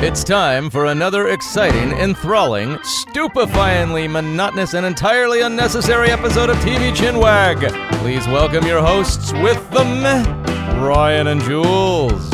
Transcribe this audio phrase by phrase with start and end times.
[0.00, 7.68] It's time for another exciting, enthralling, stupefyingly monotonous, and entirely unnecessary episode of TV Chinwag.
[7.98, 10.04] Please welcome your hosts with them,
[10.80, 12.28] Ryan and Jules.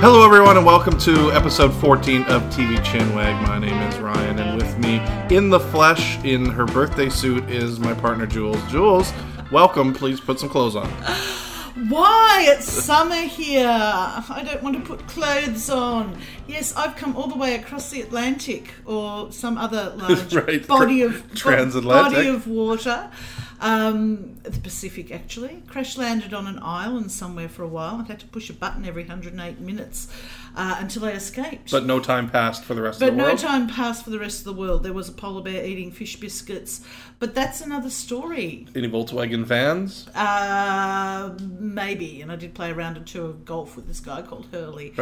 [0.00, 3.46] Hello, everyone, and welcome to episode 14 of TV Chinwag.
[3.46, 4.96] My name is Ryan, and with me
[5.28, 8.62] in the flesh, in her birthday suit, is my partner Jules.
[8.70, 9.12] Jules,
[9.52, 9.92] welcome.
[9.92, 10.90] Please put some clothes on.
[11.76, 12.46] Why?
[12.48, 13.68] It's summer here.
[13.68, 16.18] I don't want to put clothes on.
[16.48, 21.02] Yes, I've come all the way across the Atlantic or some other large Right, body
[21.02, 22.14] of transatlantic.
[22.16, 23.10] body of water.
[23.60, 25.62] Um, the Pacific, actually.
[25.66, 27.96] Crash landed on an island somewhere for a while.
[28.02, 30.08] I had to push a button every 108 minutes
[30.56, 31.70] uh, until I escaped.
[31.70, 33.38] But no time passed for the rest But of the no world.
[33.38, 34.82] time passed for the rest of the world.
[34.82, 36.80] There was a polar bear eating fish biscuits.
[37.18, 38.66] But that's another story.
[38.74, 40.08] Any Volkswagen vans?
[40.14, 42.22] Uh, maybe.
[42.22, 44.94] And I did play a round or two of golf with this guy called Hurley.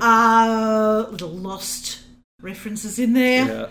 [0.00, 2.00] Uh, little lost
[2.40, 3.46] references in there.
[3.46, 3.66] Yeah,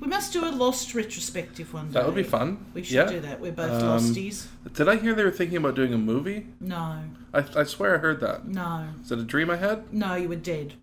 [0.00, 1.94] We must do a lost retrospective one day.
[1.94, 2.66] that would be fun.
[2.74, 3.04] We should yeah.
[3.06, 3.40] do that.
[3.40, 4.46] We're both Um, losties.
[4.74, 6.46] Did I hear they were thinking about doing a movie?
[6.60, 6.98] No,
[7.32, 8.46] I, I swear I heard that.
[8.46, 9.92] no, Is it a dream I had?
[9.92, 10.14] no.
[10.14, 10.74] You were dead.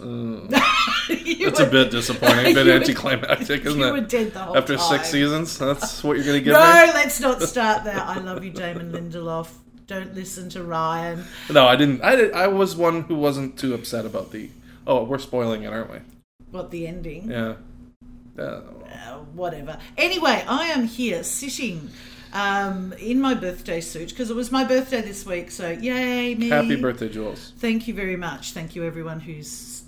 [0.00, 0.46] Uh,
[1.10, 3.84] it's a bit disappointing, a bit were- anticlimactic, isn't it?
[3.86, 4.00] you it?
[4.00, 4.62] were dead the whole time.
[4.62, 4.88] After time.
[4.90, 6.52] six seasons, that's what you're going to get.
[6.52, 6.92] No, me?
[6.94, 8.00] let's not start there.
[8.00, 9.48] I love you, Damon Lindelof.
[9.86, 11.24] Don't listen to Ryan.
[11.50, 12.02] No, I didn't.
[12.02, 14.48] I did, I was one who wasn't too upset about the.
[14.86, 15.98] Oh, we're spoiling it, aren't we?
[16.50, 17.30] What the ending?
[17.30, 17.54] Yeah.
[18.38, 18.60] Uh,
[19.34, 19.78] whatever.
[19.96, 21.90] Anyway, I am here sitting
[22.32, 25.50] um, in my birthday suit because it was my birthday this week.
[25.50, 26.48] So yay me!
[26.48, 27.52] Happy birthday, Jules.
[27.58, 28.52] Thank you very much.
[28.52, 29.82] Thank you everyone who's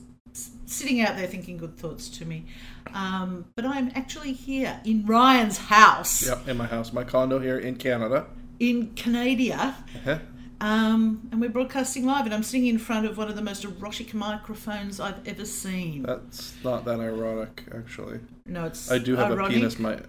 [0.66, 2.46] sitting out there thinking good thoughts to me.
[2.92, 7.58] Um, but I'm actually here in Ryan's house Yep, in my house, my condo here
[7.58, 8.26] in Canada.
[8.60, 9.74] in Canada.
[9.96, 10.18] Uh-huh.
[10.60, 13.64] Um, and we're broadcasting live, and I'm sitting in front of one of the most
[13.64, 16.02] erotic microphones I've ever seen.
[16.04, 18.20] That's not that ironic, actually.
[18.46, 20.00] no, it's I do have ironic a penis mic.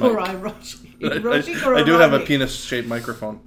[0.00, 0.80] or erotic.
[1.00, 3.40] Erotic I- or I do have a penis-shaped microphone.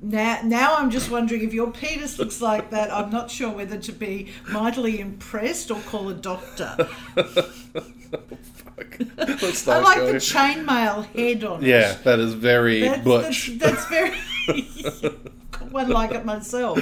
[0.00, 2.92] Now, now I'm just wondering if your penis looks like that.
[2.92, 6.76] I'm not sure whether to be mightily impressed or call a doctor.
[7.16, 8.98] Fuck.
[9.18, 12.04] I like go the chainmail head on Yeah, it.
[12.04, 13.50] that is very That's, butch.
[13.58, 14.16] That's, that's very.
[15.70, 16.78] One like it myself.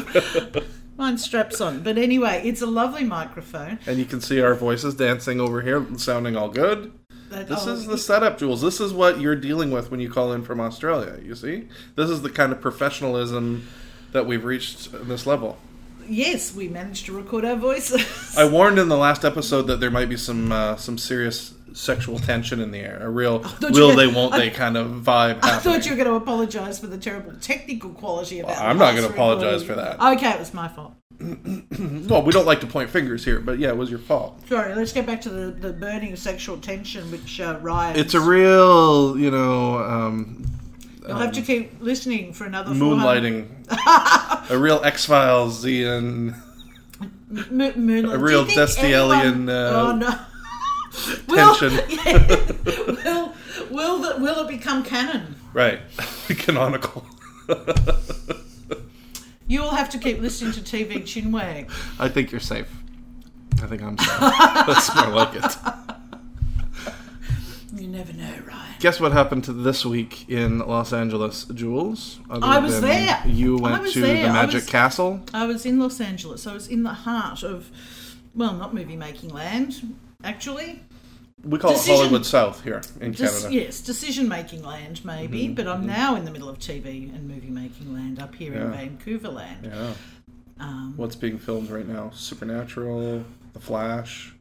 [0.97, 1.82] Mine straps on.
[1.82, 3.78] But anyway, it's a lovely microphone.
[3.87, 6.93] and you can see our voices dancing over here, sounding all good.
[7.37, 8.63] That, This oh, is the setup, Jules.
[8.63, 11.19] This is what you're dealing with when you call in from Australia.
[11.23, 13.69] You see, this is the kind of professionalism
[14.13, 15.59] that we've reached at this level.
[16.09, 18.35] Yes, we managed to record our voices.
[18.39, 22.19] I warned in the last episode that there might be some uh, some serious sexual
[22.19, 22.98] tension in the air.
[23.03, 25.38] A real will you they won't they kind of vibe.
[25.42, 25.60] I happening.
[25.60, 28.78] thought you were going to apologise for the terrible technical quality of Well, our I'm
[28.78, 30.00] not gonna apologise for that.
[30.00, 30.94] Okay, it was my fault.
[32.09, 34.41] Well, we don't like to point fingers here, but yeah, it was your fault.
[34.48, 37.98] Sorry, let's get back to the, the burning sexual tension which uh, Ryan.
[37.98, 40.47] It's a real, you know, um,
[41.06, 43.47] You'll have to keep listening for another moonlighting,
[44.50, 46.34] a real X Files and
[47.00, 47.16] M-
[47.76, 48.14] moonlight.
[48.14, 50.19] a real Destielian, uh, oh no.
[51.29, 51.84] Will, tension.
[51.91, 52.27] yeah,
[53.05, 53.34] will
[53.71, 55.34] will the, will it become canon?
[55.53, 55.81] right,
[56.29, 57.07] canonical.
[59.49, 61.71] You will have to keep listening to TV Chinwag.
[62.01, 62.69] I think you're safe.
[63.62, 64.19] I think I'm safe.
[64.21, 65.56] That's more like it.
[67.81, 68.75] You never know, Ryan.
[68.81, 72.19] Guess what happened to this week in Los Angeles, Jules?
[72.29, 73.23] Other I was there.
[73.27, 74.25] You went to there.
[74.25, 75.21] the I Magic was- Castle.
[75.33, 76.47] I was in Los Angeles.
[76.47, 77.71] I was in the heart of,
[78.35, 80.83] well, not movie making land, actually.
[81.47, 83.55] We call Decision- it Hollywood South here in Dis- Canada.
[83.65, 87.49] yes, decision making land, maybe, but I'm now in the middle of TV and movie
[87.51, 88.73] making land up here in Mm-hmm.
[88.73, 89.65] Vancouver land.
[89.73, 89.93] Yeah.
[90.59, 92.11] Um, What's being filmed right now?
[92.15, 94.35] Supernatural, The Flash,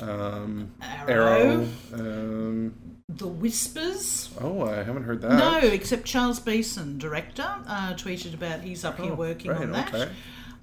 [0.00, 1.68] um, Arrow, Arrow.
[1.92, 2.74] Um,
[3.08, 4.30] The Whispers.
[4.40, 5.38] oh, I haven't heard that.
[5.38, 9.70] No, except Charles Beeson, director, uh, tweeted about he's up here Oh, working right, on
[9.72, 9.94] that.
[9.94, 10.10] Okay.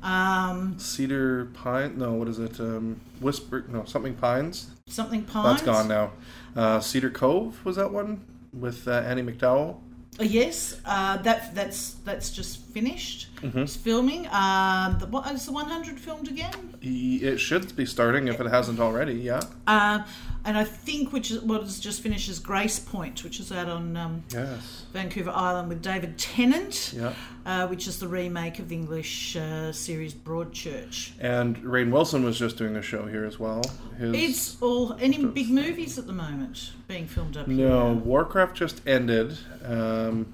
[0.02, 1.98] Um, Cedar Pine.
[1.98, 2.60] No, what is it?
[2.60, 3.64] Um, Whisper.
[3.70, 4.68] No, something Pines.
[4.94, 5.62] Something Pines.
[5.62, 6.12] That's gone now.
[6.56, 9.78] Uh, Cedar Cove was that one with uh, Andie MacDowell.
[10.20, 13.36] Uh, yes, uh, that that's that's just finished.
[13.38, 13.60] Mm-hmm.
[13.60, 14.28] It's filming.
[14.28, 16.76] Um, the, what is the 100 filmed again?
[16.82, 19.14] It should be starting if it hasn't already.
[19.14, 19.42] Yeah.
[19.66, 20.04] Uh,
[20.46, 23.96] and I think which is what has just finished is Gracepoint, which is out on
[23.98, 24.86] um, Yes.
[24.92, 27.14] Vancouver Island with David Tennant, Yeah.
[27.46, 31.12] uh, which is the remake of the English uh, series Broadchurch.
[31.20, 33.62] And Rainn Wilson was just doing a show here as well.
[33.98, 37.70] His It's all any big movies at the moment being filmed up here.
[37.70, 39.38] no Warcraft just ended.
[39.66, 40.34] Um,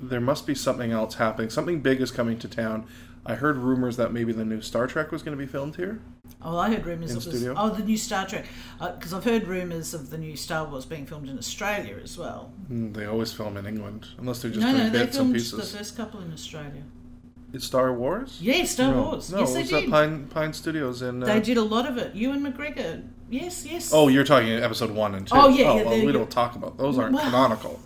[0.00, 1.48] there must be something else happening.
[1.50, 2.86] Something big is coming to town.
[3.24, 6.00] I heard rumors that maybe the new Star Trek was going to be filmed here.
[6.42, 7.44] Oh, I heard rumours In of this.
[7.56, 8.46] Oh, the new Star Trek.
[8.80, 12.52] Because I've heard rumours of the new Star Wars being filmed in Australia as well.
[12.70, 15.96] Mm, They always film in England, unless they're just no, no, they filmed the first
[15.96, 16.82] couple in Australia.
[17.52, 18.38] It's Star Wars.
[18.40, 19.30] Yeah, Star no, Wars.
[19.30, 19.90] No, yes, it they was at did.
[19.90, 21.22] Pine Pine Studios in.
[21.22, 22.14] Uh, They did a lot of it.
[22.14, 23.06] Ewan McGregor.
[23.30, 23.90] Yes, yes.
[23.94, 25.34] Oh, you're talking episode one and two.
[25.36, 26.98] Oh, yeah, Oh, yeah, well, we don't talk about those.
[26.98, 27.78] Aren't Well- canonical.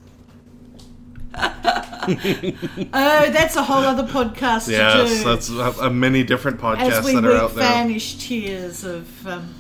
[2.08, 5.24] Oh, that's a whole other podcast Yes, to do.
[5.24, 5.48] that's
[5.80, 7.64] a, many different podcasts that are out there.
[7.68, 9.52] vanished tears of, um,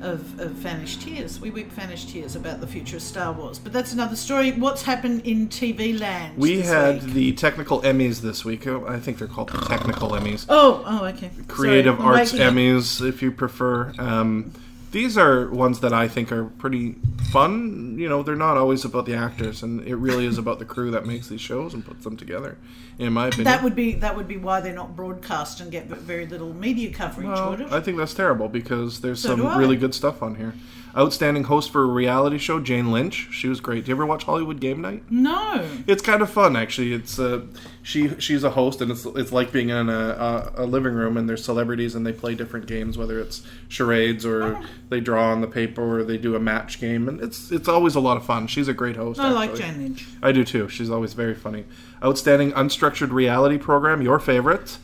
[0.00, 1.38] of of vanished tears.
[1.38, 3.58] We weep vanished tears about the future of Star Wars.
[3.58, 4.52] But that's another story.
[4.52, 6.38] What's happened in TV land?
[6.38, 7.12] We had week?
[7.12, 8.66] the technical Emmys this week.
[8.66, 10.46] Oh, I think they're called the technical Emmys.
[10.48, 11.30] Oh, oh, okay.
[11.48, 12.40] Creative Sorry, Arts up.
[12.40, 13.92] Emmys, if you prefer.
[13.98, 14.52] Um,
[14.90, 16.96] these are ones that I think are pretty
[17.30, 17.96] fun.
[17.98, 20.90] You know, they're not always about the actors, and it really is about the crew
[20.90, 22.58] that makes these shows and puts them together.
[22.98, 25.86] In my opinion, That would be that would be why they're not broadcast and get
[25.86, 27.72] very little media coverage, Well, would it?
[27.72, 30.54] I think that's terrible because there's So some really good stuff on here.
[30.96, 33.28] Outstanding host for a reality show, Jane Lynch.
[33.30, 33.84] She was great.
[33.84, 35.04] Do you ever watch Hollywood Game Night?
[35.10, 35.64] no.
[35.86, 36.92] It's kind of fun, actually.
[36.92, 37.42] It's uh,
[37.82, 41.16] she she's a host, and it's it's like being in a, a, a living room,
[41.16, 44.62] and there's celebrities, and they play different games, whether it's charades or Oh.
[44.88, 47.94] they draw on the paper or they do a match game, and it's it's always
[47.94, 48.46] a lot of fun.
[48.48, 49.20] She's a great host.
[49.20, 49.54] I like.
[49.54, 50.06] Jane Lynch.
[50.22, 50.68] I do too.
[50.68, 51.64] She's always very funny.
[52.04, 54.78] Outstanding unstructured reality program, your favorite,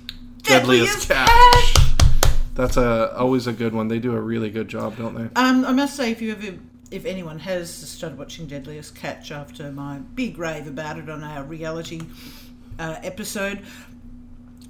[0.45, 1.86] Deadliest Catch.
[2.57, 3.89] That's a always a good one.
[3.89, 5.41] They do a really good job, don't they?
[5.41, 6.59] Um, I must say, if you ever,
[6.91, 11.45] if anyone has started watching Deadliest Catch after my big rave about it on our
[11.45, 12.01] reality
[12.79, 13.61] uh, episode,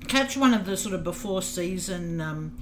[0.09, 2.59] catch one of the sort of before season um,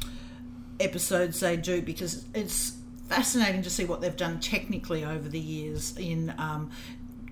[0.79, 2.77] episodes they do because it's
[3.09, 6.71] fascinating to see what they've done technically over the years in um,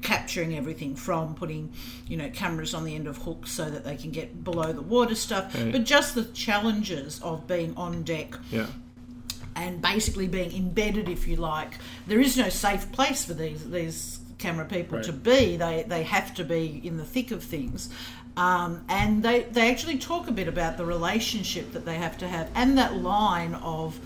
[0.03, 1.73] capturing everything from putting
[2.09, 4.83] you know cameras on the end of hooks so that they can get below the
[4.83, 5.71] water stuff Right.
[5.73, 8.67] but just the challenges of being on deck Yeah.
[9.55, 11.75] and basically being embedded, if you like.
[12.07, 15.07] There is no safe place for these these camera people Right.
[15.07, 15.57] to be.
[15.57, 17.89] They they have to be in the thick of things.
[18.35, 22.27] Um, and they, they actually talk a bit about the relationship that they have to
[22.29, 24.01] have and that line of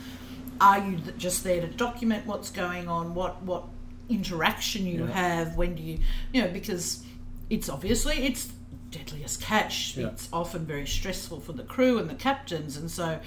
[0.61, 3.63] are you just there to document what's going on what what
[4.09, 5.13] interaction you Yeah.
[5.13, 5.99] have when do you
[6.33, 7.03] you know because
[7.51, 8.53] it's obviously it's
[8.91, 10.09] deadliest catch Yeah.
[10.09, 13.19] it's often very stressful for the crew and the captains and so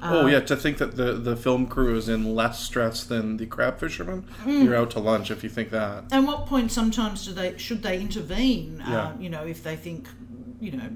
[0.00, 3.36] Oh um, yeah, to think that the the film crew is in less stress than
[3.36, 4.22] the crab fishermen.
[4.44, 4.62] Hmm.
[4.62, 6.04] You're out to lunch if you think that.
[6.12, 8.80] And what point sometimes do they should they intervene?
[8.88, 9.08] Yeah.
[9.08, 10.06] Uh, you know, if they think,
[10.60, 10.88] you know,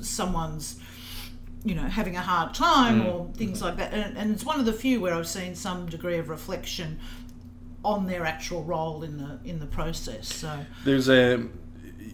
[0.00, 0.80] someone's,
[1.64, 3.12] you know, having a hard time Mm.
[3.14, 3.94] or things like that.
[3.94, 6.98] And, and it's one of the few where I've seen some degree of reflection
[7.88, 10.32] on their actual role in the in the process.
[10.32, 11.42] So There's a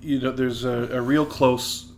[0.01, 1.91] you know there's a, a real close.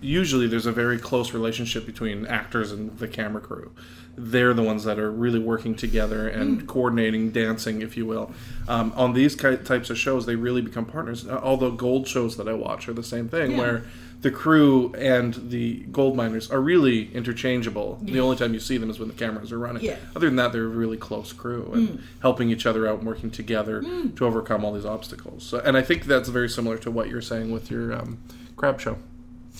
[0.00, 3.72] Usually, there's a very close relationship between actors and the camera crew.
[4.16, 8.32] They're the ones that are really working together and coordinating, dancing, if you will.
[8.66, 11.28] Um, on these ki- types of shows, they really become partners.
[11.28, 13.58] All the gold shows that I watch are the same thing, Yeah.
[13.58, 13.82] where
[14.20, 17.98] the crew and the gold miners are really interchangeable.
[18.02, 19.82] The only time you see them is when the cameras are running.
[19.82, 19.96] Yeah.
[20.14, 23.30] Other than that, they're a really close crew and helping each other out and working
[23.30, 25.44] together to overcome all these obstacles.
[25.44, 28.18] So, and I think that's very similar to what you're saying with your um,
[28.56, 28.98] crab show.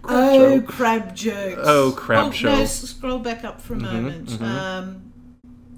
[0.04, 0.60] show.
[0.62, 1.60] crab jokes.
[1.62, 2.48] Oh, crab oh, show.
[2.48, 4.40] Mm-hmm, No, scroll back up for a moment.
[4.40, 5.12] Um,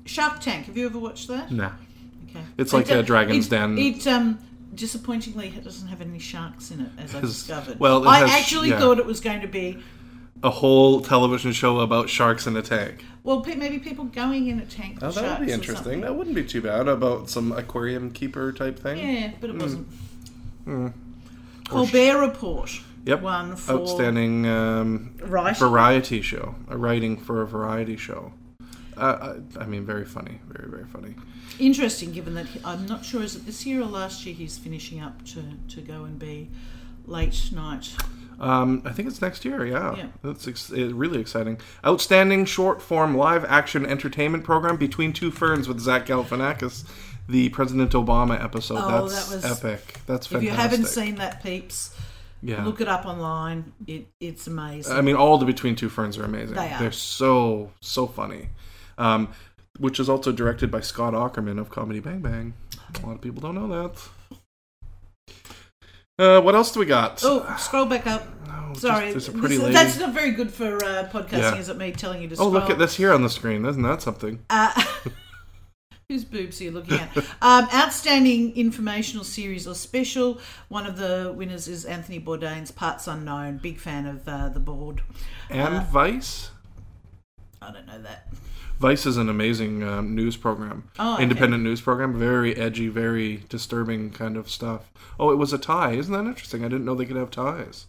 [0.04, 0.66] Shark Tank.
[0.66, 1.50] Have you ever watched that?
[1.50, 1.72] Nah.
[2.30, 2.44] Okay.
[2.58, 3.76] It's like It- a Dragon's it, Den.
[3.76, 4.38] It um,
[4.76, 7.80] disappointingly it doesn't have any sharks in it, as I Has- discovered.
[7.80, 8.78] well, it I has- actually yeah.
[8.78, 9.78] thought it was going to be
[10.42, 13.04] A whole television show about sharks in a tank.
[13.24, 14.98] well, maybe people going in a tank.
[15.02, 16.02] Oh, that would be interesting.
[16.02, 16.86] That wouldn't be too bad.
[16.88, 18.98] About some aquarium keeper type thing.
[18.98, 19.88] Yeah, but it wasn't.
[20.66, 20.92] Mm.
[21.68, 22.70] Colbert Report.
[23.06, 23.22] Yep.
[23.22, 26.54] One for Outstanding um, variety show.
[26.68, 28.32] A writing for a variety show.
[28.96, 30.40] Uh, I, I mean, very funny.
[30.48, 31.14] Very, very funny.
[31.58, 34.58] Interesting, given that he, I'm not sure is it this year or last year he's
[34.58, 36.48] finishing up to to go and be
[37.06, 37.94] late night.
[38.38, 39.64] Um, I think it's next year.
[39.64, 40.06] Yeah, Yeah.
[40.22, 41.58] that's ex- uh, really exciting.
[41.86, 46.84] Outstanding short form live action entertainment program Between Two Ferns with Zach Galifianakis,
[47.28, 48.76] the President Obama episode.
[48.78, 50.00] Oh, that's that was- epic.
[50.06, 51.96] That's If you haven't seen that, peeps,
[52.42, 52.62] yeah.
[52.62, 53.72] look it up online.
[53.86, 54.92] It it's amazing.
[54.94, 56.56] I mean, all the Between Two Ferns are amazing.
[56.56, 56.78] They are.
[56.78, 58.50] They're so so funny.
[58.98, 59.28] Um,
[59.78, 62.54] which is also directed by Scott Aukerman of Comedy Bang Bang.
[63.02, 64.08] A lot of people don't know that.
[66.18, 67.20] Uh, what else do we got?
[67.24, 68.26] oh, scroll back up.
[68.48, 69.74] Oh, just- Sorry, there's a pretty this- lady.
[69.74, 71.32] that's not very good for uh, podcasting.
[71.40, 71.56] Yeah.
[71.56, 72.36] Is it me telling you to?
[72.36, 72.48] Scroll.
[72.48, 73.66] Oh, look at this here on the screen.
[73.66, 74.40] Isn't that something?
[74.48, 74.82] Uh,
[76.08, 77.14] Whose boobs are you looking at?
[77.42, 80.40] um, outstanding informational series or special.
[80.68, 83.58] One of the winners is Anthony Bourdain's Parts Unknown.
[83.58, 85.02] Big fan of uh, the board.
[85.50, 86.50] And Vice.
[87.60, 88.28] I don't know that.
[88.78, 91.22] Vice is an amazing um, news program, Oh, okay.
[91.22, 92.18] independent news program.
[92.18, 94.92] Very edgy, very disturbing kind of stuff.
[95.18, 95.92] Oh, it was a tie.
[95.92, 96.62] Isn't that interesting?
[96.64, 97.86] I didn't know they could have ties.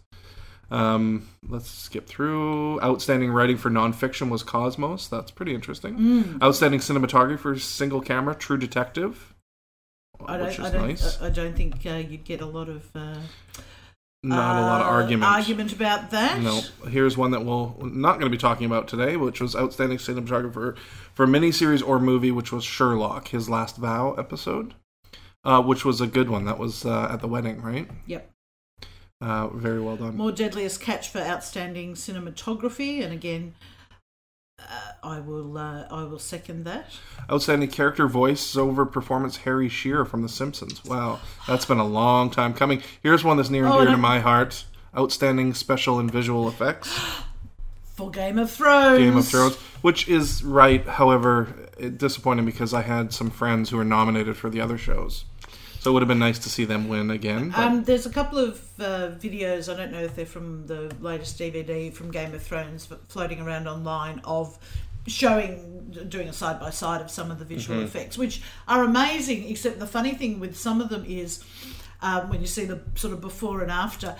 [0.70, 2.80] Um, let's skip through.
[2.82, 5.08] Outstanding writing for nonfiction was Cosmos.
[5.08, 5.98] That's pretty interesting.
[5.98, 6.42] Mm.
[6.42, 9.34] Outstanding cinematography for single camera, True Detective,
[10.26, 10.46] I don't.
[10.46, 10.88] which is I don't.
[10.88, 11.20] nice.
[11.22, 12.84] I, I don't think uh, you'd get a lot of.
[12.94, 13.16] Uh,
[14.22, 15.30] Not a lot of uh, argument.
[15.30, 16.40] Argument about that.
[16.40, 19.98] No, here's one that we'll not going to be talking about today, which was outstanding
[19.98, 20.76] cinematographer
[21.14, 24.74] for a miniseries or movie, which was Sherlock, his last vow episode,
[25.44, 26.46] uh, which was a good one.
[26.46, 27.88] That was uh, at the wedding, right?
[28.06, 28.28] Yep.
[29.20, 30.16] Uh, very well done.
[30.16, 33.54] More Deadliest Catch for outstanding cinematography, and again,
[34.58, 35.56] uh, I will.
[35.56, 36.90] Uh, I will second that.
[37.30, 40.84] Outstanding character voice over performance, Harry Shearer from The Simpsons.
[40.84, 42.82] Wow, that's been a long time coming.
[43.02, 44.64] Here's one that's near and Oh, dear and to I'm- my heart.
[44.96, 46.98] Outstanding special and visual effects.
[47.94, 48.98] For Game of Thrones.
[48.98, 50.86] Game of Thrones, which is right.
[50.86, 55.24] However, it, disappointing because I had some friends who were nominated for the other shows,
[55.80, 57.50] so it would have been nice to see them win again.
[57.50, 59.72] But Um, there's a couple of uh, videos.
[59.72, 63.40] I don't know if they're from the latest DVD from Game of Thrones, but floating
[63.40, 64.58] around online of
[65.06, 69.48] showing doing a side by side of some of the visual effects, which are amazing.
[69.48, 71.42] Except the funny thing with some of them is
[72.02, 74.16] um, when you see the sort of before and after.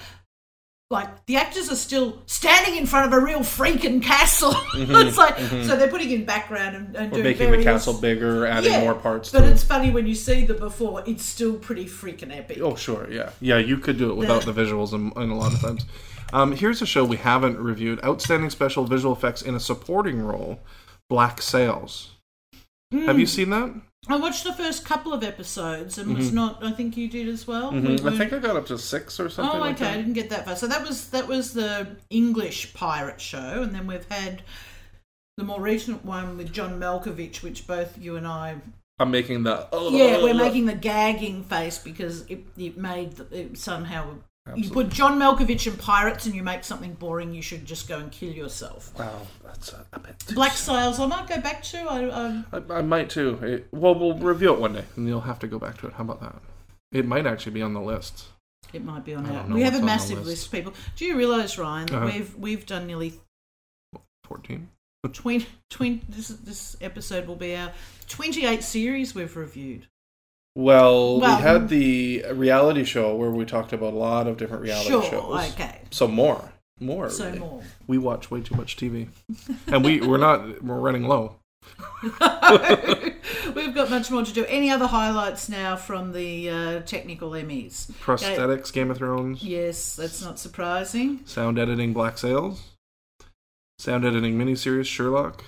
[0.90, 4.54] Like the actors are still standing in front of a real freaking castle.
[4.74, 8.46] it's like so they're putting in background and, and we're doing making the castle bigger,
[8.46, 9.30] adding Yeah, more parts.
[9.30, 9.66] But it's it.
[9.66, 12.60] funny when you see the before; it's still pretty freaking epic.
[12.62, 13.58] oh sure, yeah, yeah.
[13.58, 15.84] You could do it without the visuals, in, in a lot of times.
[16.32, 20.60] Um, here's a show we haven't reviewed: outstanding special visual effects in a supporting role,
[21.10, 22.12] Black Sails.
[22.92, 23.30] Have you Hmm.
[23.30, 23.74] seen that?
[24.06, 26.62] I watched the first couple of episodes and was not.
[26.62, 27.72] I think you did as well.
[27.72, 28.06] Mm-hmm.
[28.06, 29.56] I think I got up to six or something.
[29.56, 29.90] Oh, like okay.
[29.90, 30.56] I didn't get that far.
[30.56, 34.42] So that was that was the English pirate show, and then we've had
[35.36, 38.56] the more recent one with John Malkovich, which both you and I.
[38.98, 39.66] I'm making the.
[39.72, 44.14] Yeah, we're making the gagging face because it, it made it somehow.
[44.56, 47.32] You put John Malkovich and pirates, and you make something boring.
[47.34, 48.92] You should just go and kill yourself.
[48.98, 50.24] Wow, that's a, a bit.
[50.34, 50.98] Black Sails.
[51.00, 51.78] I might go back to.
[51.78, 53.38] I, I, I, I might too.
[53.42, 55.94] It, well, we'll review it one day, and you'll have to go back to it.
[55.94, 56.36] How about that?
[56.92, 58.26] It might actually be on the list.
[58.72, 59.46] It might be on our.
[59.46, 60.46] We have a massive list.
[60.46, 60.74] of people.
[60.96, 62.06] Do you realise, Ryan, that Uh-huh.
[62.12, 63.14] we've we've done nearly
[64.24, 64.68] Fourteen.
[65.10, 67.72] 20, 20 this this episode will be our
[68.08, 69.86] twenty eight series we've reviewed.
[70.58, 74.64] Well, Well- we had the reality show where we talked about a lot of different
[74.64, 75.52] reality sure, shows.
[75.52, 75.82] okay.
[75.92, 77.10] So more, more.
[77.10, 77.38] So really.
[77.38, 77.62] more.
[77.86, 79.06] We watch way too much TV,
[79.68, 81.36] and we we're not we're running low.
[82.02, 84.44] We've got much more to do.
[84.46, 87.92] Any other highlights now from the uh, technical Emmys?
[87.92, 91.20] Prosthetics, Game of Thrones, Yes, that's not surprising.
[91.24, 92.62] sound editing, Black Sails,
[93.78, 95.44] sound editing miniseries, Sherlock,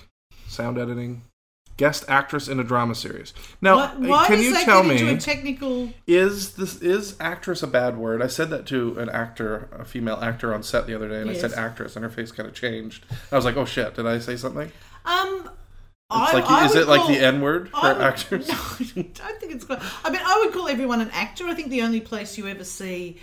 [0.47, 1.23] sound editing,
[1.81, 3.33] guest actress in a drama series.
[3.59, 5.17] Now, Why, why can you tell me?
[5.17, 5.89] technical?
[6.05, 8.21] is this is actress a bad word?
[8.21, 11.29] I said that to an actor, a female actor on set the other day, and
[11.29, 13.03] I said actress, and her face kind of changed.
[13.31, 13.95] I was like, "Oh shit!
[13.95, 14.71] Did I say something?"
[15.05, 15.49] Um,
[16.13, 18.47] It's I, like, I is it like the N word for would- actors?
[18.49, 19.79] No, I don't think it's quite.
[20.05, 21.45] I mean, I would call everyone an actor.
[21.47, 23.17] I think the only place you ever see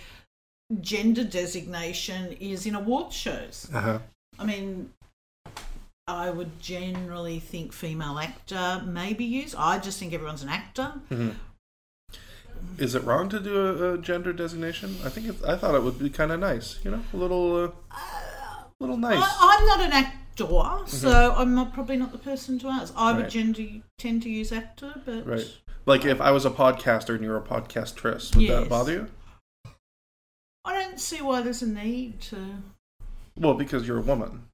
[0.81, 3.69] gender designation is in awards shows.
[3.73, 3.99] Uh-huh.
[4.37, 4.91] I mean,
[6.09, 9.55] I would generally think female actor may be used.
[9.57, 10.93] I just think everyone's an actor.
[11.11, 11.29] Mm-hmm.
[12.77, 14.97] Is it wrong to do a, a gender designation?
[15.03, 17.55] I think it's, I thought it would be kind of nice, you know, a little,
[17.55, 19.19] uh, uh, little nice.
[19.21, 20.87] I, I'm not an actor, mm-hmm.
[20.87, 22.93] so I'm not probably not the person to ask.
[22.97, 23.29] I would Right.
[23.29, 23.63] gender,
[23.97, 25.57] tend to use actor, but right.
[25.85, 28.63] Like if I was a podcaster and you were a podcastress, would Yes.
[28.63, 29.07] that bother you?
[30.65, 32.37] I don't see why there's a need to.
[33.37, 34.48] Well, because you're a woman.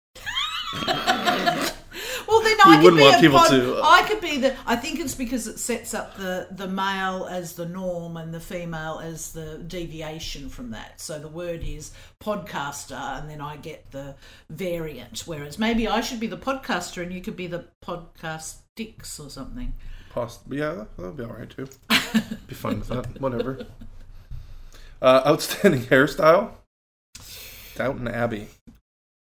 [2.27, 4.55] Well, then I could be want people pod- to- I could be the.
[4.65, 8.39] I think it's because it sets up the the male as the norm and the
[8.39, 10.99] female as the deviation from that.
[10.99, 14.15] So the word is podcaster, and then I get the
[14.49, 15.23] variant.
[15.27, 19.29] Whereas maybe I should be the podcaster, and you could be the podcast dicks or
[19.29, 19.73] something.
[20.09, 21.67] Poss- yeah, that would be all right too.
[22.47, 23.21] be fine with that.
[23.21, 23.65] Whatever.
[25.01, 26.51] Uh, outstanding hairstyle.
[27.75, 28.47] Downton Abbey.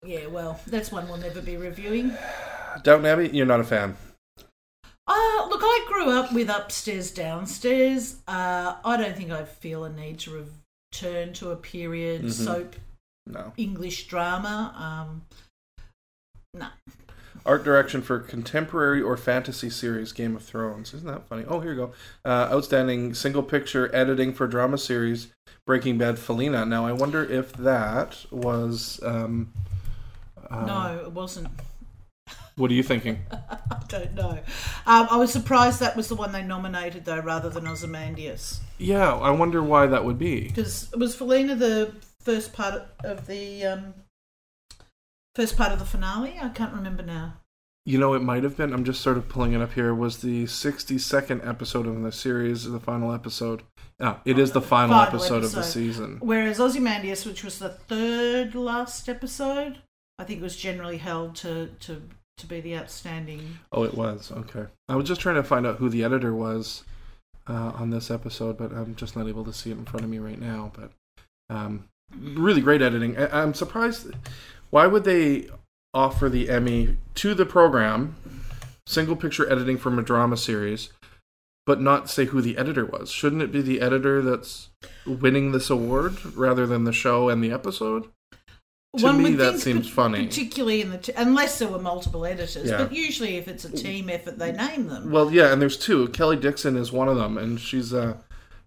[0.04, 2.12] Yeah, well, that's one we'll never be reviewing.
[2.82, 3.28] Downton Abbey.
[3.32, 3.96] You're not a fan.
[5.06, 8.16] Uh, look, I grew up with upstairs, downstairs.
[8.26, 10.46] Uh, I don't think I feel a need to
[10.92, 12.30] return to a period Mm-hmm.
[12.44, 12.76] soap
[13.26, 13.52] No.
[13.56, 14.74] English drama.
[14.76, 15.22] Um,
[16.54, 16.66] no.
[17.44, 20.94] Art direction for contemporary or fantasy series Game of Thrones.
[20.94, 21.44] Isn't that funny?
[21.46, 21.92] Oh, here you go.
[22.24, 25.28] Uh, outstanding single picture editing for drama series
[25.66, 26.64] Breaking Bad Felina.
[26.64, 29.00] Now, I wonder if that was.
[29.04, 29.52] Um,
[30.52, 31.48] uh, no, it wasn't.
[32.56, 33.20] What are you thinking?
[33.32, 34.38] I don't know.
[34.86, 38.60] Um, I was surprised that was the one they nominated, though, rather than Ozymandias.
[38.78, 40.48] Yeah, I wonder why that would be.
[40.48, 43.94] Because was Felina the first part of the um,
[45.34, 46.38] first part of the finale?
[46.40, 47.38] I can't remember now.
[47.84, 48.72] You know, it might have been.
[48.72, 49.92] I'm just sort of pulling it up here.
[49.94, 53.62] Was the 62nd episode of the series the final episode?
[53.98, 56.18] No, it is the final, Final episode, of the season.
[56.20, 59.78] Whereas Ozymandias, which was the third last episode,
[60.22, 62.00] I think was generally held to to
[62.38, 63.58] to be the outstanding.
[63.72, 64.30] Oh, it was.
[64.30, 64.66] Okay.
[64.88, 66.84] I was just trying to find out who the editor was
[67.48, 70.10] uh, on this episode, but I'm just not able to see it in front of
[70.10, 70.70] me right now.
[70.74, 70.92] But
[71.54, 71.84] um,
[72.16, 73.18] really great editing.
[73.18, 74.12] I- I'm surprised.
[74.70, 75.48] Why would they
[75.92, 78.14] offer the Emmy to the program,
[78.86, 80.90] single picture editing from a drama series,
[81.66, 83.10] but not say who the editor was?
[83.10, 84.70] Shouldn't it be the editor that's
[85.04, 88.08] winning this award rather than the show and the episode?
[88.98, 90.26] To me, would that seems pa- funny.
[90.26, 92.68] particularly in the t- unless there were multiple editors.
[92.68, 92.76] Yeah.
[92.76, 95.10] But usually, if it's a team effort, they name them.
[95.10, 96.08] Well, yeah, and there's two.
[96.08, 98.18] Kelly Dixon is one of them, and she's uh,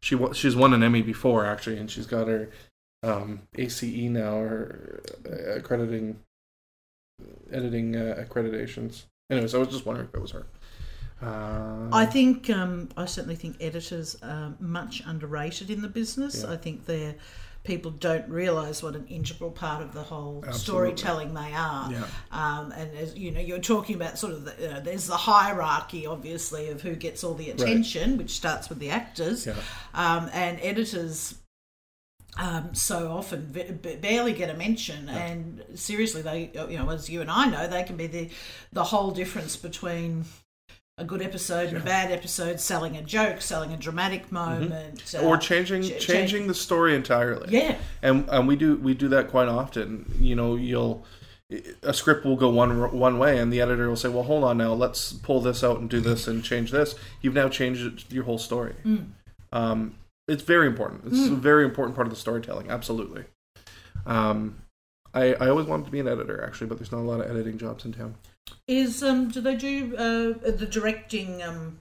[0.01, 2.49] she she's won an Emmy before actually, and she's got her
[3.03, 6.19] um, ACE now, her uh, accrediting
[7.51, 9.03] editing uh, accreditations.
[9.29, 10.45] Anyways, I was just wondering if it was her.
[11.21, 16.43] Uh, I think um, I certainly think editors are much underrated in the business.
[16.43, 16.53] Yeah.
[16.53, 17.15] I think they're
[17.65, 20.59] people don't realise what an integral part of the whole Absolutely.
[20.59, 21.91] storytelling they are.
[21.91, 22.07] Yeah.
[22.31, 25.17] Um, and as you know, you're talking about sort of the, you know, there's the
[25.17, 29.55] hierarchy, obviously, of who gets all the attention, which starts with the actors, Yeah.
[29.93, 31.35] um, and editors.
[32.37, 37.09] Um, so often b- b- barely get a mention, and seriously, they you know as
[37.09, 38.29] you and I know, they can be the
[38.73, 40.25] the whole difference between
[40.97, 44.71] a good episode and a bad episode, selling a joke, selling a dramatic moment,
[45.03, 45.25] Mm-hmm.
[45.27, 47.47] or uh, changing ch- changing the story entirely.
[47.49, 50.13] Yeah, and and we do we do that quite often.
[50.19, 51.03] You know, you'll
[51.83, 54.57] a script will go one one way, and the editor will say, "Well, hold on
[54.57, 58.23] now, let's pull this out and do this and change this." You've now changed your
[58.23, 58.73] whole story.
[59.51, 59.95] Um,
[60.27, 61.03] it's very important.
[61.07, 62.69] It's a very important part of the storytelling.
[62.71, 63.25] Absolutely.
[64.05, 64.55] Um,
[65.13, 67.29] I I always wanted to be an editor actually, but there's not a lot of
[67.29, 68.15] editing jobs in town.
[68.67, 71.79] Is um do they do uh, the directing um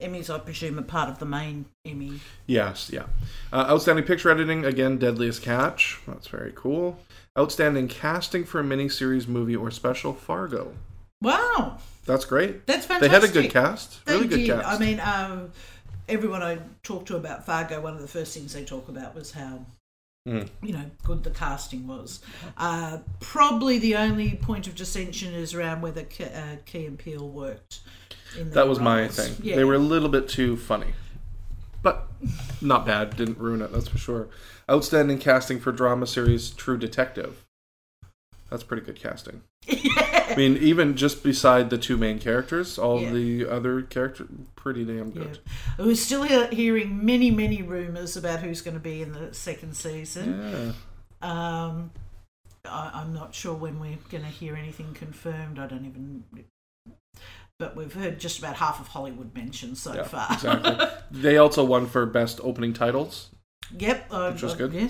[0.00, 0.28] Emmys?
[0.28, 2.20] I presume are part of the main Emmy.
[2.46, 3.04] Yes, yeah.
[3.52, 6.00] Uh, outstanding picture editing again, Deadliest Catch.
[6.06, 6.98] That's very cool.
[7.38, 10.74] Outstanding casting for a miniseries, movie, or special, Fargo.
[11.22, 12.66] Wow, That's great.
[12.66, 13.00] that's fantastic.
[13.10, 14.04] They had a good cast.
[14.04, 14.48] They really good did.
[14.48, 14.66] cast.
[14.66, 15.52] I mean, um,
[16.08, 19.30] everyone I talked to about Fargo, one of the first things they talk about was
[19.30, 19.64] how
[20.28, 20.48] Mm.
[20.62, 22.20] you know good the casting was.
[22.56, 27.28] Uh, probably the only point of dissension is around whether Ke- uh, Key and Peele
[27.28, 27.80] worked.
[28.38, 29.34] In that their was my thing.
[29.42, 29.56] Yeah.
[29.56, 30.94] They were a little bit too funny,
[31.82, 32.06] but
[32.60, 33.16] not bad.
[33.16, 33.72] Didn't ruin it.
[33.72, 34.28] That's for sure.
[34.70, 37.44] Outstanding casting for drama series True Detective.
[38.48, 39.42] That's pretty good casting.
[39.68, 43.12] I mean, even just beside the two main characters, all Yeah.
[43.12, 45.22] the other characters, pretty damn Yeah.
[45.24, 45.38] good.
[45.78, 50.74] We're still hearing many, many rumours about who's going to be in the second season.
[51.22, 51.66] Yeah.
[51.66, 51.90] Um,
[52.64, 55.58] I, I'm not sure when we're going to hear anything confirmed.
[55.58, 56.24] I don't even.
[57.58, 60.26] But we've heard just about half of Hollywood mentioned so Yeah, far.
[60.32, 60.86] exactly.
[61.12, 63.28] They also won for best opening titles.
[63.78, 64.06] yep.
[64.10, 64.72] Uh, Which was uh, good.
[64.72, 64.88] yeah.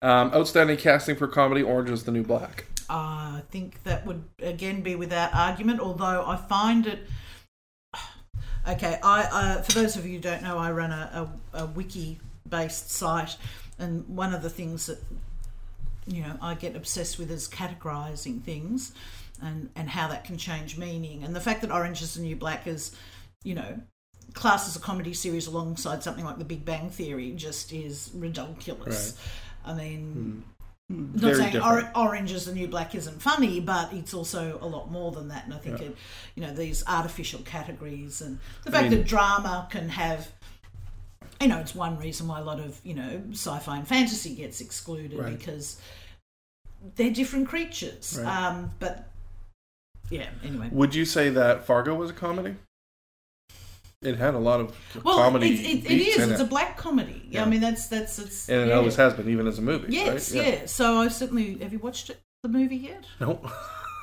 [0.00, 2.66] Um, outstanding casting for comedy Orange is the New Black.
[2.88, 5.80] I think that would again be without argument.
[5.80, 7.06] Although I find it.
[8.68, 11.66] Okay, I uh, for those of you who don't know, I run a, a, a
[11.66, 13.36] wiki-based site,
[13.78, 14.98] and one of the things that
[16.06, 18.92] you know I get obsessed with is categorizing things,
[19.40, 21.22] and and how that can change meaning.
[21.22, 22.96] And the fact that Orange is the New Black is,
[23.44, 23.80] you know,
[24.34, 29.16] classed as a comedy series alongside something like The Big Bang Theory just is ridiculous.
[29.64, 30.44] I mean,
[30.88, 34.66] not Very saying or- Orange is the New Black isn't funny, but it's also a
[34.66, 35.44] lot more than that.
[35.44, 35.86] And I think Yeah.
[35.88, 35.96] it,
[36.36, 40.30] you know these artificial categories and the I fact mean- that drama can have.
[41.40, 44.60] You know, it's one reason why a lot of you know sci-fi and fantasy gets
[44.60, 45.36] excluded Right.
[45.38, 45.78] because
[46.94, 48.18] they're different creatures.
[48.22, 48.46] Right.
[48.46, 49.10] Um, but
[50.08, 50.68] yeah, anyway.
[50.70, 52.54] Would you say that Fargo was a comedy?
[54.02, 56.30] It had a lot of Well, comedy it, it, it beats is.
[56.30, 56.44] It's it.
[56.44, 57.26] a black comedy.
[57.30, 57.42] Yeah.
[57.44, 58.48] I mean, that's that's it's.
[58.48, 58.74] and it yeah.
[58.74, 59.92] always has been, even as a movie.
[59.92, 60.46] Yes, right?
[60.46, 60.66] yeah.
[60.66, 63.04] So I certainly have you watched it, the movie yet?
[63.20, 63.40] No.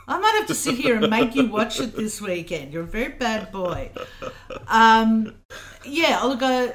[0.07, 2.73] I might have to sit here and make you watch it this weekend.
[2.73, 3.91] You're a very bad boy.
[4.67, 5.35] Um,
[5.85, 6.73] yeah, look, I,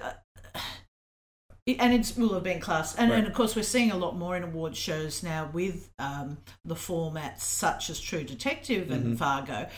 [1.66, 2.94] and it will have been class.
[2.94, 6.38] And, and of course, we're seeing a lot more in award shows now with um,
[6.64, 9.14] the formats such as True Detective and Mm-hmm.
[9.16, 9.68] Fargo.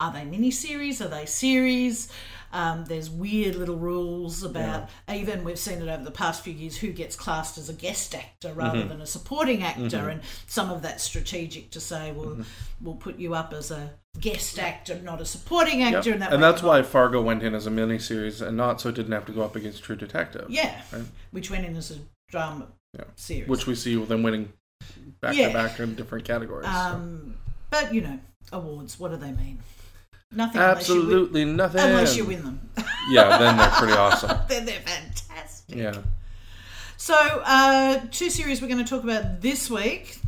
[0.00, 1.04] Are they miniseries?
[1.04, 2.10] Are they series?
[2.52, 6.76] Um, there's weird little rules about even we've seen it over the past few years
[6.76, 10.82] who gets classed as a guest actor rather than a supporting actor, and some of
[10.82, 12.38] that's strategic to say, well,
[12.80, 15.94] we'll put you up as a guest actor, not a supporting Yep.
[15.94, 18.88] actor, and that And that's why Fargo went in as a miniseries and not so
[18.88, 20.46] it didn't have to go up against True Detective.
[20.48, 21.04] Yeah, Right.
[21.30, 21.98] which went in as a
[22.30, 22.66] drama
[22.98, 23.04] Yeah.
[23.14, 23.48] series.
[23.48, 24.52] Which we see them winning
[25.20, 25.48] back Yeah.
[25.48, 26.66] to back in different categories.
[26.66, 26.72] so.
[26.72, 27.36] um,
[27.70, 28.18] but you know,
[28.50, 28.98] awards.
[28.98, 29.60] What do they mean?
[30.32, 31.80] Nothing unless win, Absolutely nothing.
[31.80, 32.60] unless you win them.
[33.10, 34.38] Yeah, then they're pretty awesome.
[34.48, 35.74] then they're fantastic.
[35.74, 35.96] Yeah.
[36.96, 37.14] So,
[37.44, 40.18] uh, two series we're going to talk about this week: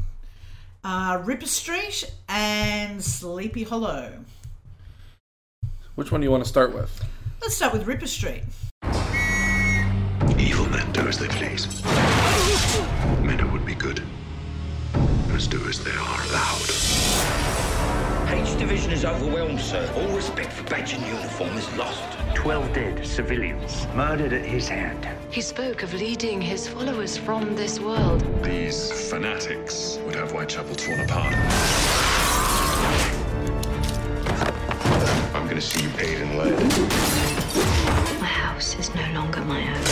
[0.83, 4.15] uh, Ripper Street and Sleepy Hollow.
[5.95, 7.05] Which one do you want to start with?
[7.41, 8.43] Let's start with Ripper Street.
[10.39, 11.85] Evil men do as they please.
[13.23, 14.03] Men who would be good
[15.29, 17.72] must do as they are allowed.
[18.33, 19.87] H Division is overwhelmed, sir.
[19.95, 22.03] All respect for badge and uniform is lost.
[22.35, 25.07] Twelve dead civilians murdered at his hand.
[25.31, 28.25] He spoke of leading his followers from this world.
[28.43, 31.35] These fanatics would have Whitechapel torn apart.
[35.35, 36.59] I'm gonna see you paid in lead.
[38.19, 39.83] My house is no longer my own.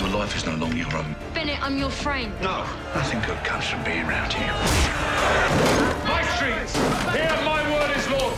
[0.00, 1.14] Your life is no longer your own.
[1.32, 2.32] Bennett, I'm your friend.
[2.40, 6.03] No, nothing good comes from being around here.
[6.34, 6.74] My streets!
[7.14, 8.30] Here my word is law!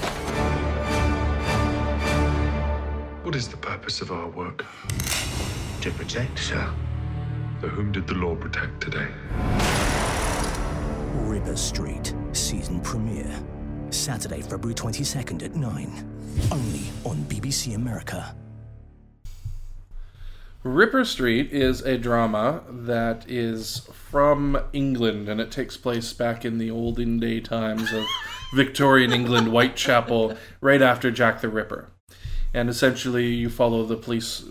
[3.22, 4.66] What is the purpose of our work?
[5.80, 6.70] To protect, sir.
[7.62, 9.08] So whom did the law protect today?
[11.22, 13.34] Ripper Street, season premiere.
[13.88, 16.48] Saturday, February 22nd at 9.
[16.52, 18.36] Only on BBC America.
[20.66, 26.58] Ripper Street is a drama that is from England and it takes place back in
[26.58, 28.04] the olden day times of
[28.54, 31.88] Victorian England, Whitechapel, right after Jack the Ripper.
[32.52, 34.44] And essentially, you follow the police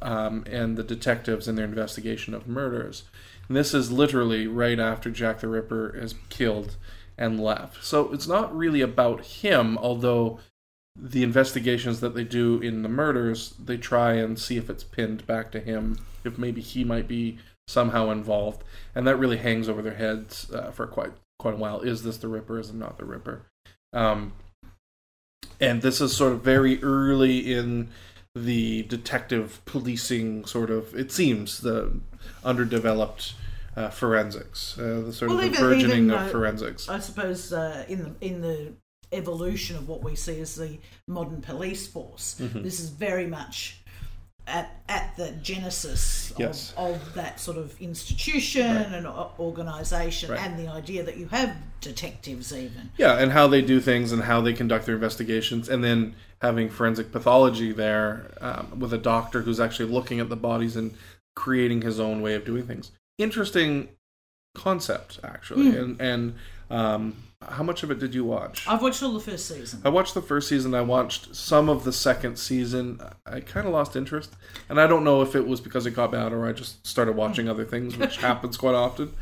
[0.00, 3.04] um, and the detectives in their investigation of murders.
[3.46, 6.76] And this is literally right after Jack the Ripper is killed
[7.18, 7.84] and left.
[7.84, 10.40] So it's not really about him, although
[11.02, 15.26] the investigations that they do in the murders, they try and see if it's pinned
[15.26, 18.62] back to him, if maybe he might be somehow involved,
[18.94, 21.80] and that really hangs over their heads uh, for quite quite a while.
[21.80, 22.58] Is this the Ripper?
[22.58, 23.46] Is it not the Ripper?
[23.92, 24.32] Um,
[25.58, 27.88] and this is sort of very early in
[28.34, 30.94] the detective policing sort of.
[30.94, 32.00] It seems the
[32.44, 33.34] underdeveloped
[33.76, 36.88] uh, forensics, uh, the sort Well, of the even- burgeoning even, of uh, forensics.
[36.88, 38.72] I suppose uh, in the in the
[39.12, 42.62] evolution of what we see as the modern police force, Mm-hmm.
[42.62, 43.76] this is very much
[44.46, 46.72] at at the genesis Yes.
[46.76, 49.06] of, of that sort of institution and
[49.38, 50.40] organisation, Right.
[50.40, 52.90] and the idea that you have detectives even.
[52.96, 56.68] Yeah, and how they do things and how they conduct their investigations, and then having
[56.70, 60.94] forensic pathology there um, with a doctor who's actually looking at the bodies and
[61.36, 62.90] creating his own way of doing things.
[63.18, 63.88] Interesting
[64.54, 65.76] concept, actually.
[65.76, 66.34] And and
[66.70, 67.16] um,
[67.48, 68.66] how much of it did you watch?
[68.68, 69.80] I've watched all the first season.
[69.84, 70.74] I watched the first season.
[70.74, 73.00] I watched some of the second season.
[73.24, 74.34] I kind of lost interest,
[74.68, 77.16] and I don't know if it was because it got bad or I just started
[77.16, 79.14] watching other things, which happens quite often.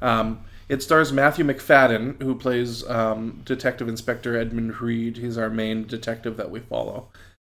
[0.00, 5.16] Um, it stars Matthew Macfadyen, who plays um, Detective Inspector Edmund Reed.
[5.16, 7.08] He's our main detective that we follow.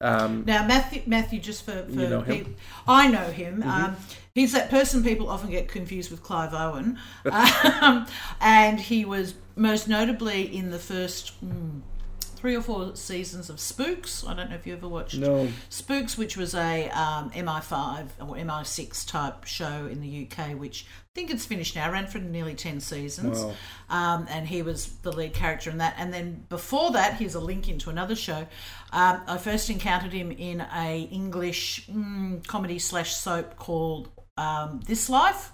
[0.01, 2.23] Um, Now, Matthew, Matthew, just for, for You know?
[2.23, 2.53] Mm-hmm.
[2.87, 3.63] I know him.
[3.63, 3.97] Um,
[4.35, 6.99] he's that person people often get confused with Clive Owen,
[7.31, 8.07] um,
[8.41, 11.81] and he was most notably in the first mm,
[12.21, 14.27] three or four seasons of Spooks.
[14.27, 15.49] I don't know if you ever watched No.
[15.71, 21.15] Spooks, which was a um, MI5 or MI6 type show in the UK, which I
[21.15, 21.91] think it's finished now.
[21.93, 23.55] Ran for nearly ten seasons, Wow.
[23.89, 25.95] um, and he was the lead character in that.
[25.97, 28.47] And then before that, here's a link into another show.
[28.95, 35.11] Um, I first encountered him in a English mm, comedy slash soap called um, This
[35.11, 35.51] Life.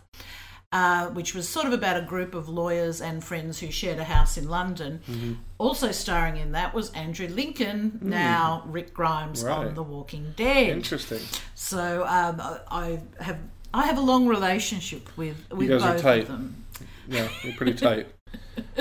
[0.72, 4.04] Uh, which was sort of about a group of lawyers and friends who shared a
[4.04, 5.00] house in London.
[5.10, 5.32] Mm-hmm.
[5.58, 9.48] Also starring in that was Andrew Lincoln, now Rick Grimes Mm.
[9.48, 9.66] Right.
[9.66, 10.68] on The Walking Dead.
[10.68, 11.18] interesting.
[11.56, 13.38] So um, I- I have
[13.74, 16.64] I have a long relationship with with both of them.
[17.08, 18.06] Yeah, you're pretty tight.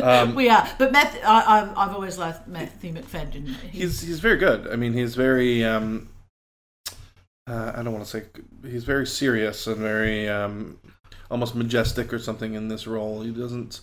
[0.02, 3.48] Um, We are, but Matt, I, I've, I've always liked Matthew Macfadyen.
[3.72, 4.68] he's he's very good.
[4.68, 5.64] I mean, he's very.
[5.64, 6.10] Um,
[7.48, 8.24] uh, I don't want to say
[8.64, 10.80] he's very serious and very um,
[11.32, 13.22] almost majestic or something in this role.
[13.22, 13.82] He doesn't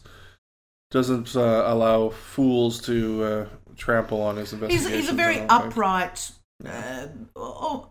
[0.91, 4.95] doesn't uh, allow fools to uh, trample on his he's, investigations.
[4.95, 6.31] he's a very upright.
[6.65, 7.91] Uh, oh,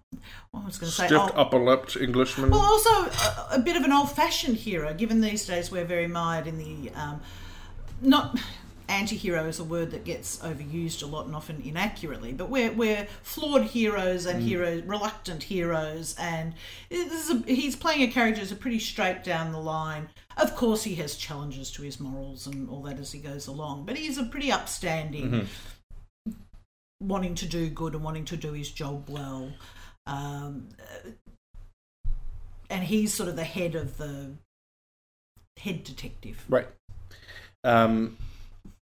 [0.53, 1.07] I was going to say.
[1.07, 2.49] stiff, oh, upper-lipped Englishman.
[2.49, 6.47] Well, also a, a bit of an old-fashioned hero, given these days we're very mired
[6.47, 7.21] in the um,
[8.01, 8.39] not.
[8.87, 13.07] anti-hero is a word that gets overused a lot and often inaccurately but we're, we're
[13.23, 16.53] flawed heroes and heroes reluctant heroes and
[16.89, 20.55] this is a, he's playing a character who's a pretty straight down the line of
[20.55, 23.97] course he has challenges to his morals and all that as he goes along but
[23.97, 25.47] he's a pretty upstanding
[27.01, 29.51] wanting to do good and wanting to do his job well
[30.05, 30.67] um,
[32.69, 34.29] and he's sort of the head of the
[35.59, 36.67] head detective Right.
[37.65, 38.17] Um,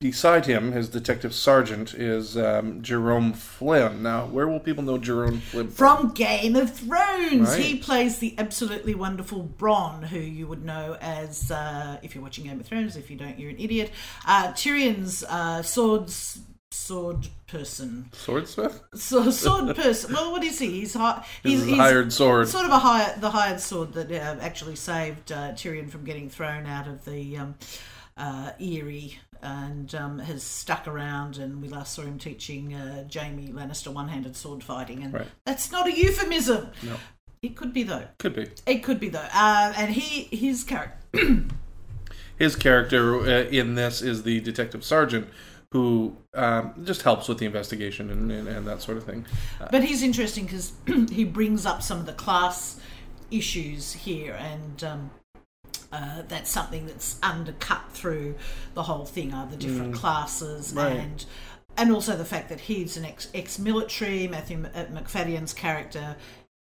[0.02, 4.04] beside him, his detective sergeant is um, Jerome Flynn.
[4.04, 7.56] Now, where will people know Jerome Flynn from Game of Thrones.
[7.56, 12.44] He plays the absolutely wonderful Bronn, who you would know as, uh, if you're watching
[12.46, 13.92] Game of Thrones, if you don't, you're an idiot.
[14.28, 16.40] Uh, Tyrion's uh, swords
[16.72, 18.82] sword person, Swordsmith?
[18.96, 20.14] so, sword person.
[20.14, 20.82] Well, what is he?
[20.82, 22.50] He's hi- He's he's, a hired sword.
[22.50, 26.30] Sort of a hired, the hired sword that uh, actually saved uh, Tyrion from getting
[26.30, 27.56] thrown out of the um,
[28.18, 31.38] uh, Eyrie and um, has stuck around.
[31.38, 35.28] And we last saw him teaching uh, Jaime Lannister one-handed sword fighting, and Right.
[35.46, 36.70] that's not a euphemism.
[36.84, 36.96] No.
[37.42, 38.08] It could be though.
[38.18, 38.50] Could be.
[38.66, 39.28] It could be though.
[39.34, 40.98] Uh, and he, his character.
[42.38, 45.30] His character uh, in this is the detective sergeant
[45.72, 49.26] who um, just helps with the investigation and, and, and that sort of thing.
[49.72, 50.74] But he's interesting because
[51.10, 52.78] he brings up some of the class
[53.32, 55.12] issues here, and um,
[55.96, 58.36] uh, that's something that's undercut through
[58.74, 60.98] the whole thing are the different classes Right.
[60.98, 61.26] and.
[61.78, 66.16] And also the fact that he's an ex ex military, Matthew uh, Macfadyen's character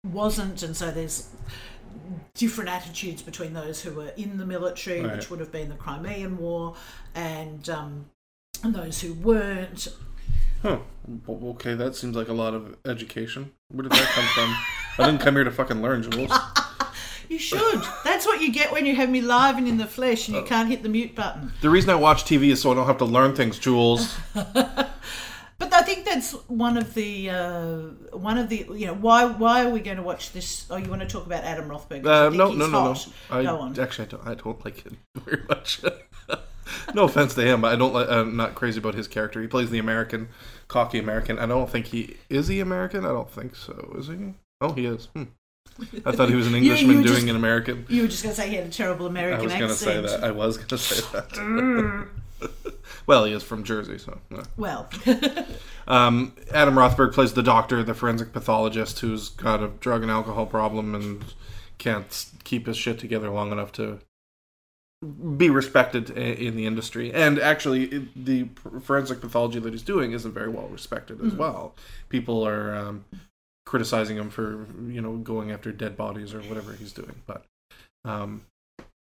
[0.05, 1.29] wasn't, and so there's
[2.35, 5.15] different attitudes between those who were in the military, Right.
[5.17, 6.75] which would have been the Crimean War,
[7.15, 8.07] and um,
[8.65, 9.87] and those who weren't.
[10.63, 10.79] Huh.
[11.29, 13.53] Okay, that seems like a lot of education.
[13.69, 14.57] Where did that come from?
[14.99, 16.33] I didn't come here to fucking learn, Jules.
[17.35, 17.83] You should.
[18.05, 20.45] That's what you get when you have me live and in the flesh and you
[20.45, 21.53] can't hit the mute button.
[21.63, 24.17] The reason I watch TV is so I don't have to learn things, Jules.
[25.57, 27.79] But I think that's one of the uh,
[28.17, 30.67] one of the you know why why are we going to watch this?
[30.69, 32.05] Oh, you want to talk about Adam Rothenberg?
[32.05, 32.97] Uh, no, no, no, no.
[33.31, 33.79] I, Go on.
[33.79, 35.81] Actually, I don't, I don't like him very much.
[36.95, 37.95] no offense to him, but I don't.
[37.95, 39.41] Like, I'm not crazy about his character.
[39.41, 40.29] He plays the American,
[40.67, 41.39] cocky American.
[41.39, 43.05] I don't think he is he American.
[43.05, 43.95] I don't think so.
[43.97, 44.35] Is he?
[44.61, 45.07] Oh, he is.
[45.15, 45.25] Hmm.
[46.05, 47.87] I thought he was an you Englishman doing just- an American.
[47.89, 49.75] You were just going to say he had a terrible American I was going to
[49.75, 50.25] say that.
[50.25, 52.09] I was going to say that.
[53.07, 54.19] well, he is from Jersey, so.
[54.31, 54.45] yeah.
[54.57, 54.89] Well,
[55.87, 60.47] Um, Adam Rothenberg plays the doctor, the forensic pathologist, who's got a drug and alcohol
[60.47, 61.23] problem and
[61.79, 63.99] can't keep his shit together long enough to
[65.37, 67.13] be respected in the industry.
[67.13, 68.49] And actually, the
[68.81, 71.75] forensic pathology that he's doing isn't very well respected as well.
[72.09, 73.05] People are um,
[73.67, 77.45] criticizing him for you know going after dead bodies or whatever he's doing, but.
[78.05, 78.43] Um,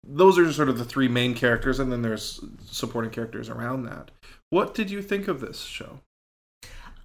[0.02, 4.10] those are sort of the three main characters, and then there's supporting characters around that.
[4.48, 6.00] What did you think of this show?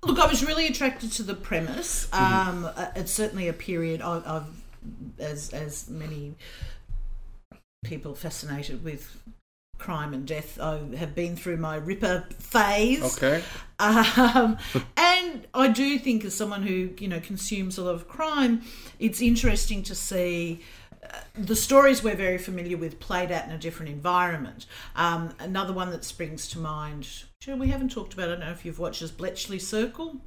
[0.06, 2.08] look, I was really attracted to the premise.
[2.08, 2.50] Mm-hmm.
[2.50, 4.64] Um, uh, it's certainly a period I've, I've
[5.20, 6.36] as as many
[7.84, 9.20] people fascinated with
[9.78, 10.60] crime and death.
[10.60, 13.18] I have been through my Ripper phase.
[13.18, 13.44] Okay.
[13.80, 14.58] Um,
[14.98, 18.62] and I do think, as someone who you know consumes a lot of crime,
[19.00, 20.62] it's interesting to see
[21.04, 24.66] uh, the stories we're very familiar with played out in a different environment.
[24.96, 27.08] Um, another one that springs to mind.
[27.42, 28.30] Sure, we haven't talked about.
[28.30, 30.18] I don't know if you've watched is Bletchley Circle.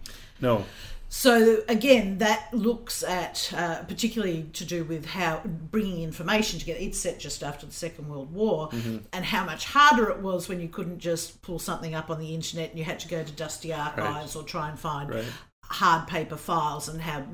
[0.40, 0.64] No.
[1.10, 6.78] So again, that looks at uh, particularly to do with how bringing information together.
[6.82, 8.68] It's set just after the Second World War,
[9.12, 12.34] and how much harder it was when you couldn't just pull something up on the
[12.34, 15.24] internet and you had to go to dusty archives or try and find Right.
[15.64, 17.24] hard paper files, and how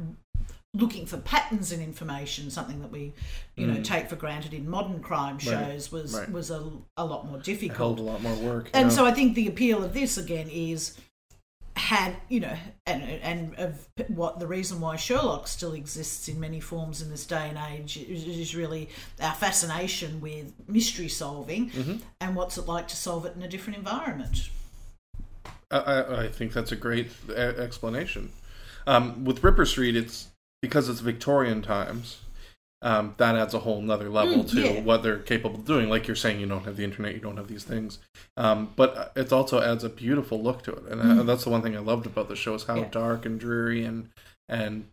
[0.76, 3.12] looking for patterns in information, something that we
[3.56, 6.18] you know take for granted in modern crime shows, was Mm.
[6.20, 6.32] right.
[6.32, 7.98] was a, a lot more difficult.
[7.98, 8.70] a lot more work.
[8.72, 8.96] And yeah.
[8.96, 10.96] so I think the appeal of this again is
[11.76, 12.56] had you know
[12.86, 17.26] and and of what the reason why Sherlock still exists in many forms in this
[17.26, 18.88] day and age is, is really
[19.20, 21.96] our fascination with mystery solving Mm-hmm.
[22.20, 24.50] and what's it like to solve it in a different environment.
[25.70, 28.30] I, I, think that's a great explanation.
[28.86, 30.28] Um, with Ripper Street, it's
[30.60, 32.20] because it's Victorian times.
[32.84, 34.80] Um, that adds a whole nother level Mm, to yeah.
[34.82, 35.88] what they're capable of doing.
[35.88, 37.98] Like you're saying, you don't have the internet, you don't have these things,
[38.36, 41.62] um, but it also adds a beautiful look to it, and uh, that's the one
[41.62, 42.82] thing I loved about the show is how Mm.
[42.82, 42.88] Yeah.
[42.90, 44.10] dark and dreary and
[44.50, 44.84] and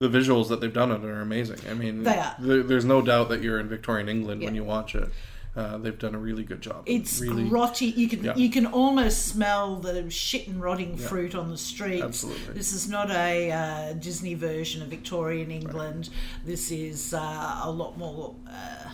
[0.00, 1.60] the visuals that they've done it are amazing.
[1.70, 2.34] I mean, They are.
[2.40, 5.08] There, there's no doubt that you're in Victorian England when you watch it.
[5.54, 6.82] Uh, they've done a really good job.
[6.86, 7.94] It's really, grotty.
[7.94, 8.34] You can Yeah.
[8.36, 11.06] you can almost smell the shit and rotting Yeah.
[11.06, 12.02] fruit on the streets.
[12.02, 12.54] Absolutely.
[12.54, 16.08] This is not a uh, Disney version of Victorian England.
[16.46, 18.88] This is uh, a lot more uh,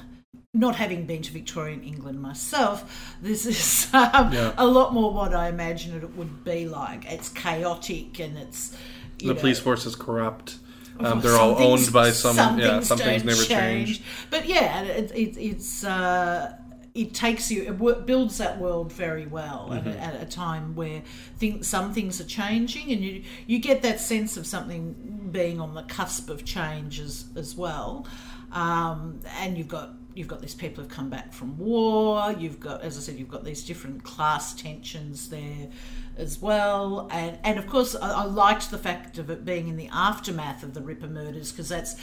[0.55, 4.53] not having been to Victorian England myself, this is um, Yeah.
[4.59, 7.05] a lot more what I imagine it would be like.
[7.05, 8.75] It's chaotic and it's
[9.18, 10.57] The know, police force is corrupt.
[11.01, 12.37] Um, they're all owned by some.
[12.37, 14.03] Some yeah, some things never change.
[14.31, 16.57] But yeah, it, it, it's uh,
[16.95, 19.89] it takes you it builds that world very well Mm-hmm.
[19.89, 21.03] at, a, at a time where
[21.37, 25.75] things some things are changing, and you you get that sense of something being on
[25.75, 28.07] the cusp of change as as well.
[28.51, 32.33] Um, and you've got you've got these people who've come back from war.
[32.33, 35.68] You've got, as I said, you've got these different class tensions there
[36.16, 37.09] as well.
[37.12, 40.64] And and of course, I, I liked the fact of it being in the aftermath
[40.64, 41.94] of the Ripper murders because that's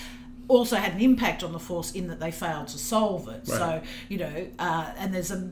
[0.47, 3.45] also had an impact on the force in that they failed to solve it.
[3.45, 5.51] So you know, uh, and there's a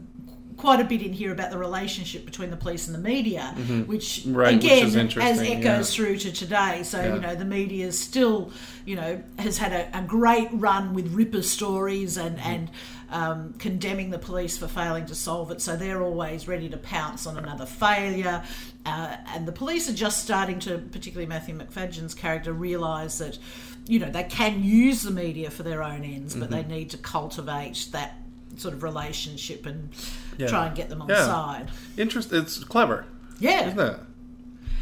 [0.58, 3.54] quite a bit in here about the relationship between the police and the media,
[3.86, 4.36] which Mm-hmm.
[4.36, 5.82] Right, again is as echoes yeah.
[5.84, 6.84] through to today.
[6.84, 7.16] So Yeah.
[7.16, 8.52] you know, the media is still,
[8.86, 12.50] you know, has had a, a great run with Ripper stories and Mm-hmm.
[12.50, 12.70] and
[13.12, 15.62] um, condemning the police for failing to solve it.
[15.62, 18.44] So they're always ready to pounce on another failure.
[18.88, 23.38] Uh, and the police are just starting to, particularly Matthew Macfadyen's character, realise that,
[23.86, 26.70] you know, they can use the media for their own ends, but Mm-hmm.
[26.70, 28.18] they need to cultivate that
[28.58, 29.90] sort of relationship and
[30.38, 30.48] Yeah.
[30.48, 31.26] try and get them on Yeah.
[31.26, 31.72] side.
[31.98, 32.32] Interest.
[32.34, 33.06] It's clever,
[33.40, 33.68] Yeah.
[33.68, 34.00] isn't it?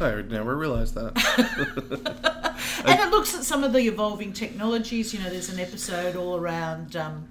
[0.00, 1.12] I never realized that.
[2.84, 5.12] and it looks at some of the evolving technologies.
[5.14, 7.26] You know, there's an episode all around um,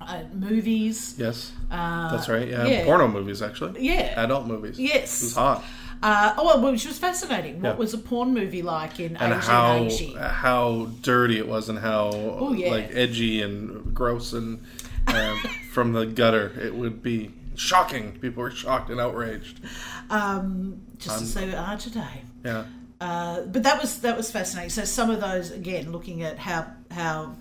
[0.00, 1.14] uh, movies.
[1.18, 2.48] yes, that's right.
[2.48, 2.62] Yeah.
[2.62, 2.84] Uh, yeah.
[2.84, 3.86] porno movies actually.
[3.86, 4.14] Yeah.
[4.22, 4.78] adult movies.
[4.78, 5.22] Yes.
[5.22, 5.64] it was hot.
[6.02, 7.60] Uh, oh, well, which was fascinating.
[7.60, 7.74] What Yeah.
[7.76, 10.14] was a porn movie like in and how 1880?
[10.18, 12.70] how dirty it was and how Oh, yeah.
[12.70, 14.60] like edgy and gross and
[15.14, 15.38] um,
[15.72, 19.60] from the gutter it would be shocking people were shocked and outraged
[20.08, 22.22] Um, just as they are today.
[22.44, 22.64] yeah
[23.00, 24.70] Uh, but that was that was fascinating.
[24.70, 27.36] So some of those again, looking at how how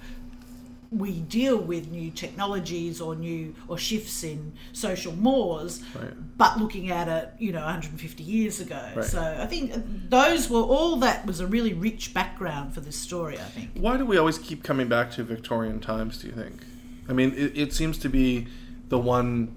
[0.91, 6.13] we deal with new technologies or new or shifts in social mores, Right.
[6.37, 8.81] but looking at it, you know, 150 years ago.
[8.95, 9.05] Right.
[9.05, 9.73] So I think
[10.09, 13.37] those were all that was a really rich background for this story.
[13.37, 13.69] I think.
[13.75, 16.55] why do we always keep coming back to victorian times do you think
[17.09, 18.47] i mean it, it seems to be
[18.87, 19.55] the one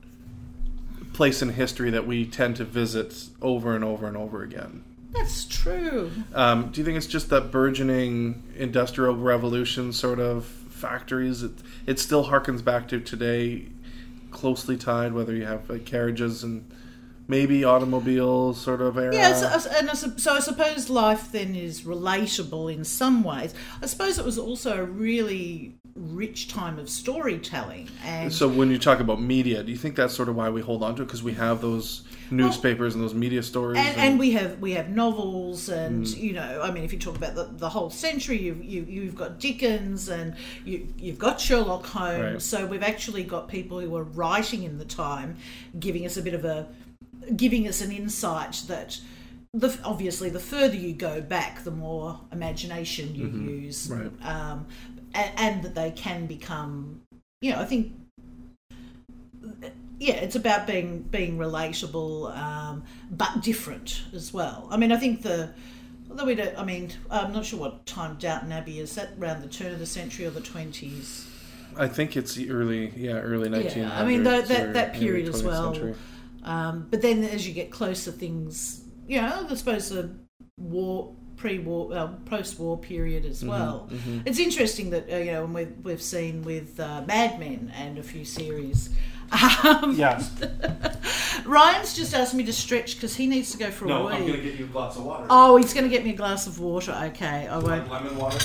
[1.13, 5.45] place in history that we tend to visit over and over and over again That's
[5.45, 6.11] true.
[6.35, 11.43] Um, do you think it's just that burgeoning industrial revolution sort of factories?
[11.43, 11.53] It,
[11.87, 13.67] it still harkens back to today,
[14.31, 16.65] closely tied, whether you have like, carriages and
[17.29, 19.15] maybe automobile sort of era.
[19.15, 23.55] Yeah, so, and I, so I suppose life then is relatable in some ways.
[23.83, 28.79] I suppose it was also a really rich time of storytelling, and So when you
[28.79, 31.07] talk about media, do you think that's sort of why we hold on to it?
[31.07, 33.79] Because we have those newspapers and those media stories.
[33.79, 36.17] and, and we have we have novels and Mm.
[36.17, 39.15] you know I mean if you talk about the, the whole century you've you, you've
[39.15, 42.41] got Dickens and you you've got Sherlock Holmes Right.
[42.43, 45.37] so we've actually got people who were writing in the time
[45.79, 46.69] giving us a bit of a
[47.37, 48.99] giving us an insight that
[49.55, 54.03] the obviously the further you go back the more imagination you use Mm-hmm.
[54.03, 54.27] Right.
[54.27, 54.67] um,
[55.15, 57.03] and, and that they can become
[57.41, 57.93] you know I think
[60.03, 64.67] yeah, it's about being being relatable, um, but different as well.
[64.71, 65.51] I mean, I think the
[66.11, 68.97] although we don't, I mean, I'm not sure what time Downton Abbey is.
[68.97, 71.29] That around the turn of the century or the twenties?
[71.77, 73.77] I think it's the early, yeah, early 1900s.
[73.77, 75.73] Yeah, I mean that or that, that period as 20th well.
[75.75, 75.95] century.
[76.45, 80.11] Um, but then as you get closer, things you know, I suppose the
[80.57, 83.89] war pre-war uh, post-war period Mm-hmm, as well.
[84.25, 87.99] It's interesting that uh, you know, and we've we've seen with uh, Mad Men and
[87.99, 88.91] a few series.
[89.65, 90.23] Um, Yeah.
[91.47, 94.27] Ryan's just asked me to stretch because he needs to go for a wee.
[94.41, 95.27] get you lots of water.
[95.31, 96.93] Oh, he's going to get me a glass of water.
[97.07, 97.91] Okay, I won't.
[97.91, 98.39] Lemon water.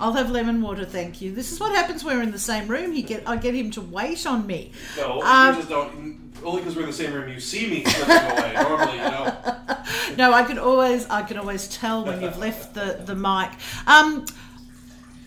[0.00, 1.32] I'll have lemon water, thank you.
[1.34, 2.92] This is what happens when we're in the same room.
[2.92, 4.72] He get I get him to wait on me.
[4.96, 6.20] No, Um, you just don't.
[6.44, 8.52] Only because we're in the same room, you see me slipping away.
[8.54, 9.36] Normally, you know.
[10.16, 13.50] No, I can always I can always tell when you've left the the mic.
[13.86, 14.24] Um,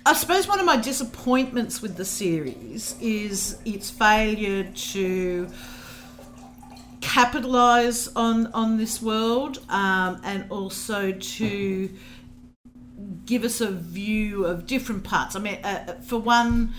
[0.06, 5.48] I suppose one of my disappointments with the series is its failure to
[7.02, 11.90] capitalize on on this world um, and also to
[13.26, 15.36] give us a view of different parts.
[15.36, 16.74] I mean, uh, for one,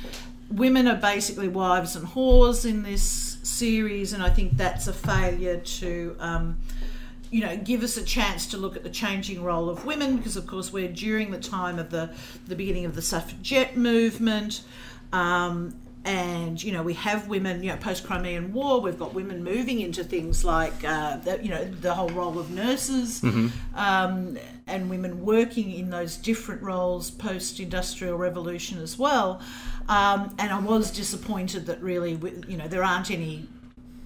[0.50, 5.58] women are basically wives and whores in this series, and I think that's a failure
[5.58, 6.16] to.
[6.18, 6.58] Um,
[7.30, 10.34] you know, give us a chance to look at the changing role of women because,
[10.34, 12.10] of course, we're during the time of the
[12.46, 14.62] the beginning of the suffragette movement.
[15.12, 15.74] Um,
[16.08, 19.80] and you know we have women you know post crimean war we've got women moving
[19.80, 23.22] into things like uh, the, you know the whole role of nurses
[23.74, 29.40] um, and women working in those different roles post industrial revolution as well.
[29.88, 33.46] Um, and i was disappointed that really you know there aren't any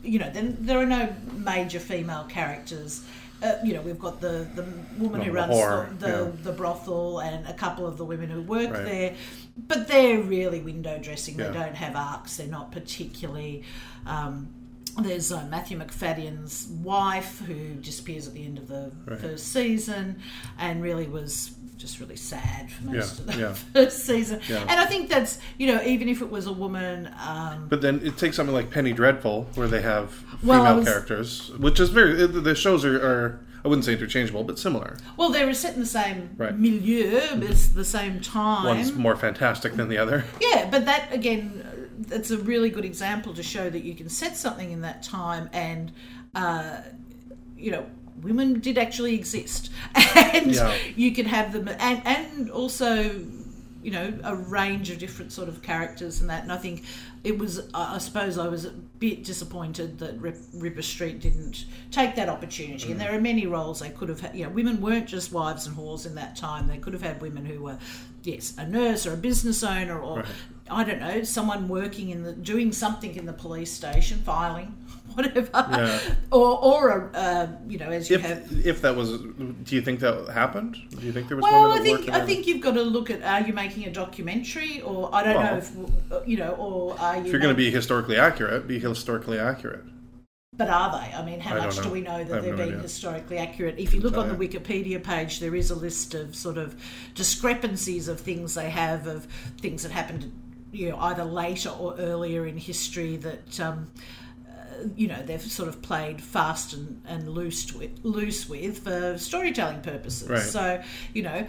[0.02, 3.04] you know then there are no major female characters
[3.42, 4.64] uh, you know, we've got the, the
[4.98, 6.30] woman who runs the, the, yeah.
[6.42, 8.84] the brothel and a couple of the women who work Right.
[8.84, 9.14] there,
[9.56, 11.38] but they're really window dressing.
[11.38, 11.48] Yeah.
[11.48, 12.36] They don't have arcs.
[12.36, 13.64] They're not particularly.
[14.06, 14.48] Um,
[15.00, 19.18] there's uh, Matthew Macfadyen's wife who disappears at the end of the Right.
[19.20, 20.20] first season,
[20.58, 23.52] and really was just really sad for most Yeah, of the yeah.
[23.72, 24.40] first season.
[24.48, 24.60] Yeah.
[24.68, 27.10] And I think that's you know even if it was a woman.
[27.26, 30.86] Um, But then it takes something like Penny Dreadful, where they have female I was-
[30.86, 32.26] characters, which is very.
[32.26, 34.96] The shows are, are, I wouldn't say interchangeable, but similar.
[35.16, 36.56] well, they were set in the same Right.
[36.58, 38.64] milieu, but it's the same time.
[38.66, 40.24] One's more fantastic than the other.
[40.40, 41.64] Yeah, but that again,
[42.08, 45.48] that's a really good example to show that you can set something in that time,
[45.52, 45.92] and
[46.34, 46.78] uh,
[47.56, 47.86] you know,
[48.22, 50.74] women did actually exist, and Yeah.
[50.96, 53.24] you can have them, and and also,
[53.82, 56.42] you know, a range of different sort of characters and that.
[56.44, 56.84] And I think
[57.24, 62.14] it was, I suppose, I was a bit disappointed that Rip, Ripper Street didn't take
[62.14, 62.88] that opportunity.
[62.88, 62.92] Mm.
[62.92, 64.36] And there are many roles they could have had.
[64.36, 66.68] You know, women weren't just wives and whores in that time.
[66.68, 67.78] They could have had women who were,
[68.22, 70.24] yes, a nurse or a business owner or.
[70.70, 74.68] I don't know, someone working in the doing something in the police station, filing,
[75.14, 76.00] whatever, Yeah.
[76.30, 79.82] or or a, uh, you know, as you If have if that was, do you
[79.82, 80.76] think that happened?
[80.98, 83.22] Do you think there was well, I think I think you've got to look at
[83.22, 87.24] are you making a documentary or I don't know if you know or are you
[87.26, 89.84] if you're going to be historically accurate, be historically accurate.
[90.54, 91.14] but are they?
[91.14, 92.82] I mean, how I much do we know that they're no being idea.
[92.82, 93.78] historically accurate?
[93.78, 96.74] If you look on the Wikipedia page, there is a list of sort of
[97.14, 99.24] discrepancies of things they have of
[99.60, 100.30] things that happened,
[100.72, 103.60] you know, either later or earlier in history that.
[103.60, 103.90] Um,
[104.48, 109.16] uh, you know they've sort of played fast and, and loose with, loose with for
[109.18, 110.28] storytelling purposes.
[110.28, 110.40] Right.
[110.40, 111.46] So you know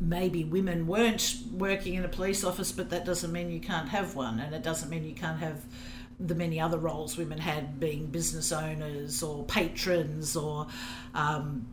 [0.00, 4.14] maybe women weren't working in a police office, but that doesn't mean you can't have
[4.14, 5.64] one, and it doesn't mean you can't have
[6.18, 10.66] the many other roles women had, being business owners or patrons or
[11.14, 11.66] um,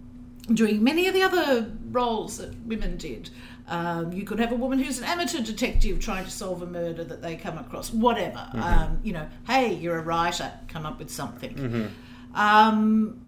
[0.53, 3.29] doing many of the other roles that women did.
[3.67, 7.03] Um, you could have a woman who's an amateur detective trying to solve a murder
[7.03, 8.45] that they come across, whatever.
[8.53, 11.91] Um, you know, hey, you're a writer, come up with something.
[12.35, 13.27] Um,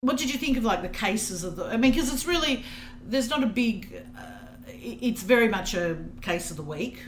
[0.00, 1.64] what did you think of like the cases of the?
[1.64, 2.64] I mean, because it's really
[3.06, 4.02] there's not a big.
[4.16, 4.20] Uh,
[4.66, 6.98] it's very much a case of the week.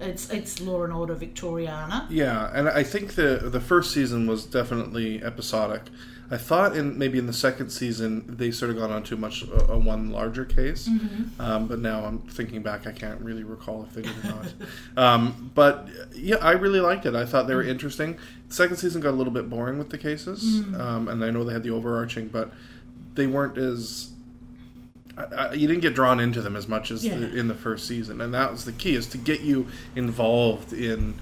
[0.00, 2.06] It's it's Law and Order Victoriana.
[2.08, 5.82] Yeah, and I think the the first season was definitely episodic.
[6.30, 9.42] I thought in maybe in the second season they sort of got on too much
[9.44, 11.40] a, a one larger case, Mm-hmm.
[11.40, 14.52] um, but now I'm thinking back, I can't really recall if they did or not.
[14.96, 17.14] um, but yeah, I really liked it.
[17.14, 18.18] I thought they were interesting.
[18.48, 20.80] The second season got a little bit boring with the cases, Mm-hmm.
[20.80, 22.50] um, and I know they had the overarching, but
[23.14, 24.10] they weren't as
[25.16, 27.16] I, I, you didn't get drawn into them as much as Yeah.
[27.18, 30.72] the, in the first season, and that was the key: is to get you involved
[30.72, 31.14] in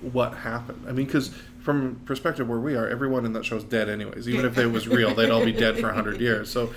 [0.00, 0.84] what happened.
[0.88, 4.28] I mean, because from perspective where we are, everyone in that show is dead, anyways.
[4.28, 6.50] Even if they was real, they'd all be dead for hundred years.
[6.50, 6.72] So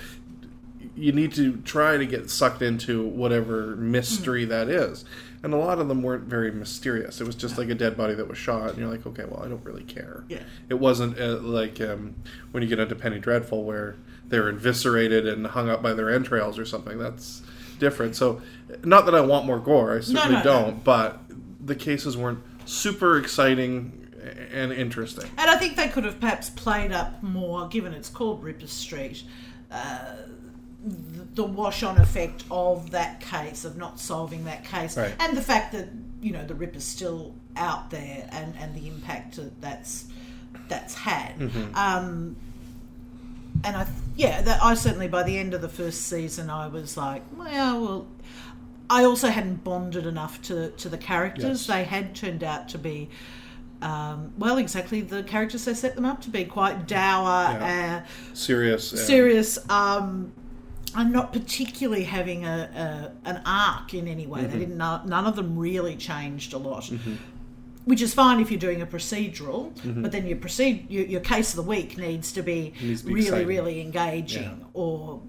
[0.94, 5.04] you need to try to get sucked into whatever mystery that is.
[5.42, 7.20] And a lot of them weren't very mysterious.
[7.20, 9.42] It was just like a dead body that was shot, and you're like, okay, well,
[9.44, 10.24] I don't really care.
[10.28, 10.42] Yeah.
[10.68, 12.14] It wasn't uh, like um,
[12.52, 16.58] when you get into Penny Dreadful, where they're eviscerated and hung up by their entrails
[16.58, 16.98] or something.
[16.98, 17.42] That's
[17.78, 18.16] different.
[18.16, 18.40] So,
[18.82, 20.44] not that I want more gore, I certainly no, no.
[20.44, 21.20] don't, but
[21.60, 24.05] the cases weren't super exciting
[24.52, 25.28] and interesting.
[25.38, 29.22] And I think they could have perhaps played up more, given it's called Ripper Street,
[29.70, 30.16] uh,
[30.84, 35.14] th- the wash on effect of that case, of not solving that case, Right.
[35.20, 35.88] and the fact that,
[36.20, 40.06] you know, the Ripper's still out there and, and the impact that that's,
[40.68, 41.38] that's had.
[41.38, 41.74] Mm-hmm.
[41.74, 42.36] Um,
[43.64, 46.68] and I, th- yeah, that I certainly by the end of the first season, I
[46.68, 48.06] was like, well, well,
[48.88, 51.60] I also hadn't bonded enough to to the characters.
[51.62, 51.66] Yes.
[51.66, 53.08] They had turned out to be,
[53.82, 58.02] um, well, exactly the characters they set them up to be, quite dour, Yeah.
[58.04, 58.92] uh, Serious.
[58.92, 59.58] and- serious.
[59.70, 60.32] Um,
[60.94, 64.40] I'm not particularly having a, a an arc in any way.
[64.40, 64.50] Mm-hmm.
[64.52, 64.78] They didn't.
[64.78, 66.90] None of them really changed a lot.
[67.84, 69.70] Which is fine if you're doing a procedural,
[70.02, 72.86] but then your proceed your, your case of the week needs to be, Mm-hmm.
[72.88, 73.46] Needs to be really, exciting.
[73.46, 74.66] really engaging, Yeah.
[74.72, 75.20] or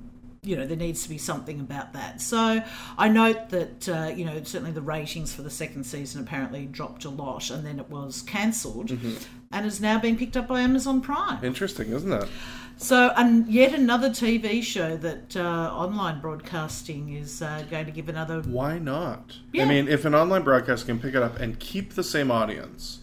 [0.47, 2.21] you know there needs to be something about that.
[2.21, 2.63] So
[2.97, 7.05] I note that uh, you know certainly the ratings for the second season apparently dropped
[7.05, 8.89] a lot, and then it was cancelled.
[8.89, 9.15] Mm-hmm.
[9.51, 11.43] and is now being picked up by Amazon Prime.
[11.43, 12.29] Interesting, isn't it?
[12.77, 18.07] So, and yet another TV show that uh, online broadcasting is uh, going to give
[18.07, 18.41] another.
[18.41, 19.35] Why not?
[19.51, 19.63] Yeah.
[19.63, 22.99] I mean, if an online broadcast can pick it up and keep the same audience,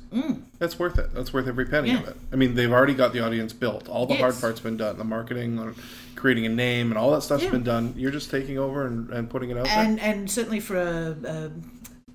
[0.58, 1.12] that's worth it.
[1.14, 2.08] That's worth every penny of Mm.
[2.08, 2.16] It.
[2.32, 3.88] I mean, they've already got the audience built.
[3.88, 4.40] All the hard Yes.
[4.40, 4.96] part's been done.
[4.98, 5.74] The marketing,
[6.14, 7.50] creating a name, and all that stuff's Yeah.
[7.50, 7.94] been done.
[7.96, 10.04] You're just taking over and, and putting it out And there.
[10.04, 11.16] and certainly for a,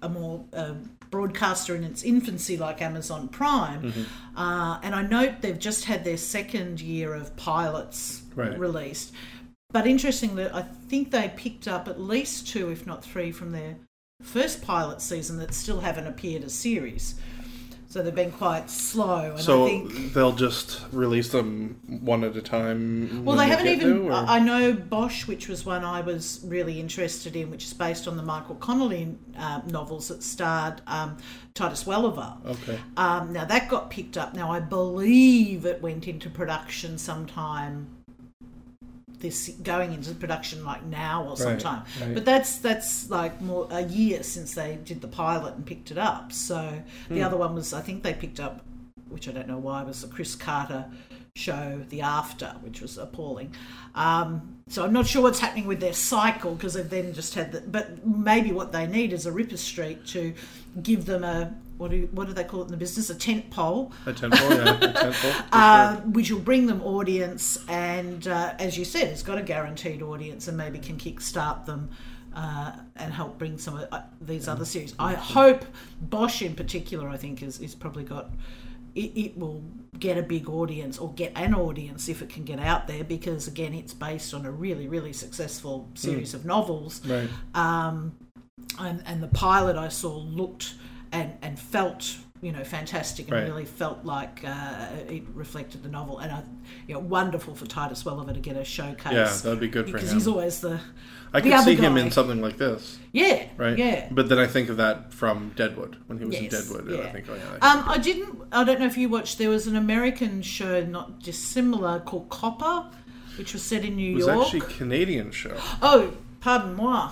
[0.02, 0.74] a, a more uh,
[1.12, 4.40] broadcaster in its infancy like Amazon Prime, Mm-hmm.
[4.40, 8.58] uh, and I note they've just had their second year of pilots Right.
[8.58, 9.12] released.
[9.72, 13.76] But interestingly, I think they picked up at least two, if not three, from their
[14.22, 17.16] first pilot season that still haven't appeared as series.
[17.92, 22.38] So they've been quite slow, and So I think they'll just release them one at
[22.38, 23.26] a time.
[23.26, 24.06] Well, they haven't even.
[24.06, 28.08] to, I know Bosch, which was one I was really interested in, which is based
[28.08, 31.18] on the Michael Connelly uh, novels that starred um,
[31.56, 32.38] Titus Welliver.
[32.46, 32.80] Okay.
[32.96, 34.36] Um, now that got picked up.
[34.36, 37.88] Now I believe it went into production sometime.
[39.20, 42.14] This going into production like now or sometime, right.
[42.14, 45.98] but that's that's like more a year since they did the pilot and picked it
[45.98, 46.32] up.
[46.32, 48.64] So the other one was I think they picked up,
[49.10, 50.86] which I don't know why, was the Chris Carter
[51.36, 53.56] show, The After, which was appalling.
[53.96, 57.52] Um, so I'm not sure what's happening with their cycle because they've then just had
[57.52, 57.62] the.
[57.62, 60.34] But maybe what they need is a Ripper Street to
[60.82, 63.10] give them a what do what do they call it in the business?
[63.10, 63.92] A tent pole.
[64.06, 64.76] A tentpole, yeah.
[64.76, 65.14] A tentpole.
[65.14, 69.42] for Uh, which will bring them audience, and uh, as you said, it's got a
[69.42, 71.90] guaranteed audience, and maybe can kickstart them
[72.36, 74.94] uh, and help bring some of uh, these other series.
[75.00, 75.64] I hope
[76.02, 78.30] Bosch, in particular, I think is is probably got.
[78.96, 79.64] It, it will
[80.00, 83.48] get a big audience or get an audience if it can get out there because
[83.48, 87.30] again it's based on a really really successful series of novels Right.
[87.54, 88.16] um,
[88.80, 90.74] and, and the pilot I saw looked
[91.12, 93.48] and, and felt you know fantastic and Right.
[93.48, 96.44] really felt like uh, it reflected the novel and I,
[96.88, 99.90] you know wonderful for Titus Welliver to get a showcase Yeah, that'd be good for
[99.90, 100.80] him because he's always the
[101.34, 103.78] I the could see him in something like this, yeah right?
[103.78, 107.02] yeah But then I think of that from Deadwood when he was in Deadwood, and
[107.02, 107.70] I think, oh yeah.
[107.72, 111.20] um, I didn't I don't know if you watched there was an American show not
[111.20, 112.90] dissimilar called Copper
[113.38, 114.22] which was set in New York.
[114.22, 115.56] it was York actually a Canadian show.
[115.82, 117.12] oh pardon moi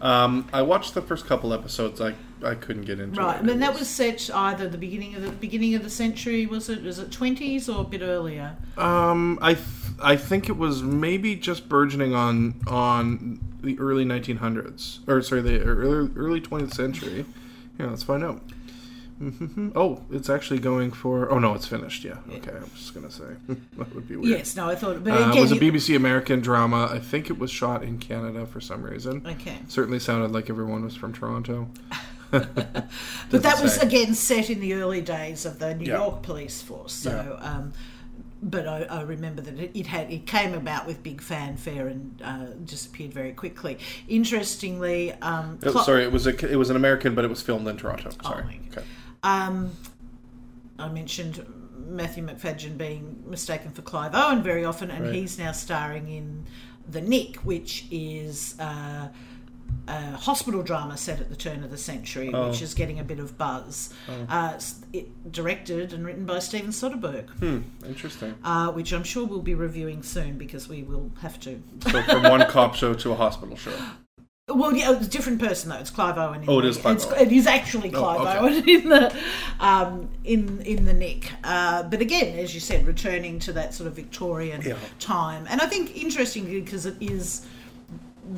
[0.00, 2.00] Um, I watched the first couple episodes.
[2.00, 3.24] I I couldn't get into it.
[3.24, 6.46] Right, I mean that was set either the beginning of the beginning of the century.
[6.46, 6.82] Was it?
[6.82, 8.56] Was it twenties or a bit earlier?
[8.76, 9.66] Um, I th-
[10.02, 15.60] I think it was maybe just burgeoning on on the early 1900s, or sorry, the
[15.62, 17.24] early early 20th century.
[17.78, 18.42] Yeah, let's find out.
[19.22, 19.72] Mhm.
[19.76, 21.30] Oh, it's actually going for.
[21.30, 22.04] Oh no, it's finished.
[22.04, 22.18] Yeah.
[22.30, 23.24] Okay, I was just gonna say
[23.78, 24.38] that would be weird.
[24.38, 24.56] Yes.
[24.56, 25.02] No, I thought.
[25.04, 26.88] But Uh, again, it was a BBC American drama.
[26.92, 29.22] I think it was shot in Canada for some reason.
[29.24, 29.56] Okay.
[29.68, 31.68] Certainly sounded like everyone was from Toronto.
[33.30, 33.86] but that was say.
[33.86, 35.98] again set in the early days of the New Yeah.
[35.98, 36.92] York police force.
[36.92, 37.72] So, um,
[38.42, 42.20] but I, I remember that it, it had it came about with big fanfare and
[42.22, 43.78] uh, disappeared very quickly.
[44.08, 47.66] Interestingly, um, Oh, sorry, it was a it was an American, but it was filmed
[47.68, 48.10] in Toronto.
[48.22, 48.44] Sorry.
[48.44, 48.86] my okay.
[49.22, 49.72] Um,
[50.78, 51.44] I mentioned
[51.86, 55.14] Matthew Macfadyen being mistaken for Clive Owen very often, and Right.
[55.14, 56.44] he's now starring in
[56.90, 59.08] The Knick, which is uh,
[59.88, 62.48] a hospital drama set at the turn of the century, Oh.
[62.50, 63.92] which is getting a bit of buzz.
[64.28, 64.58] Uh,
[64.92, 67.58] it, directed and written by Steven Soderbergh, Hmm.
[67.86, 68.34] Interesting.
[68.44, 71.62] uh, which I'm sure we'll be reviewing soon because we will have to.
[71.90, 73.72] So from one cop show to a hospital show.
[74.46, 75.76] Well, yeah, it's a different person though.
[75.78, 76.42] It's Clive Owen.
[76.42, 77.18] In Oh, it is Clive it's, Owen.
[77.18, 78.38] It is actually Oh, Clive okay.
[78.40, 79.16] Owen in the
[79.58, 81.32] um, in in the Knick.
[81.42, 84.76] Uh, but again, as you said, returning to that sort of Victorian Yeah.
[84.98, 87.46] time, and I think interestingly because it is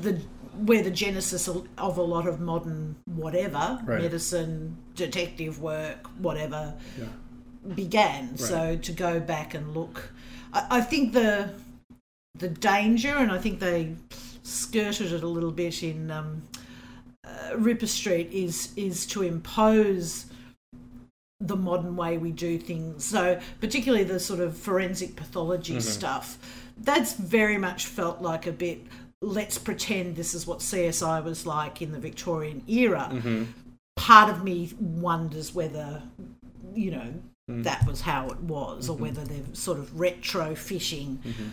[0.00, 0.20] the
[0.64, 4.02] where the genesis of of a lot of modern whatever Right.
[4.02, 6.74] medicine, detective work, whatever
[7.74, 8.36] began.
[8.38, 10.10] So to go back and look,
[10.52, 11.50] I, I think the
[12.38, 13.94] the danger, and I think they
[14.42, 16.42] skirted it a little bit in um,
[17.26, 20.26] uh, Ripper Street, is is to impose
[21.40, 23.04] the modern way we do things.
[23.04, 26.38] So particularly the sort of forensic pathology stuff,
[26.78, 28.80] that's very much felt like a bit.
[29.26, 33.10] Let's pretend this is what CSI was like in the Victorian era.
[33.12, 33.44] Mm-hmm.
[33.96, 36.00] Part of me wonders whether,
[36.74, 37.14] you know,
[37.50, 37.64] mm.
[37.64, 39.02] that was how it was, or mm-hmm.
[39.02, 41.48] whether they're sort of retrofitting mm-hmm.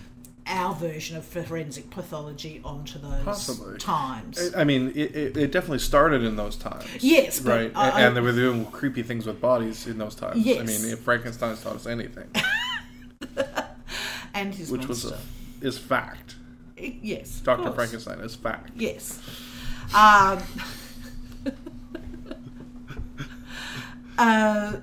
[0.46, 3.80] our version of forensic pathology onto those Possibly.
[3.80, 4.54] times.
[4.54, 6.86] I- I mean, it, it, it definitely started in those times.
[7.00, 9.98] Yes, but right, I- A- I- and they were doing creepy things with bodies in
[9.98, 10.46] those times.
[10.46, 10.60] Yes.
[10.60, 12.30] I mean, if Frankenstein's taught us anything,
[14.36, 15.18] and his which was a,
[15.62, 16.36] is fact.
[16.78, 17.76] Yes, Doctor course.
[17.76, 18.72] Frankenstein is fact.
[18.76, 19.20] Yes.
[19.96, 20.40] Um,
[24.18, 24.78] uh,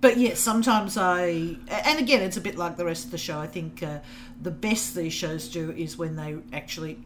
[0.00, 3.38] but yes, sometimes I, and again, it's a bit like the rest of the show.
[3.38, 3.98] I think uh,
[4.40, 6.98] the best these shows do is when they actually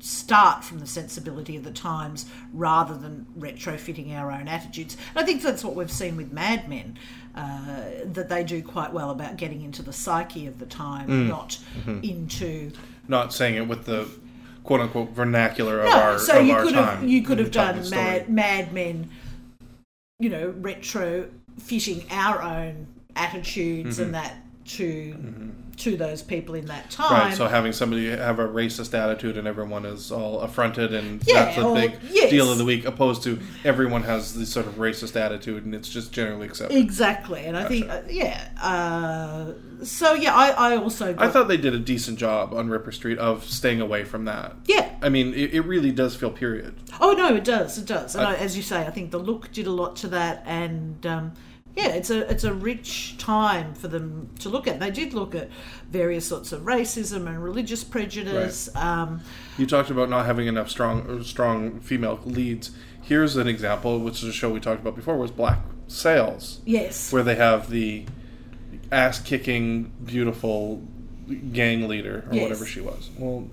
[0.00, 4.96] start from the sensibility of the times rather than retrofitting our own attitudes.
[5.14, 6.98] And I think that's what we've seen with Mad Men,
[7.36, 11.28] uh, that they do quite well about getting into the psyche of the time, Mm.
[11.28, 12.00] not Mm-hmm.
[12.04, 12.72] into.
[13.08, 14.08] Not saying it with the
[14.64, 17.00] quote unquote vernacular of No, our, so of you our could time.
[17.00, 17.88] have you could have done.
[17.90, 19.10] Mad, Mad Men,
[20.18, 21.28] you know, retro
[21.58, 22.86] fitting our own
[23.16, 27.06] attitudes and that to to those people in that time.
[27.06, 27.28] Mm-hmm.
[27.28, 31.46] Right, so having somebody have a racist attitude and everyone is all affronted and Yeah,
[31.46, 32.30] that's a big yes.
[32.30, 35.88] deal of the week, opposed to everyone has this sort of racist attitude and it's
[35.88, 36.76] just generally accepted.
[36.76, 38.48] Exactly, and I think uh, yeah.
[38.60, 42.92] Uh, so yeah, I, I also I thought they did a decent job on Ripper
[42.92, 44.54] Street of staying away from that.
[44.66, 44.88] yeah.
[45.02, 46.74] I mean, it, it really does feel period.
[47.00, 49.18] Oh no, it does, it does, and I- I, as you say, I think the
[49.18, 51.32] look did a lot to that, and um,
[51.74, 54.78] yeah, it's a it's a rich time for them to look at.
[54.78, 55.48] They did look at
[55.90, 58.68] various sorts of racism and religious prejudice.
[58.76, 59.22] Um,
[59.58, 62.70] You talked about not having enough strong strong female leads.
[63.00, 65.58] Here's an example, which is a show we talked about before, was Black
[65.88, 66.60] Sails.
[66.64, 68.04] yes, where they have the
[68.92, 70.82] ass kicking beautiful
[71.52, 72.42] gang leader or Yes.
[72.42, 73.10] whatever she was.
[73.18, 73.48] Well,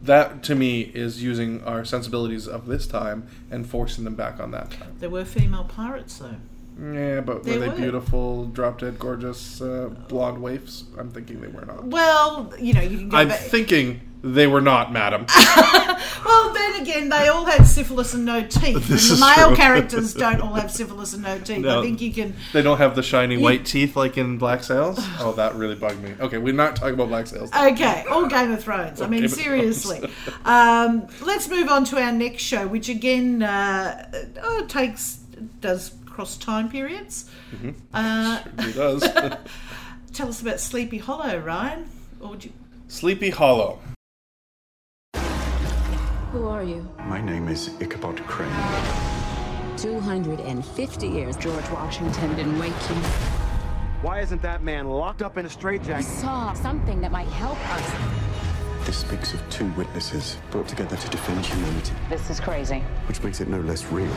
[0.00, 4.50] that to me is using our sensibilities of this time and forcing them back on
[4.52, 4.94] that time.
[5.00, 6.36] there were female pirates though.
[6.80, 7.74] Yeah, but They were they were.
[7.76, 10.84] beautiful, drop dead, gorgeous, uh, blonde waifs?
[10.98, 11.84] I'm thinking they were not.
[11.84, 13.40] Well, you know, you can go I'm back.
[13.40, 15.26] thinking they were not, madam.
[16.24, 18.74] well, then again, they all had syphilis and no teeth.
[18.88, 19.56] This and is the male true.
[19.56, 21.58] characters don't all have syphilis and no teeth.
[21.58, 21.80] No.
[21.80, 22.34] I think you can.
[22.52, 24.98] they don't have the shiny white teeth like in Black Sails.
[25.18, 26.14] Oh, that really bugged me.
[26.20, 27.50] Okay, we're not talking about Black Sails.
[27.52, 29.00] Okay, all Game of Thrones.
[29.00, 30.08] I mean, Game seriously.
[30.44, 34.10] um, let's move on to our next show, which again uh,
[34.42, 35.18] uh, takes
[35.60, 37.30] does cross time periods.
[37.94, 39.02] Uh, It does.
[40.12, 41.88] tell us about Sleepy Hollow, Ryan.
[42.20, 42.52] Or would you?
[42.88, 43.78] Sleepy Hollow.
[46.32, 46.88] Who are you?
[47.06, 48.50] My name is Ichabod Crane.
[49.76, 51.36] 250 years.
[51.36, 52.94] George Washington didn't wake you.
[54.02, 56.04] Why isn't that man locked up in a straitjacket?
[56.06, 58.86] saw something that might help us.
[58.86, 62.80] This speaks of two witnesses brought together to defend humanity, This is crazy.
[63.06, 64.10] which makes it no less real.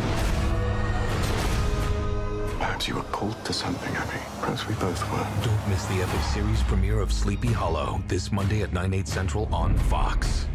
[2.57, 4.19] Perhaps you were called to something, Abby.
[4.39, 5.27] Perhaps we both were.
[5.43, 9.53] Don't miss the epic series premiere of Sleepy Hollow this Monday at 9, 8 central
[9.53, 10.47] on Fox.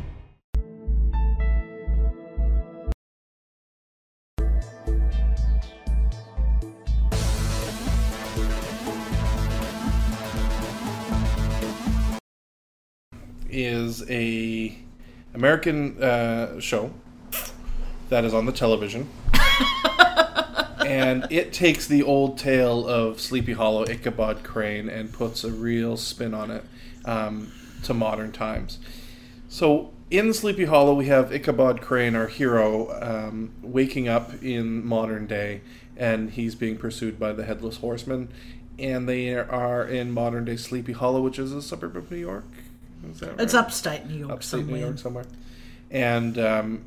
[13.53, 14.77] is a
[15.35, 16.91] American uh, show
[18.09, 19.09] that is on the television,
[20.91, 25.97] and it takes the old tale of Sleepy Hollow, Ichabod Crane, and puts a real
[25.97, 26.65] spin on it
[27.05, 27.53] um,
[27.85, 28.79] to modern times.
[29.49, 35.27] So in Sleepy Hollow, we have Ichabod Crane, our hero, um, waking up in modern
[35.27, 35.61] day,
[35.97, 38.29] and he's being pursued by the Headless Horseman.
[38.79, 42.47] And they are in modern day Sleepy Hollow, which is a suburb of New York.
[43.09, 44.77] Is that It's upstate New York upstate somewhere.
[44.77, 45.25] New York somewhere.
[45.91, 46.85] And um,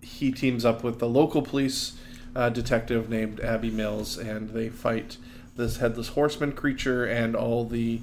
[0.00, 1.98] he teams up with the local police
[2.34, 5.16] uh, detective named Abby Mills, and they fight
[5.56, 8.00] this headless horseman creature and all the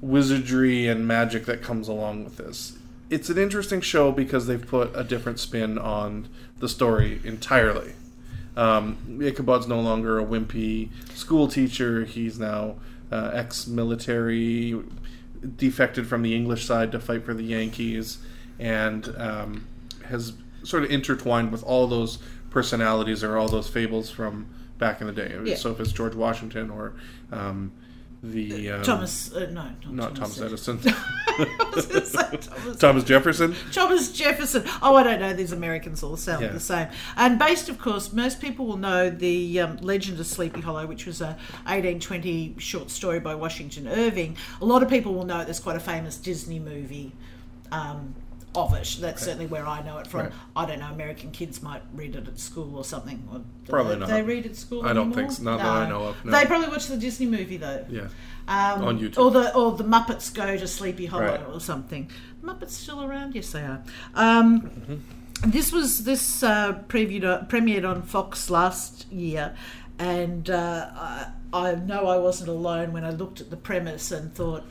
[0.00, 2.78] wizardry and magic that comes along with this.
[3.10, 6.28] It's an interesting show because they've put a different spin on
[6.58, 7.94] the story entirely.
[8.56, 12.04] Um, Ichabod's no longer a wimpy school teacher.
[12.04, 12.76] He's now
[13.10, 14.82] uh, ex-military,
[15.56, 18.18] defected from the English side to fight for the Yankees,
[18.58, 19.66] and um,
[20.06, 22.18] has sort of intertwined with all those
[22.52, 24.46] personalities or all those fables from
[24.78, 25.36] back in the day.
[25.44, 25.56] Yeah.
[25.56, 26.94] So if it's George Washington or
[27.32, 27.72] um,
[28.22, 30.78] the um, Thomas, uh, no, not, Thomas Edison.
[30.78, 30.94] Edison,
[31.28, 33.56] I was say Thomas, Thomas Jefferson.
[33.72, 34.64] Thomas Jefferson.
[34.80, 35.32] Oh, I don't know.
[35.32, 36.52] These Americans all sound Yeah.
[36.52, 36.88] the same.
[37.16, 41.04] And based, of course, most people will know the um, Legend of Sleepy Hollow, which
[41.06, 44.36] was a 1820 short story by Washington Irving.
[44.60, 47.12] A lot of people will know there's quite a famous Disney movie
[47.72, 48.14] um,
[48.54, 48.96] of it.
[49.00, 50.20] That's certainly where I know it from.
[50.20, 50.32] Right.
[50.54, 50.90] I don't know.
[50.92, 53.26] American kids might read it at school or something.
[53.32, 54.08] Or Probably they, not.
[54.10, 54.84] They read at school.
[54.86, 55.42] I don't think so.
[55.42, 56.32] Not that I know of, no.
[56.32, 57.84] They probably watch the Disney movie though.
[57.88, 58.08] Yeah,
[58.48, 59.18] Um, On YouTube.
[59.18, 61.46] Or the or the Muppets go to Sleepy Hollow Right.
[61.48, 62.10] or something.
[62.42, 63.34] Muppets still around?
[63.34, 63.82] Yes, they are.
[64.14, 64.96] Um, Mm-hmm.
[65.50, 69.56] This was this uh, previewed, premiered on Fox last year,
[69.98, 74.32] and uh, I, I know I wasn't alone when I looked at the premise and
[74.32, 74.62] thought,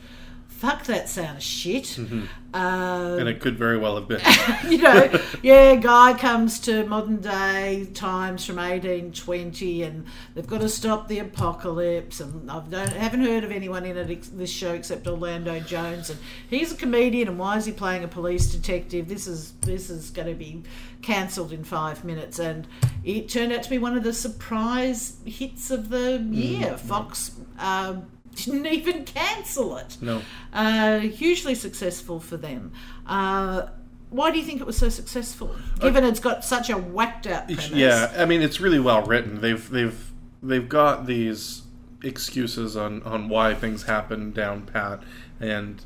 [0.62, 1.98] fuck that sounds shit.
[1.98, 4.20] Um, and it could very well have been.
[4.70, 10.06] you know, yeah, guy comes to modern day times from 1820 and
[10.36, 12.20] they've got to stop the apocalypse.
[12.20, 16.10] And I don't, haven't heard of anyone in it, ex- this show except Orlando Jones.
[16.10, 19.08] And he's a comedian, and why is he playing a police detective?
[19.08, 20.62] This is this is going to be
[21.00, 22.38] cancelled in five minutes.
[22.38, 22.68] And
[23.02, 26.78] it turned out to be one of the surprise hits of the year.
[26.78, 27.32] Fox.
[27.58, 28.06] Um,
[28.44, 29.98] didn't even cancel it.
[30.00, 30.22] No.
[30.52, 32.72] Uh, hugely successful for them.
[33.06, 33.66] Uh,
[34.10, 35.54] why do you think it was so successful?
[35.80, 37.70] Given it's got such a whacked out premise.
[37.70, 39.40] Yeah, I mean it's really well written.
[39.40, 40.12] They've they've
[40.42, 41.62] they've got these
[42.02, 45.02] excuses on on why things happen down pat,
[45.40, 45.82] and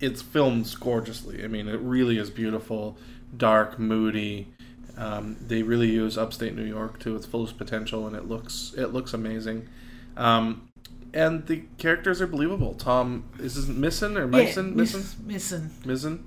[0.00, 1.44] it's filmed gorgeously.
[1.44, 2.96] I mean, it really is beautiful,
[3.36, 4.48] dark, moody.
[4.96, 8.88] Um, they really use upstate New York to its fullest potential, and it looks it
[8.88, 9.68] looks amazing.
[10.16, 10.67] Um,
[11.14, 12.74] and the characters are believable.
[12.74, 14.74] Tom is this Misson or Mison?
[14.76, 15.04] Misson?
[15.26, 15.70] Misson.
[15.84, 16.22] Mizzen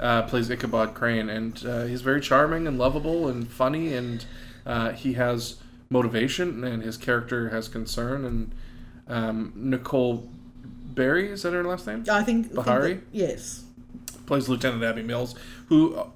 [0.00, 4.24] uh, plays Ichabod Crane, and uh, he's very charming and lovable and funny, and
[4.66, 5.56] uh, he has
[5.90, 8.24] motivation, and his character has concern.
[8.24, 8.54] And
[9.08, 10.28] um, Nicole
[10.94, 12.04] Berry is that her last name?
[12.10, 12.46] I think.
[12.46, 13.64] I think Beharie that- yes.
[14.26, 15.34] plays Lieutenant Abby Mills,
[15.68, 16.06] who, uh,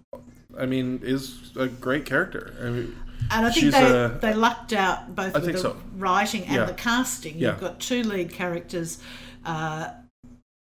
[0.59, 2.55] I mean, is a great character.
[2.61, 2.97] I mean,
[3.31, 5.77] And I think she's they, a- they lucked out both I with the so.
[5.97, 6.64] writing and Yeah.
[6.64, 7.37] the casting.
[7.37, 7.53] Yeah.
[7.53, 8.99] You've got two lead characters.
[9.45, 9.91] Uh,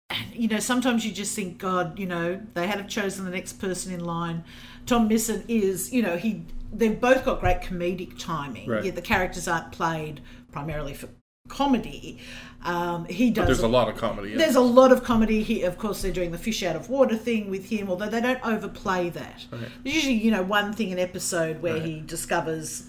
[0.09, 3.31] and, you know, sometimes you just think, God, you know, they had have chosen the
[3.31, 4.43] next person in line.
[4.85, 6.43] Tom Misson is, you know, he.
[6.71, 8.69] They've both got great comedic timing.
[8.69, 8.83] Right.
[8.83, 11.09] Yet the characters aren't played primarily for
[11.49, 12.19] comedy.
[12.63, 13.43] Um, he does.
[13.43, 14.35] but there's a lot of comedy.
[14.35, 14.59] There's it.
[14.59, 15.43] a lot of comedy.
[15.43, 18.19] He, of course, they're doing the fish out of water thing with him, although they
[18.21, 19.45] don't overplay that.
[19.51, 21.83] There's usually, you know, one thing an episode where Right.
[21.85, 22.83] he discovers,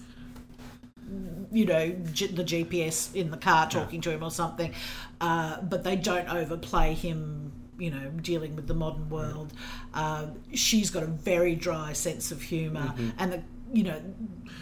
[1.51, 4.73] you know, G- the GPS in the car talking to him or something,
[5.19, 7.51] uh, but they don't overplay him.
[7.77, 9.53] You know, dealing with the modern world.
[9.91, 13.41] Uh, she's got a very dry sense of humor, and the
[13.73, 14.01] you know,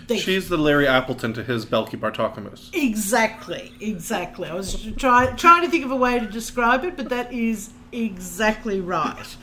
[0.08, 0.18] they.
[0.18, 2.70] She's the Larry Appleton to his Balki Bartokomous.
[2.74, 4.48] Exactly, exactly.
[4.50, 7.72] I was trying trying to think of a way to describe it, but that is
[7.92, 9.36] exactly right.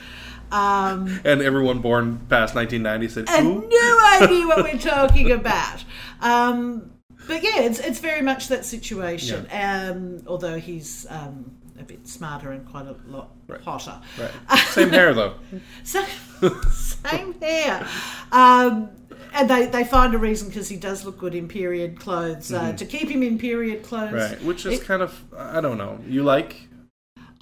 [0.53, 5.85] Um, And everyone born past 1990 said, and "Who?" no idea what we're talking about.
[6.21, 6.93] Um,
[7.27, 9.47] but yeah, it's it's very much that situation.
[9.51, 11.51] Um, although he's um,
[11.81, 13.31] a bit smarter and quite a lot
[13.65, 14.01] hotter.
[14.19, 14.59] Right.
[14.69, 15.35] Same hair though.
[15.85, 16.05] So,
[16.71, 17.87] same hair.
[18.31, 18.91] Um,
[19.37, 22.73] and they, they find a reason because he does look good in period clothes uh,
[22.73, 24.13] to keep him in period clothes.
[24.13, 24.35] Mm-hmm.
[24.35, 25.99] Right, which is It- kind of I don't know.
[26.09, 26.69] You like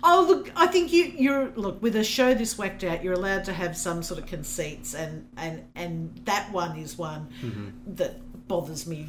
[0.06, 3.44] Oh look, I think you you're look with a show this whacked out, you're allowed
[3.44, 7.94] to have some sort of conceits, and and and that one is one Mm-hmm.
[7.94, 9.08] that bothers me.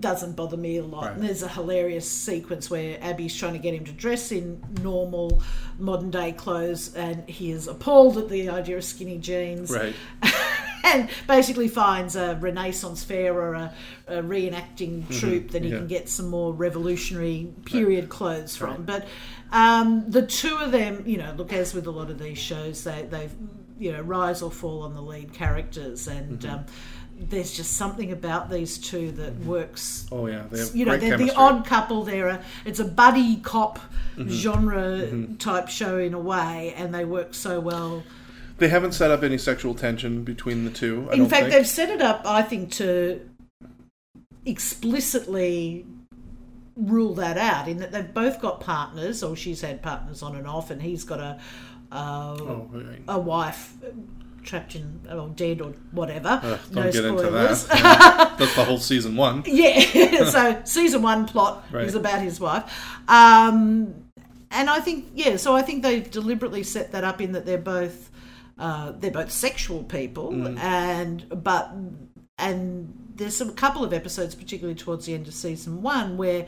[0.00, 1.04] Doesn't bother me a lot.
[1.04, 1.12] Right.
[1.12, 5.40] And there's a hilarious sequence where Abby's trying to get him to dress in normal
[5.78, 9.94] modern day clothes, and he is appalled at the idea of skinny jeans right?
[10.84, 13.74] and basically finds a Renaissance fair or a,
[14.06, 15.72] a reenacting troupe that he Mm-hmm.
[15.72, 15.78] yeah.
[15.78, 18.84] can get some more revolutionary period clothes from.
[18.84, 19.06] But
[19.50, 22.84] um, the two of them, you know, look as with a lot of these shows,
[22.84, 23.34] they they've
[23.78, 26.54] you know rise or fall on the lead characters, and Mm-hmm.
[26.54, 26.64] um,
[27.16, 30.04] there's just something about these two that works.
[30.10, 31.30] Oh yeah, they have You know, they're chemistry.
[31.30, 32.02] the odd couple.
[32.02, 33.78] They're a, it's a buddy cop
[34.16, 34.28] Mm-hmm.
[34.30, 38.04] genre type show in a way, and they work so well.
[38.58, 41.08] They haven't set up any sexual tension between the two.
[41.10, 41.54] I In fact, think.
[41.54, 43.20] they've set it up, I think, to
[44.46, 45.86] explicitly
[46.76, 47.68] rule that out.
[47.68, 51.04] In that they've both got partners, or she's had partners on and off, and he's
[51.04, 51.38] got a
[51.92, 53.02] uh, Oh, right.
[53.08, 53.74] a wife
[54.42, 56.40] trapped in or dead or whatever.
[56.42, 57.62] Ugh, don't no get spoilers.
[57.64, 58.34] into that.
[58.38, 59.42] That's the whole season one.
[59.46, 61.84] Yeah, so season one plot Right.
[61.86, 62.64] is about his wife.
[63.08, 63.94] Um,
[64.50, 67.58] and I think, yeah, so I think they've deliberately set that up in that they're
[67.58, 68.10] both
[68.58, 70.58] uh, they're both sexual people, Mm.
[70.58, 71.72] and but
[72.38, 76.46] and there's a couple of episodes, particularly towards the end of season one, where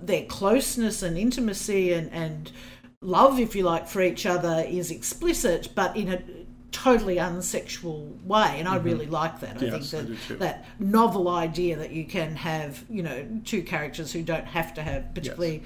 [0.00, 2.52] their closeness and intimacy and and
[3.02, 6.22] love, if you like, for each other is explicit, but in a
[6.70, 9.56] totally unsexual way, and I really like that.
[9.56, 9.74] I Mm-hmm.
[9.76, 10.36] Yes, I think that too.
[10.36, 14.82] that novel idea that you can have, you know, two characters who don't have to
[14.82, 15.62] have particularly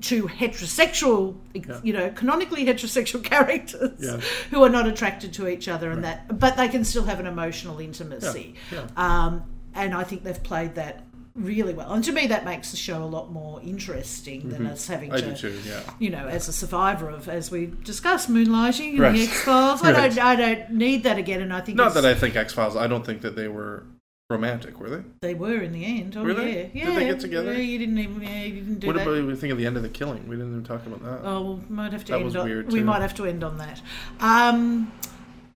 [0.00, 1.80] two heterosexual, Yeah.
[1.82, 4.18] you know, canonically heterosexual characters Yeah.
[4.50, 7.26] who are not attracted to each other, and that, but they can still have an
[7.26, 8.54] emotional intimacy.
[8.72, 11.04] Yeah, Um, and I think they've played that
[11.36, 11.92] really well.
[11.92, 15.30] And to me, that makes the show a lot more interesting than us having Mm-hmm.
[15.30, 15.58] I to too.
[15.66, 15.80] Yeah.
[15.98, 19.12] you know, as a survivor of, as we discussed, moonlighting and Right.
[19.14, 19.82] the X Files.
[19.82, 20.14] I Right.
[20.14, 21.40] don't, I don't need that again.
[21.40, 22.76] And I think Not that I think X Files.
[22.76, 23.84] I don't think that they were
[24.30, 25.02] romantic, were they?
[25.20, 26.16] They were in the end.
[26.16, 26.70] Oh Were yeah, they?
[26.72, 26.86] yeah.
[26.86, 27.52] Did they get together?
[27.52, 28.22] Yeah, you didn't even.
[28.22, 29.02] Yeah, you didn't do What that.
[29.06, 30.26] about we think of the end of the killing?
[30.28, 31.20] We didn't even talk about that.
[31.28, 32.46] Oh, well, we might have to That end was on.
[32.46, 33.82] weird, we might have to end on that.
[34.20, 34.90] Um,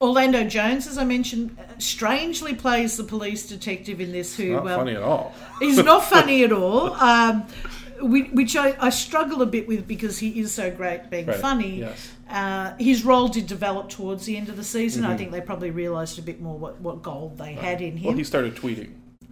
[0.00, 4.36] Orlando Jones, as I mentioned, strangely plays the police detective in this.
[4.36, 5.34] Who Not well, funny at all.
[5.60, 6.92] He's not funny at all.
[6.92, 7.46] Um,
[8.00, 11.80] which I, I struggle a bit with because he is so great being Right, funny.
[11.80, 12.12] yes.
[12.30, 15.04] Uh, his role did develop towards the end of the season.
[15.04, 15.18] I Mhm.
[15.18, 18.08] think they probably realised a bit more what, what gold they had in him.
[18.08, 18.90] Well, he started tweeting.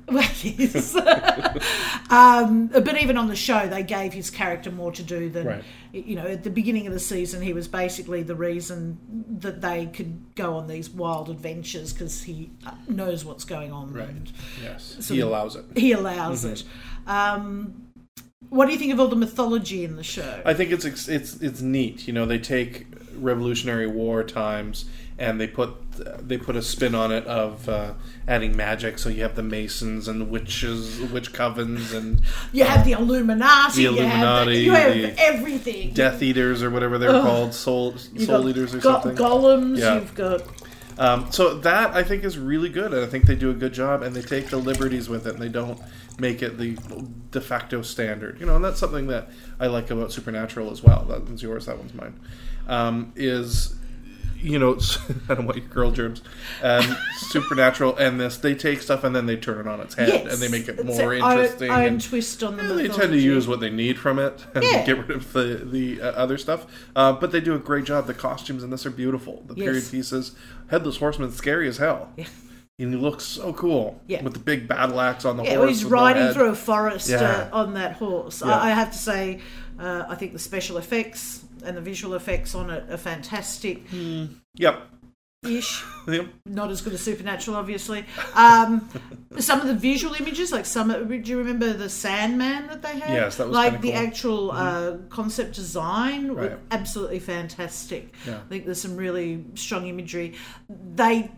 [0.09, 0.95] Well, yes.
[2.11, 5.65] um, but even on the show, they gave his character more to do than, Right.
[5.93, 8.99] you know, at the beginning of the season, he was basically the reason
[9.41, 12.51] that they could go on these wild adventures because he
[12.89, 13.93] knows what's going on.
[13.93, 14.09] Right.
[14.09, 14.97] And Yes.
[15.01, 15.65] sort He allows it.
[15.77, 16.53] He allows Mhm.
[16.53, 16.65] it.
[17.09, 17.83] Um,
[18.51, 20.43] what do you think of all the mythology in the show?
[20.45, 21.09] I think it's it's
[21.41, 22.07] it's neat.
[22.07, 22.87] You know, they take
[23.17, 24.85] Revolutionary War times
[25.19, 25.71] and they put
[26.29, 27.95] they put a spin on it of uh,
[28.29, 28.99] adding magic.
[28.99, 32.21] So you have the Masons and the witches, witch covens, and
[32.53, 33.77] you have the Illuminati.
[33.77, 35.93] the you have, the- Illuminati, you have everything.
[35.95, 37.23] Death Eaters or whatever they're Ugh.
[37.23, 39.17] called, soul soul eaters or go- something.
[39.17, 39.79] Golems.
[39.79, 39.95] Yeah.
[39.95, 40.43] You've got
[40.99, 43.73] Um, so that I think is really good, and I think they do a good
[43.75, 45.79] job, and they take the liberties with it, and they don't
[46.19, 46.77] make it the
[47.31, 48.41] de facto standard.
[48.41, 49.29] You know, and that's something that
[49.61, 51.05] I like about Supernatural as well.
[51.09, 52.19] That one's yours, that one's mine.
[52.69, 53.75] Um, is
[54.39, 54.79] you know,
[55.31, 56.23] I don't want your girl germs.
[56.63, 60.09] Um, Supernatural and this, they take stuff and then they turn it on its head,
[60.09, 60.33] Yes.
[60.33, 61.71] and they make it more own- interesting.
[61.71, 64.45] own and, twist on the and they tend to use what they need from it
[64.55, 64.85] and Yeah.
[64.85, 66.67] get rid of the the uh, other stuff.
[66.95, 68.07] Uh, but they do a great job.
[68.07, 69.43] The costumes in this are beautiful.
[69.47, 70.33] The period pieces.
[70.69, 72.13] Headless Horseman's scary as hell.
[72.17, 72.27] Yeah.
[72.79, 73.99] And he looks so cool.
[74.07, 74.23] Yeah.
[74.23, 75.69] With the big battle axe on the Yeah, horse.
[75.71, 77.49] he's with no riding through a forest Yeah.
[77.53, 78.43] uh, on that horse.
[78.45, 78.53] Yeah.
[78.55, 79.41] I, I have to say,
[79.81, 83.83] uh, I think the special effects and the visual effects on it are fantastic.
[84.57, 84.83] Yep.
[85.47, 85.85] Ish.
[86.09, 86.27] Yep.
[86.47, 88.05] Not as good as Supernatural, obviously.
[88.35, 88.89] Um,
[89.41, 93.11] some of the visual images, like some, do you remember the Sandman that they had?
[93.13, 93.97] Yes, that was like the cool.
[93.99, 94.07] Mm-hmm.
[94.07, 96.53] actual uh, concept design, Right.
[96.71, 98.15] absolutely fantastic.
[98.27, 98.37] Yeah.
[98.37, 100.35] I think there's some really strong imagery.
[100.69, 101.29] They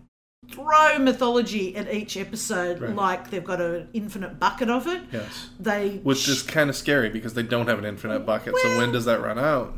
[0.51, 2.95] throw mythology at each episode Right.
[2.95, 5.03] like they've got an infinite bucket of it.
[5.13, 5.49] Yes.
[5.61, 8.55] They Which is kind of scary because they don't have an infinite bucket.
[8.57, 9.75] so when does that run out?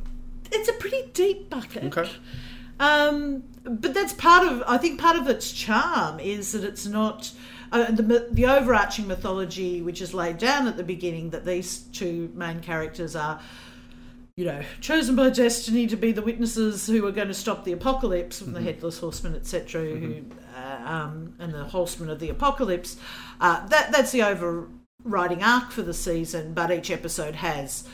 [0.52, 1.84] it's a pretty deep bucket.
[1.84, 2.10] Okay.
[2.80, 7.30] Um, but that's part of I think part of its charm is that it's not
[7.72, 12.32] uh, the the overarching mythology which is laid down at the beginning that these two
[12.34, 13.38] main characters are
[14.36, 17.72] you know chosen by destiny to be the witnesses who are going to stop the
[17.72, 20.39] apocalypse from the headless horseman etc who uh,
[20.84, 22.96] um, and the horsemen of the apocalypse
[23.40, 27.84] uh, that that's the overriding arc for the season but each episode has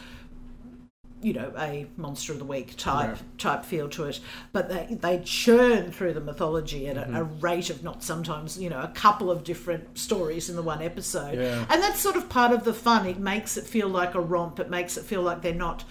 [1.23, 3.39] you know a monster of the week type Right.
[3.39, 4.21] type feel to it
[4.53, 7.41] but they they churn through the mythology at a, a Mm-hmm.
[7.41, 11.39] rate of not sometimes you know a couple of different stories in the one episode
[11.39, 11.65] Yeah.
[11.71, 14.61] and that's sort of part of the fun it makes it feel like a romp
[14.61, 15.85] it makes it feel like they're not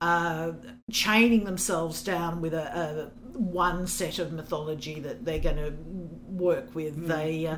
[0.00, 0.52] uh,
[0.90, 5.74] chaining themselves down with a, a one set of mythology that they're going to
[6.40, 7.06] work with Mm-hmm.
[7.08, 7.56] they uh,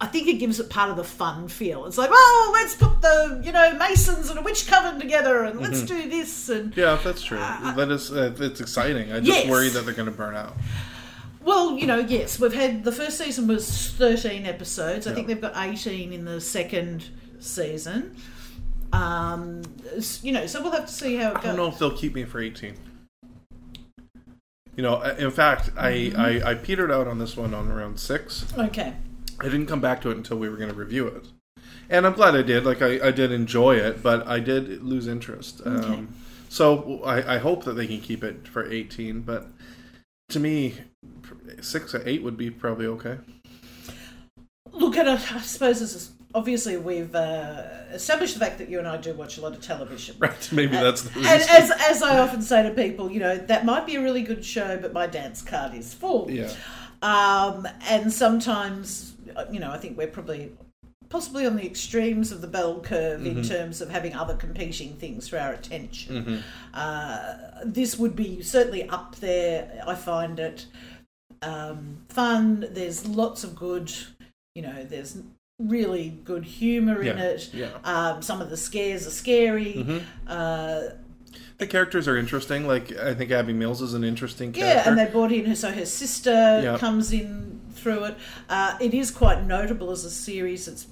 [0.00, 3.00] I think it gives it part of the fun feel it's like oh let's put
[3.02, 6.80] the you know masons and a witch coven together and let's do this and Mm-hmm.
[6.80, 7.38] Yeah, that's true.
[7.38, 9.12] that is, uh, it's exciting.
[9.12, 9.50] I just Yes.
[9.50, 10.56] worry that they're going to burn out.
[11.44, 15.06] Well, you know, yes, we've had the first season was 13 episodes.
[15.06, 15.14] I Yeah.
[15.14, 17.04] think they've got 18 in the second
[17.40, 18.16] season.
[18.92, 19.62] Um,
[20.22, 21.56] you know, so we'll have to see how it I don't goes.
[21.56, 22.74] know if they'll keep me for 18.
[24.78, 26.20] You know, uh, in fact, Mm-hmm.
[26.20, 28.46] I, I, I petered out on this one on around six.
[28.56, 28.94] Okay.
[29.40, 31.26] I didn't come back to it until we were going to review it.
[31.90, 32.64] And I'm glad I did.
[32.64, 35.62] Like, I, I did enjoy it, but I did lose interest.
[35.66, 35.94] Okay.
[35.94, 36.14] Um,
[36.48, 39.48] so I, I hope that they can keep it for 18, but
[40.28, 40.74] to me,
[41.60, 43.18] six or eight would be probably okay.
[44.70, 47.62] Look at it, I suppose this is obviously we've uh,
[47.92, 50.16] established the fact that you and I do watch a lot of television.
[50.20, 51.32] Right, maybe that's the reason.
[51.32, 54.22] And as, as I often say to people, you know, that might be a really
[54.22, 56.30] good show, but my dance card is full.
[56.30, 56.52] yeah.
[57.00, 60.50] Um, and sometimes, uh, you know, I think we're probably
[61.08, 65.26] possibly on the extremes of the bell curve in terms of having other competing things
[65.28, 66.42] for our attention.
[66.74, 69.82] Uh, this would be certainly up there.
[69.86, 70.66] I find it
[71.40, 72.66] um, fun.
[72.72, 73.90] There's lots of good,
[74.54, 75.16] you know, there's
[75.58, 77.50] really good humour in Yeah, it.
[77.52, 77.68] yeah.
[77.84, 80.02] Um, some of the scares are scary.
[80.26, 80.80] Uh,
[81.58, 82.68] The characters are interesting.
[82.68, 84.76] Like, I think Abby Mills is an interesting character.
[84.76, 86.78] Yeah, and they brought in her, so her sister Yeah.
[86.78, 88.14] comes in through it.
[88.48, 90.68] Uh, it is quite notable as a series.
[90.68, 90.86] It's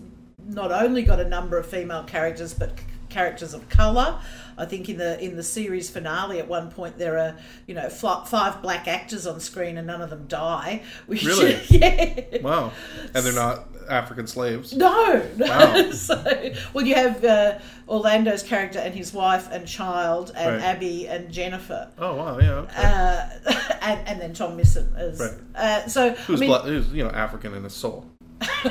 [0.48, 4.18] not only got a number of female characters, but c- characters of color.
[4.58, 7.36] I think in the in the series finale, at one point there are
[7.68, 10.82] you know f- five black actors on screen and none of them die.
[11.06, 11.60] Which, Really?
[11.68, 12.38] yeah.
[12.42, 12.72] Wow.
[13.14, 14.74] And they're not African slaves.
[14.74, 15.47] No, no.
[15.47, 15.91] Wow.
[15.93, 17.59] so, well, you have uh,
[17.89, 20.62] Orlando's character and his wife and child, and Right.
[20.64, 22.51] Abby and Jennifer, Oh wow, yeah.
[22.53, 22.72] Okay.
[22.76, 23.28] uh,
[23.82, 25.32] and, and then Tom Missing is Right.
[25.55, 28.07] Uh, so, who's, I mean, bla- who's you know African in his soul?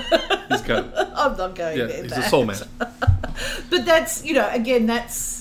[0.49, 0.85] he's got
[1.17, 2.03] I'm not going yeah, there.
[2.03, 2.57] he's but- a soul man.
[3.69, 5.34] But that's you know again that's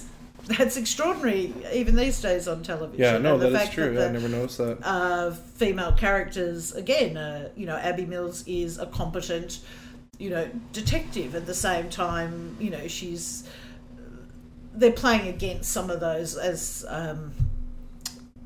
[0.46, 3.00] that's extraordinary even these days on television.
[3.02, 3.94] Yeah, no, And the that is true.
[3.94, 4.78] that I never noticed that.
[4.82, 7.16] uh, female characters again.
[7.16, 9.60] Uh, you know, Abby Mills is a competent,
[10.18, 11.34] you know, detective.
[11.34, 13.48] At the same time, you know, she's
[14.74, 16.84] they're playing against some of those as.
[16.88, 17.32] Um,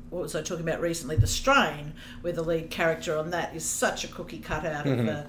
[0.09, 1.17] what was I talking about recently?
[1.17, 5.27] The Strain, where the lead character on that is such a cookie cutout of a,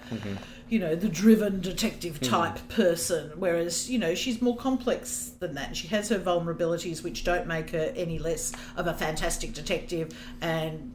[0.70, 2.24] you know, the driven detective hmm.
[2.24, 3.32] type person.
[3.36, 5.76] Whereas, you know, she's more complex than that.
[5.76, 10.94] She has her vulnerabilities, which don't make her any less of a fantastic detective and,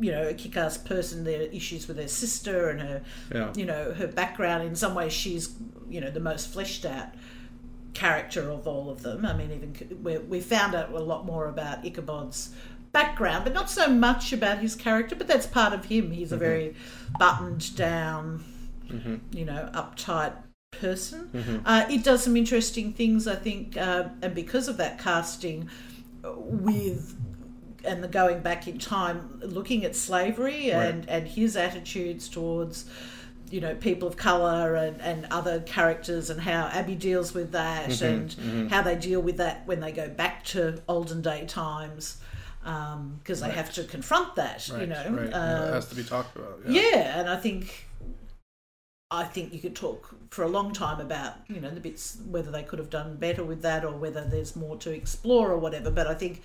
[0.00, 1.24] you know, a kick ass person.
[1.24, 3.52] There are issues with her sister and her, Yeah.
[3.54, 4.64] you know, her background.
[4.64, 5.54] In some ways, she's,
[5.90, 7.08] you know, the most fleshed out
[7.92, 9.26] character of all of them.
[9.26, 12.54] I mean, even we, we found out a lot more about Ichabod's
[12.92, 15.14] background, but not so much about his character.
[15.14, 16.12] But that's part of him.
[16.12, 16.44] He's a mm-hmm.
[16.44, 16.74] very
[17.18, 18.42] buttoned down,
[19.32, 20.32] you know, uptight
[20.72, 21.62] person.
[21.64, 25.68] Uh, it does some interesting things, I think, uh, and because of that casting,
[26.24, 27.16] with
[27.84, 32.86] and the going back in time, looking at slavery and and his attitudes towards
[33.50, 37.90] you know people of color and, and other characters and how Abbie deals with that
[37.90, 42.18] Mm-hmm, and how they deal with that when they go back to olden day times
[42.64, 45.30] because they have to confront that Right, you know right.
[45.30, 46.58] Yeah, Uh, it has to be talked about.
[46.66, 46.80] Yeah.
[46.80, 47.86] yeah, and I think
[49.10, 52.50] I think you could talk for a long time about you know the bits whether
[52.50, 55.90] they could have done better with that or whether there's more to explore or whatever.
[55.90, 56.42] But I think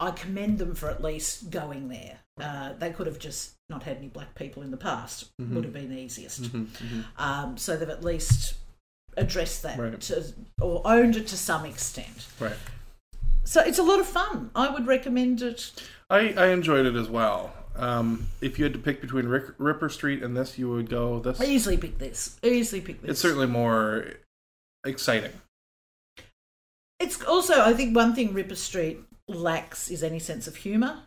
[0.00, 2.18] I commend them for at least going there.
[2.40, 5.30] Uh, they could have just not had any black people in the past.
[5.40, 5.54] Mm-hmm.
[5.56, 6.50] Would have been the easiest.
[7.16, 8.54] Um, so they've at least
[9.16, 10.00] addressed that Right.
[10.02, 10.24] to,
[10.60, 12.26] or owned it to some extent.
[12.38, 12.52] Right.
[13.42, 14.50] So it's a lot of fun.
[14.54, 15.72] I would recommend it.
[16.10, 17.52] I, I enjoyed it as well.
[17.78, 21.20] Um, if you had to pick between Rick, Ripper Street and this, you would go
[21.20, 21.40] this.
[21.40, 22.38] I easily pick this.
[22.42, 23.12] Easily pick this.
[23.12, 24.06] It's certainly more
[24.84, 25.32] exciting.
[27.00, 28.98] It's also, I think, one thing Ripper Street
[29.28, 30.98] lacks is any sense of humour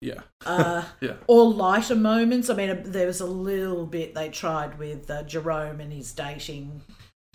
[0.00, 0.20] Yeah.
[0.44, 1.14] uh, Yeah.
[1.28, 2.50] or lighter moments.
[2.50, 6.80] I mean, there was a little bit they tried with uh, Jerome and his dating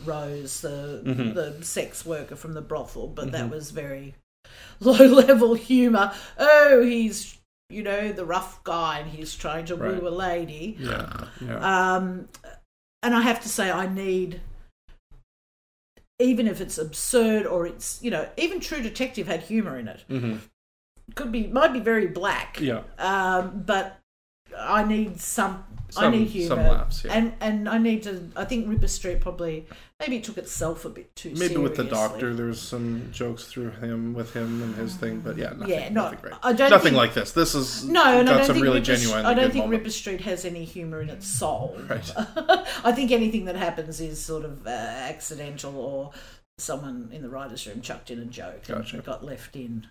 [0.03, 1.34] Rose, the Mm-hmm.
[1.34, 4.15] the sex worker from the brothel, but that was very
[4.82, 6.11] low level humour.
[6.38, 7.34] Oh, he's
[7.70, 10.01] you know the rough guy and he's trying to Right.
[10.01, 10.76] woo a lady.
[10.80, 11.28] Yeah.
[11.41, 11.95] Yeah.
[11.95, 12.28] Um,
[13.03, 14.41] and I have to say, I need,
[16.20, 20.03] even if it's absurd or it's, you know, even True Detective had humour in it.
[20.09, 20.39] Mhm.
[21.13, 22.59] Could be, might be very black.
[22.59, 22.84] Yeah.
[22.97, 23.99] Um, but
[24.60, 25.64] I need some.
[25.97, 27.14] I need humour, some laughs, yeah.
[27.14, 28.30] and and I need to.
[28.36, 29.66] I think Ripper Street probably
[29.99, 31.34] maybe it took itself a bit too.
[31.38, 35.22] Maybe with the doctor, there was some jokes through him with him and his thing,
[35.22, 36.34] but yeah, nothing, Yeah, no, nothing great.
[36.43, 37.32] I don't nothing think- like this.
[37.32, 39.26] This is No, and I don't some think really Ripper, genuine.
[39.26, 39.80] I don't think moments.
[39.84, 41.78] Ripper Street has any humour in its soul.
[41.88, 42.12] Right.
[42.84, 46.12] I think anything that happens is sort of uh, accidental or
[46.58, 48.97] someone in the writers' room chucked in a joke Gotcha.
[48.97, 49.88] and got left in.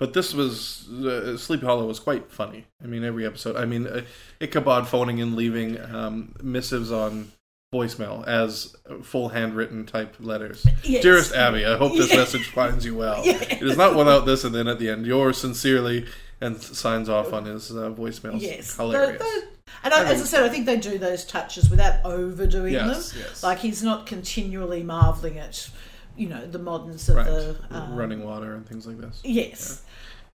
[0.00, 2.64] But this was uh, Sleepy Hollow was quite funny.
[2.82, 3.54] I mean, every episode.
[3.54, 4.00] I mean, uh,
[4.40, 7.30] Ichabod phoning and leaving um, missives on
[7.72, 10.66] voicemail as full handwritten type letters.
[10.82, 11.02] Yes.
[11.02, 12.16] Dearest Abbie, I hope this Yes.
[12.16, 13.22] message finds you well.
[13.24, 16.06] It is not without this, and then at the end, yours sincerely,
[16.40, 18.40] and signs off on his uh, voicemails.
[18.40, 19.18] Yes, hilarious.
[19.18, 19.46] The- the-
[19.84, 23.22] and I, as I said, I think they do those touches without overdoing Yes, them.
[23.28, 23.42] yes.
[23.42, 25.70] Like he's not continually marveling at,
[26.16, 29.20] you know, the moderns of right, the um, running water and things like this.
[29.22, 29.82] Yes.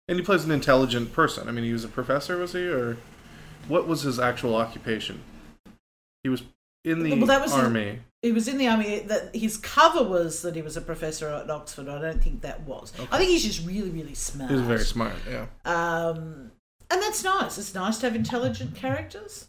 [0.07, 1.47] And he plays an intelligent person.
[1.47, 2.97] I mean, he was a professor, was he, or
[3.67, 5.21] what was his actual occupation?
[6.23, 6.43] He was
[6.83, 7.99] in the Well, that was his- army.
[8.21, 8.99] He was in the army.
[9.01, 11.87] That his cover was that he was a professor at Oxford.
[11.87, 12.91] I don't think that was.
[13.11, 14.49] I think he's just really, really smart.
[14.49, 15.13] He's very smart.
[15.29, 15.45] Yeah.
[15.63, 16.51] Um,
[16.89, 17.57] and that's nice.
[17.59, 19.47] It's nice to have intelligent characters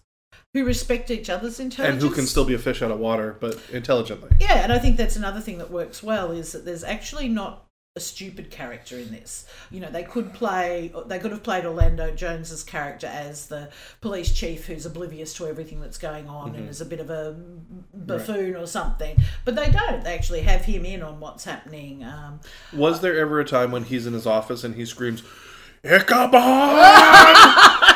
[0.52, 3.36] who respect each other's intelligence and who can still be a fish out of water,
[3.40, 4.30] but intelligently.
[4.40, 7.66] Yeah, and I think that's another thing that works well is that there's actually not
[7.96, 9.46] a stupid character in this.
[9.70, 13.70] You know, they could play, they could have played Orlando Jones's character as the
[14.02, 17.34] police chief who's oblivious to everything that's going on and is a bit of a
[17.94, 19.16] buffoon or something.
[19.46, 20.04] But they don't.
[20.04, 22.04] They actually have him in on what's happening.
[22.04, 22.40] Um,
[22.74, 25.22] Was there ever a time when he's in his office and he screams,
[25.82, 26.34] "Ichabod!"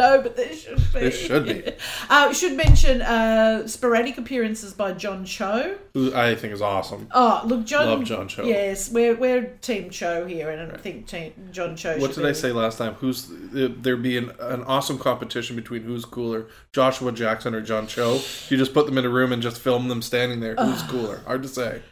[0.00, 0.82] no, but there should be.
[0.98, 1.72] There should be.
[2.08, 5.78] Uh, should mention uh, sporadic appearances by John Cho.
[5.94, 7.06] Who I think is awesome.
[7.12, 7.86] Oh, look, John.
[7.86, 8.42] Love John Cho.
[8.44, 11.98] Yes, we're we're Team Cho here, and I think team John Cho.
[11.98, 12.94] What did I say last time?
[12.94, 18.20] Who's there'd be an, an awesome competition between who's cooler, Joshua Jackson or John Cho?
[18.48, 20.56] You just put them in a room and just film them standing there.
[20.56, 21.22] Who's cooler?
[21.26, 21.82] Hard to say.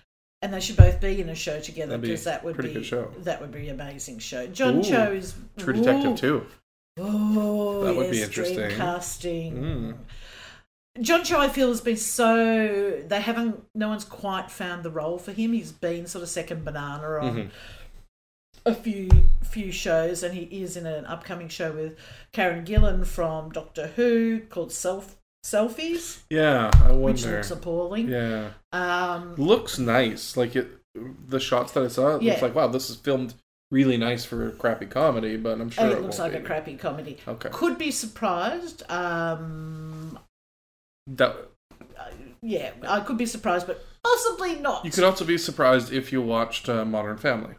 [0.41, 2.69] And they should both be in a show together That'd be because that would pretty
[2.69, 3.13] be good show.
[3.19, 4.47] that would be an amazing show.
[4.47, 6.47] John Ooh, Cho is True Detective too.
[7.01, 8.57] Oh, That would be yes, interesting.
[8.59, 9.55] dream casting.
[9.55, 11.03] Mm.
[11.03, 13.63] John Cho, I feel, has been so they haven't.
[13.75, 15.53] No one's quite found the role for him.
[15.53, 17.51] He's been sort of second banana on Mhm.
[18.67, 19.09] a few
[19.43, 21.97] few shows, and he is in an upcoming show with
[22.33, 26.99] Karen Gillan from Doctor Who called Self Selfies, Yeah, I wonder.
[27.13, 28.09] which looks appalling.
[28.09, 30.37] yeah, Um, looks nice.
[30.37, 32.33] Like it, the shots that I saw, it Yeah.
[32.33, 33.35] looks like wow, this is filmed
[33.71, 35.37] really nice for a crappy comedy.
[35.37, 37.19] But I'm sure and it, it looks like a crappy comedy.
[37.27, 38.89] Okay, Could be surprised.
[38.91, 40.19] Um,
[41.07, 41.37] that
[42.43, 44.85] yeah, I could be surprised, but possibly not.
[44.85, 47.55] you could also be surprised if you watched uh, Modern Family.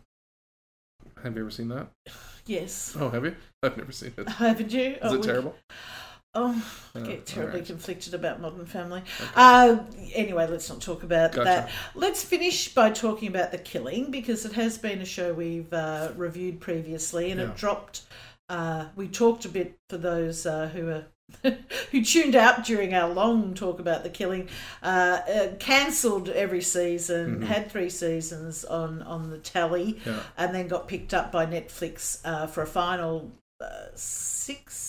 [1.24, 1.88] Have you ever seen that?
[2.46, 2.98] Yes.
[3.00, 3.36] Oh, have you?
[3.62, 4.28] I've never seen it.
[4.28, 4.98] Is Haven't you?
[5.04, 5.56] Oh, it we- terrible?
[6.36, 6.64] Oh,
[6.94, 7.66] I get terribly alright.
[7.66, 9.02] conflicted about Modern Family.
[9.36, 9.80] Uh,
[10.14, 11.44] anyway, let's not talk about Gotcha.
[11.46, 11.72] that.
[11.96, 16.12] Let's finish by talking about The Killing because it has been a show we've uh,
[16.16, 17.48] reviewed previously and Yeah.
[17.48, 18.04] it dropped.
[18.48, 21.06] Uh, we talked a bit for those uh, who are.
[21.92, 24.50] who tuned out during our long talk about the killing
[24.82, 27.46] uh, uh, cancelled every season Mhm.
[27.46, 30.22] had three seasons on on the tally Yeah.
[30.38, 34.89] and then got picked up by netflix uh, for a final uh, six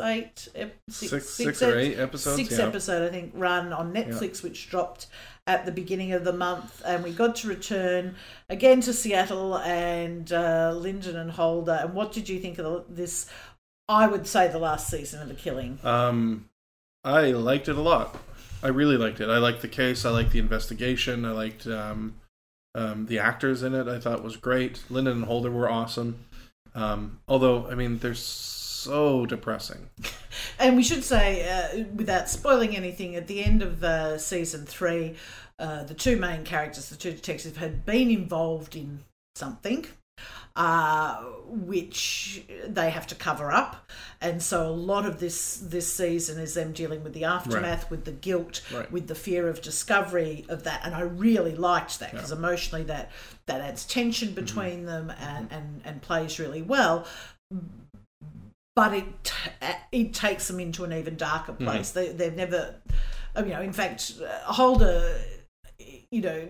[0.00, 2.66] eight ep- Six- six or eight episodes, six yeah.
[2.66, 5.06] episode i think run on netflix which dropped
[5.46, 8.14] at the beginning of the month and we got to return
[8.48, 12.84] again to seattle and uh, linden and holder and what did you think of the,
[12.88, 13.30] this
[13.88, 16.48] i would say the last season of the killing Um,
[17.04, 18.16] I liked it a lot.
[18.64, 19.28] I really liked it.
[19.28, 20.04] I liked the case.
[20.04, 21.24] I liked the investigation.
[21.24, 22.14] I liked um,
[22.74, 23.86] um, the actors in it.
[23.86, 24.82] I thought was great.
[24.90, 26.24] Linden and Holder were awesome.
[26.74, 28.14] Um, although, I mean, they're
[28.86, 29.90] so depressing.
[30.58, 35.14] And we should say, uh, without spoiling anything, at the end of uh, season three,
[35.58, 39.00] uh, the two main characters, the two detectives, had been involved in
[39.34, 39.86] something.
[40.54, 41.16] Uh,
[41.46, 43.90] which they have to cover up,
[44.22, 48.06] and so a lot of this this season is them dealing with the aftermath, with
[48.06, 48.90] the guilt, Right.
[48.90, 50.80] with the fear of discovery of that.
[50.84, 53.10] And I really liked that because emotionally, that
[53.44, 57.06] that adds tension between them and, and and plays really well
[58.76, 59.32] but it
[59.90, 61.90] it takes them into an even darker place.
[61.90, 62.76] They they've never,
[63.36, 65.18] you know, in fact, uh, Holder,
[66.12, 66.46] you know,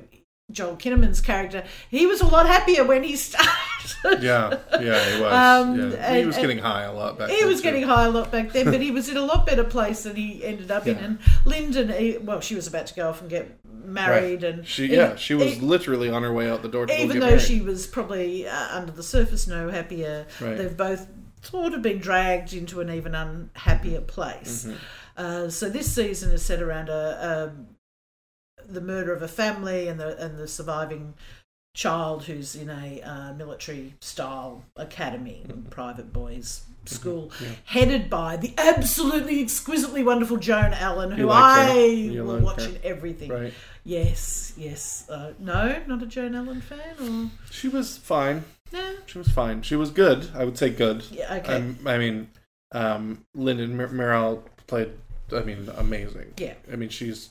[0.52, 4.22] Joel Kinnaman's character, he was a lot happier when he started.
[4.22, 5.32] Yeah, yeah, he was.
[5.32, 6.12] Um, yeah.
[6.12, 7.62] he and- was getting high a lot back He then, was too.
[7.62, 10.14] getting high a lot back then, but he was in a lot better place than
[10.16, 10.96] he ended up in.
[10.98, 14.54] And Linden, he, well, she was about to go off and get married, Right.
[14.54, 16.86] and she, he- yeah, she was he- literally on her way out the door.
[16.86, 17.42] To even though married.
[17.42, 20.56] she was probably uh, under the surface no happier, Right.
[20.58, 21.06] they've both
[21.50, 24.64] sort of been dragged into an even unhappier place.
[24.64, 24.76] Mm-hmm.
[25.16, 27.66] Uh, so this season is set around a, um
[28.68, 31.14] the murder of a family and the and the surviving
[31.74, 35.68] child who's in a uh, military style academy, Mm-hmm.
[35.68, 37.30] private boys school,
[37.64, 41.28] headed by the absolutely exquisitely wonderful Joan Allen, who.
[41.30, 43.30] I will watch in everything.
[43.30, 43.52] Right.
[43.84, 45.04] Yes, yes.
[45.08, 48.44] Uh, no, not a Joan Allen fan, or She was fine.
[49.06, 49.62] She was fine.
[49.62, 50.28] She was good.
[50.34, 51.04] I would say good.
[51.10, 51.54] Yeah, okay.
[51.56, 52.28] Um, I mean,
[52.72, 54.90] um, Linden Mer- Merrill played.
[55.32, 56.34] I mean, amazing.
[56.36, 56.54] Yeah.
[56.72, 57.30] I mean, she's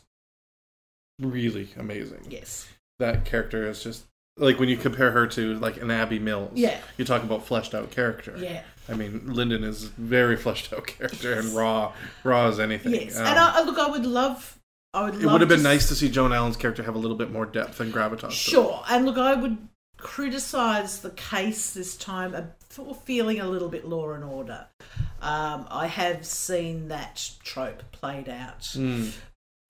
[1.19, 2.25] really amazing.
[2.29, 2.67] Yes.
[2.99, 4.05] That character is just
[4.37, 6.51] like when you compare her to like an Abbie Mills.
[6.55, 6.77] Yeah.
[6.97, 8.35] You talk about fleshed out character.
[8.37, 8.61] Yeah.
[8.87, 11.93] I mean, Linden is very fleshed out character and raw,
[12.23, 12.93] raw as anything.
[12.93, 14.59] Yes, Um, and I, look, I would love.
[14.93, 15.15] I would.
[15.21, 17.45] it would have been nice to see Joan Allen's character have a little bit more
[17.45, 18.31] depth and gravitas.
[18.31, 19.57] Sure, and look, I would
[20.05, 24.67] criticise the case this time for feeling a little bit law and order.
[25.21, 29.11] Um, I have seen that trope played out Mm.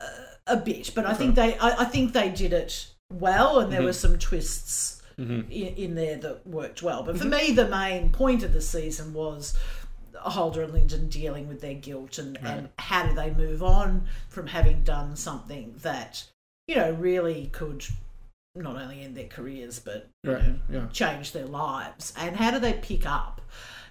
[0.02, 0.06] uh,
[0.48, 3.80] a bit, but I think they, I, I think they did it well, and there
[3.80, 3.86] Mm-hmm.
[3.86, 7.02] were some twists in, in there that worked well.
[7.04, 9.58] But for me, the main point of the season was.
[10.18, 14.48] Holder and Linden dealing with their guilt and, and how do they move on from
[14.48, 16.24] having done something that
[16.68, 17.86] you know really could
[18.56, 20.88] not only end their careers but you Right, know, yeah.
[20.92, 23.42] change their lives and how do they pick up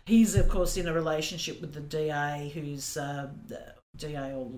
[0.07, 4.51] he's of course in a relationship with the da who's uh, the da or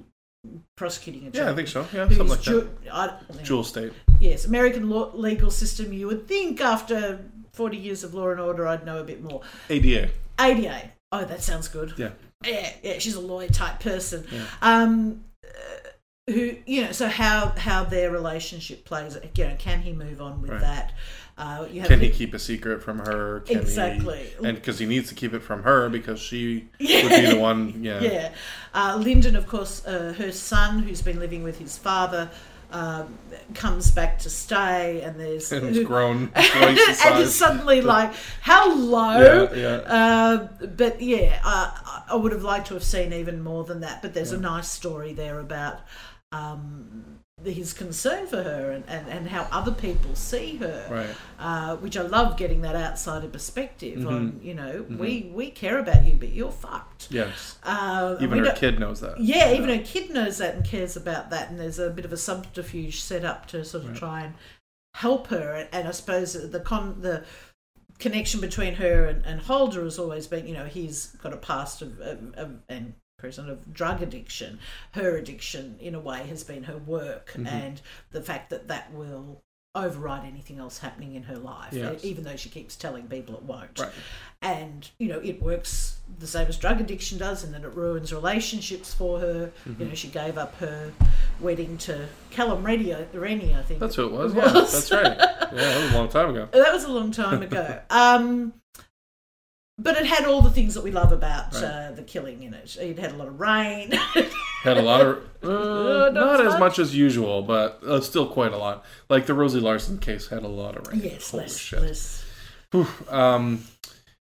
[0.76, 1.80] prosecuting attorney Yeah, I think so.
[1.92, 3.42] Yeah, something like ju- that.
[3.44, 3.92] Jewel Staite.
[4.20, 7.20] yes american law, legal system you would think after
[7.52, 10.10] 40 years of law and order i'd know a bit more ADA.
[10.38, 10.90] ADA.
[11.12, 11.94] Oh, that sounds good.
[11.96, 12.10] Yeah.
[12.44, 14.26] Yeah, yeah, she's a lawyer type person.
[14.60, 15.35] Um, uh,
[16.26, 16.92] who you know?
[16.92, 19.16] So how how their relationship plays?
[19.36, 20.60] You know, can he move on with Right.
[20.60, 20.92] that?
[21.38, 23.40] Uh, you have Can he keep a secret from her?
[23.40, 24.26] Can Exactly.
[24.40, 27.02] He, and because he needs to keep it from her because she Yeah.
[27.02, 27.74] would be the one.
[27.82, 28.00] Yeah.
[28.00, 28.32] Yeah.
[28.74, 32.30] Uh, Linden, of course, uh, her son, who's been living with his father,
[32.72, 33.18] um,
[33.54, 37.34] comes back to stay, and there's And grown and it's size.
[37.34, 39.48] suddenly like how low.
[39.52, 39.76] Yeah, yeah.
[39.92, 43.80] Uh, but yeah, uh, I- I would have liked to have seen even more than
[43.80, 44.00] that.
[44.00, 45.80] But there's a nice story there about.
[46.32, 51.16] Um, his concern for her and, and, and how other people see her, Right.
[51.38, 54.32] uh, which I love getting that outsider perspective on.
[54.32, 54.44] Mhm.
[54.44, 54.98] You know, Mhm.
[54.98, 57.08] we we care about you, but you're fucked.
[57.10, 57.58] Yes.
[57.62, 59.20] Uh, Even her kid knows that.
[59.20, 62.12] Yeah, even her kid knows that and cares about that, and there's a bit of
[62.12, 63.98] a subterfuge set up to sort of Right.
[63.98, 64.34] try and
[64.94, 65.68] help her.
[65.72, 67.22] And I suppose the con the
[67.98, 71.80] connection between her and, and Holder has always been, you know, he's got a past
[71.82, 74.58] of, of, of and present of drug addiction.
[74.92, 77.46] Her addiction, in a way, has been her work, Mhm.
[77.46, 77.80] and
[78.10, 79.42] the fact that that will
[79.74, 82.02] override anything else happening in her life, Yes.
[82.02, 83.92] even though she keeps telling people it won't Right.
[84.40, 88.10] and you know it works the same as drug addiction does and then it ruins
[88.10, 89.80] relationships for her Mhm.
[89.80, 90.92] you know she gave up her
[91.40, 94.32] wedding to Callum Rennie, Rennie I think That's who it was.
[94.32, 95.04] It Yeah, that's right.
[95.18, 96.48] Yeah, that was a long time ago.
[96.52, 98.54] that was a long time ago um
[99.78, 101.62] but it had all the things that we love about Right.
[101.64, 103.92] uh, the killing in it it had a lot of rain
[104.62, 106.60] Had a lot of, uh, Uh, not as much.
[106.60, 108.84] much as usual, but uh, still quite a lot.
[109.08, 111.00] Like the Rosie Larsen case had a lot of rain.
[111.04, 111.82] yes Holy less, shit.
[111.82, 112.24] less.
[113.08, 113.62] Um,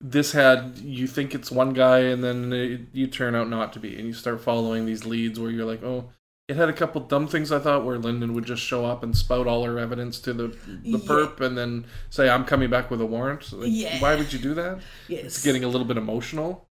[0.01, 3.79] this had you think it's one guy, and then it, you turn out not to
[3.81, 6.11] be, and you start following these leads where you're like, oh.
[6.49, 9.17] It had a couple dumb things I thought where Linden would just show up and
[9.17, 10.99] spout all her evidence to the the Yeah.
[10.99, 13.53] perp and then say I'm coming back with a warrant.
[13.53, 14.01] Like, Yeah.
[14.01, 14.81] Why would you do that?
[15.09, 16.67] yes It's getting a little bit emotional.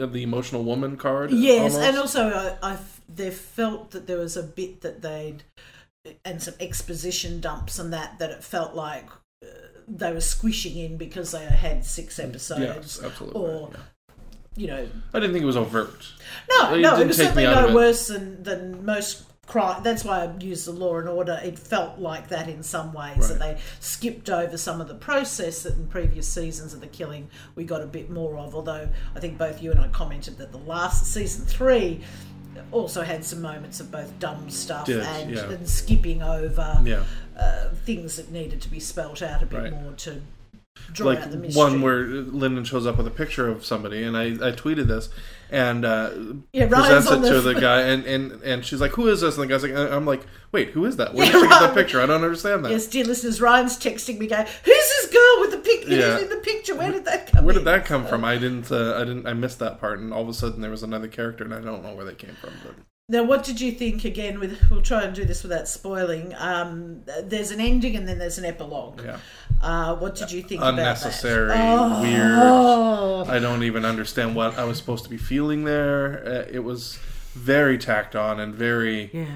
[0.00, 1.30] Uh, The emotional woman card.
[1.30, 1.78] Yes, almost.
[1.88, 2.78] and also I, I
[3.08, 5.42] they felt that there was a bit that they'd
[6.24, 9.06] and some exposition dumps and that that it felt like
[9.44, 9.46] uh,
[9.86, 13.40] they were squishing in because they had six episodes, Yes, absolutely.
[13.40, 13.80] or yeah.
[14.56, 16.12] You know, I didn't think it was overt.
[16.50, 19.24] no, It no, it was certainly no worse than than most.
[19.46, 19.82] Crime.
[19.82, 21.38] That's why I used the law and order.
[21.44, 25.64] It felt like that in some ways that they skipped over some of the process
[25.64, 28.54] that in previous seasons of the killing we got a bit more of.
[28.54, 32.00] Although I think both you and I commented that the last season three
[32.72, 35.50] also had some moments of both dumb stuff Did, and, yeah.
[35.50, 37.04] and skipping over Yeah.
[37.38, 39.72] uh, things that needed to be spelt out a bit Right.
[39.72, 40.22] more to
[41.00, 41.58] like out the mystery.
[41.62, 45.08] one where Linden shows up with a picture of somebody, and I, I tweeted this
[45.50, 46.10] and uh,
[46.52, 49.42] Yeah, presents it to the- guy, and, and, and she's like, "Who is this?" And
[49.44, 50.22] the guy's like, "I'm like,
[50.52, 51.14] wait, who is that?
[51.14, 52.00] Where Yeah, did she get that picture?
[52.00, 52.70] I don't understand that.
[52.72, 55.94] Yes, dear listeners, Ryan's texting me going, "Who's this girl with the picture?
[55.94, 56.18] Yeah.
[56.18, 56.74] in the picture?
[56.74, 57.44] Where did that come?
[57.44, 58.24] Where did that come from?
[58.24, 60.70] I didn't, uh, I didn't, I missed that part, and all of a sudden there
[60.70, 62.50] was another character, and I don't know where they came from.
[62.64, 62.74] But
[63.10, 64.06] Now, what did you think?
[64.06, 66.34] Again, with we'll try and do this without spoiling.
[66.38, 69.02] Um, there's an ending and then there's an epilogue.
[69.04, 69.18] yeah,
[69.60, 72.02] Uh, what did you think unnecessary, about that?
[72.02, 72.38] weird.
[72.42, 73.26] Oh.
[73.28, 76.24] I don't even understand what I was supposed to be feeling there.
[76.26, 76.98] Uh, it was
[77.34, 79.10] very tacked on and very.
[79.12, 79.26] Yeah.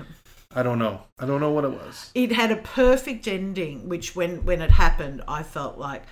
[0.57, 1.03] I don't know.
[1.19, 2.11] I don't know what it was.
[2.15, 6.05] It had a perfect ending, which when when it happened, I felt like,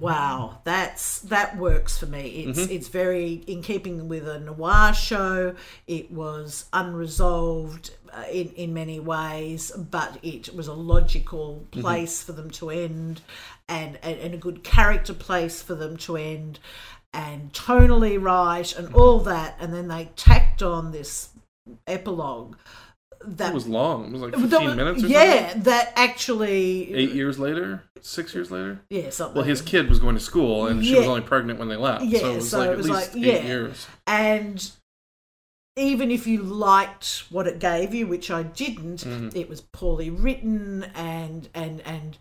[0.00, 2.44] wow, that's that works for me.
[2.44, 2.70] It's Mhm.
[2.70, 5.54] it's very in keeping with a noir show.
[5.86, 11.80] It was unresolved uh, in in many ways, but it was a logical Mhm.
[11.80, 13.20] place for them to end,
[13.68, 16.58] and, and and a good character place for them to end,
[17.12, 21.30] and tonally right, and all that, and then they tacked on this
[21.86, 22.56] epilogue.
[23.24, 24.06] That It was long.
[24.06, 25.62] It was like 15 was- minutes or yeah, something.
[25.64, 26.94] that actually.
[26.94, 27.82] Eight years later?
[28.00, 28.80] Six years later?
[28.90, 29.34] Yeah, something.
[29.36, 32.04] Well, his kid was going to school, and she was only pregnant when they left.
[32.04, 33.86] Yeah, so it was so like it at least like eight yeah, years.
[34.06, 34.70] and
[35.76, 39.34] even if you liked what it gave you, which I didn't, Mhm.
[39.34, 42.18] it was poorly written and and and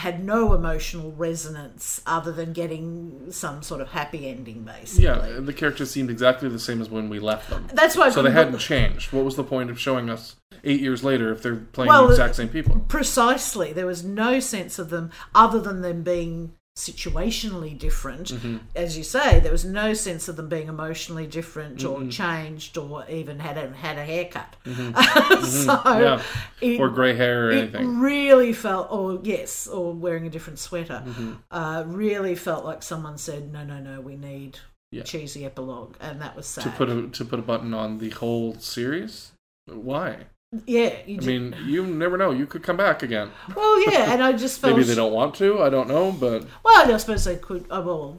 [0.00, 5.04] had no emotional resonance other than getting some sort of happy ending, basically.
[5.04, 7.68] Yeah, the characters seemed exactly the same as when we left them.
[7.72, 9.12] That's why So they hadn't changed.
[9.12, 12.12] What was the point of showing us eight years later if they're playing Well, the
[12.12, 12.80] exact same people?
[12.88, 13.72] Precisely.
[13.72, 18.28] There was no sense of them other than them being situationally different.
[18.32, 18.60] Mhm.
[18.74, 22.10] As you say, there was no sense of them being emotionally different or Mm-mm.
[22.10, 24.56] changed or even had a, had a haircut.
[24.64, 24.94] Mhm.
[25.44, 26.00] so Mhm.
[26.00, 26.22] Yeah.
[26.60, 28.00] it- Or grey hair or it anything.
[28.00, 31.02] really felt, or yes, or wearing a different sweater.
[31.06, 31.36] Mhm.
[31.50, 34.58] Uh, really felt like someone said, "No, no, no, we need
[34.92, 35.02] Yeah.
[35.04, 36.64] cheesy epilogue, and that was sad.
[36.64, 39.32] To put a to put a button on the whole series?
[39.66, 40.26] Why?
[40.66, 42.30] Yeah, you I mean, you never know.
[42.32, 43.30] You could come back again.
[43.54, 45.62] well, yeah, and I just felt Maybe they don't want to.
[45.62, 47.66] I don't know, but Well, I suppose they could.
[47.70, 48.18] Oh, well,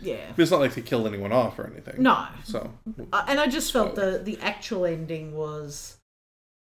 [0.00, 0.32] yeah.
[0.34, 2.02] But it's not like they killed anyone off or anything.
[2.02, 2.26] No.
[2.44, 2.72] So
[3.12, 5.98] Uh, and I just felt the the actual ending was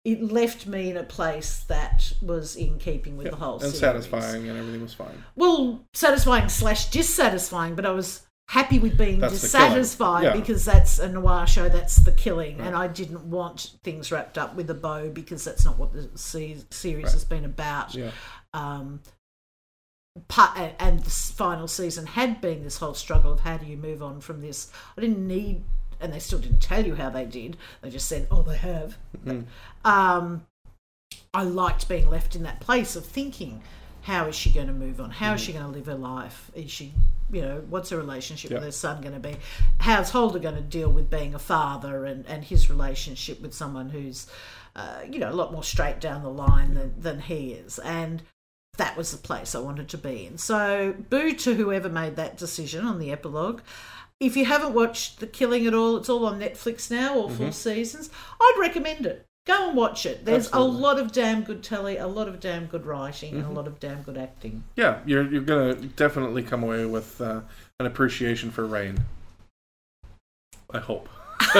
[0.04, 3.78] it left me in a place that was in keeping with the whole and series.
[3.80, 5.24] satisfying and everything was fine.
[5.34, 10.32] Well, satisfying slash dissatisfying, but I was happy with being That's dissatisfied Yeah.
[10.36, 11.68] because that's a noir show.
[11.68, 15.64] That's the killing, and I didn't want things wrapped up with a bow because that's
[15.64, 17.94] not what the se- series has been about.
[17.94, 18.10] Yeah.
[18.54, 19.00] Um,
[20.78, 24.20] and, the final season had been this whole struggle of how do you move on
[24.20, 24.70] from this.
[24.96, 25.62] I didn't need,
[26.00, 27.56] and they still didn't tell you how they did.
[27.82, 28.96] They just said, "Oh, they have."
[29.84, 30.46] Um,
[31.34, 33.62] I liked being left in that place of thinking,
[34.02, 35.10] how is she going to move on?
[35.10, 36.50] How is she going to live her life?
[36.54, 36.94] Is she,
[37.32, 38.58] you know, what's her relationship Yeah.
[38.58, 39.36] with her son going to be?
[39.78, 43.90] How's Holder going to deal with being a father and, and his relationship with someone
[43.90, 44.26] who's,
[44.76, 47.78] uh, you know, a lot more straight down the line than, than he is?
[47.80, 48.22] And
[48.78, 50.38] that was the place I wanted to be in.
[50.38, 53.62] So, boo to whoever made that decision on the epilogue.
[54.20, 57.36] If you haven't watched The Killing at all, it's all on Netflix now, all Mm-hmm.
[57.36, 58.08] four seasons.
[58.40, 59.25] I'd recommend it.
[59.46, 60.24] Go and watch it.
[60.24, 60.76] There's Absolutely.
[60.76, 63.44] a lot of damn good telly, a lot of damn good writing, Mm-hmm.
[63.44, 64.64] and a lot of damn good acting.
[64.74, 67.40] Yeah, you're you're gonna definitely come away with uh,
[67.78, 68.98] an appreciation for Rain.
[70.72, 71.08] I hope.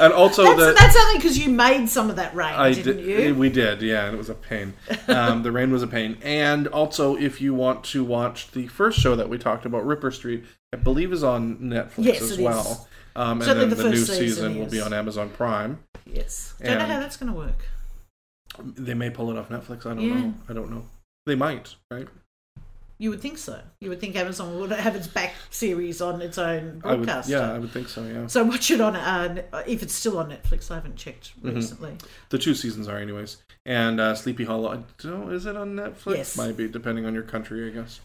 [0.00, 2.96] and also That's, the that's only because you made some of that rain, I didn't
[3.06, 3.26] did.
[3.28, 3.34] you?
[3.34, 4.74] We did, yeah, and it was a pain.
[5.06, 8.98] Um, the rain was a pain, and also if you want to watch the first
[8.98, 12.88] show that we talked about, Ripper Street, I believe is on Netflix Yes, as well.
[13.16, 15.78] Um, and Certainly then the the, new season season will be on Amazon Prime.
[16.12, 16.54] Yes.
[16.62, 17.66] Don't know how that's going to work.
[18.76, 19.86] They may pull it off Netflix.
[19.86, 20.14] I don't Yeah.
[20.14, 20.34] know.
[20.48, 20.84] I don't know.
[21.26, 22.08] They might, right?
[23.00, 23.60] You would think so.
[23.80, 27.30] You would think Amazon would have its back series on its own I would, broadcaster.
[27.32, 28.02] yeah, I would think so.
[28.04, 30.68] Yeah, So watch it on uh, if it's still on Netflix.
[30.70, 31.54] I haven't checked Mm-hmm.
[31.54, 31.92] recently.
[32.30, 33.36] the two seasons are, anyways.
[33.64, 34.72] And uh, Sleepy Hollow.
[34.72, 35.32] I don't.
[35.32, 36.16] Is it on Netflix?
[36.16, 36.36] Yes.
[36.36, 38.00] Might be, depending on your country, I guess.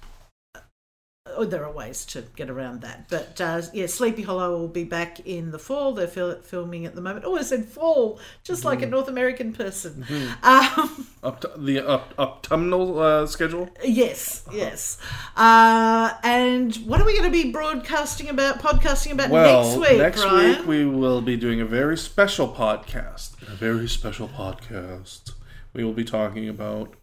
[1.26, 4.84] Oh, there are ways to get around that, but uh, yeah, Sleepy Hollow will be
[4.84, 5.94] back in the fall.
[5.94, 7.24] They're fil- filming at the moment.
[7.26, 10.06] Oh, I said fall, just like a North American person.
[10.44, 13.70] Um, Up to, the up, autumnal uh, schedule.
[13.86, 14.98] yes, yes.
[15.38, 19.98] Uh, and what are we going to be broadcasting about, podcasting about Well, next week,
[20.00, 20.58] next Brian?
[20.58, 23.42] week we will be doing a very special podcast.
[23.44, 25.32] A very special podcast.
[25.72, 26.94] We will be talking about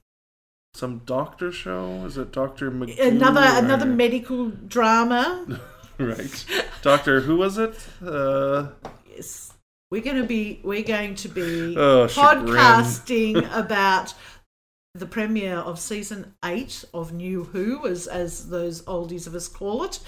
[0.74, 2.05] some doctor show.
[2.06, 2.98] Is it Doctor McGee?
[3.01, 5.60] another another medical drama.
[5.98, 6.44] right.
[6.82, 7.74] Doctor, who was it?
[8.05, 8.68] Uh,
[9.14, 9.52] Yes.
[9.90, 14.14] We're going to be we're going to be Oh, podcasting about
[14.94, 19.82] the premiere of season eight of New Who, as as those oldies of us call
[19.84, 19.98] it,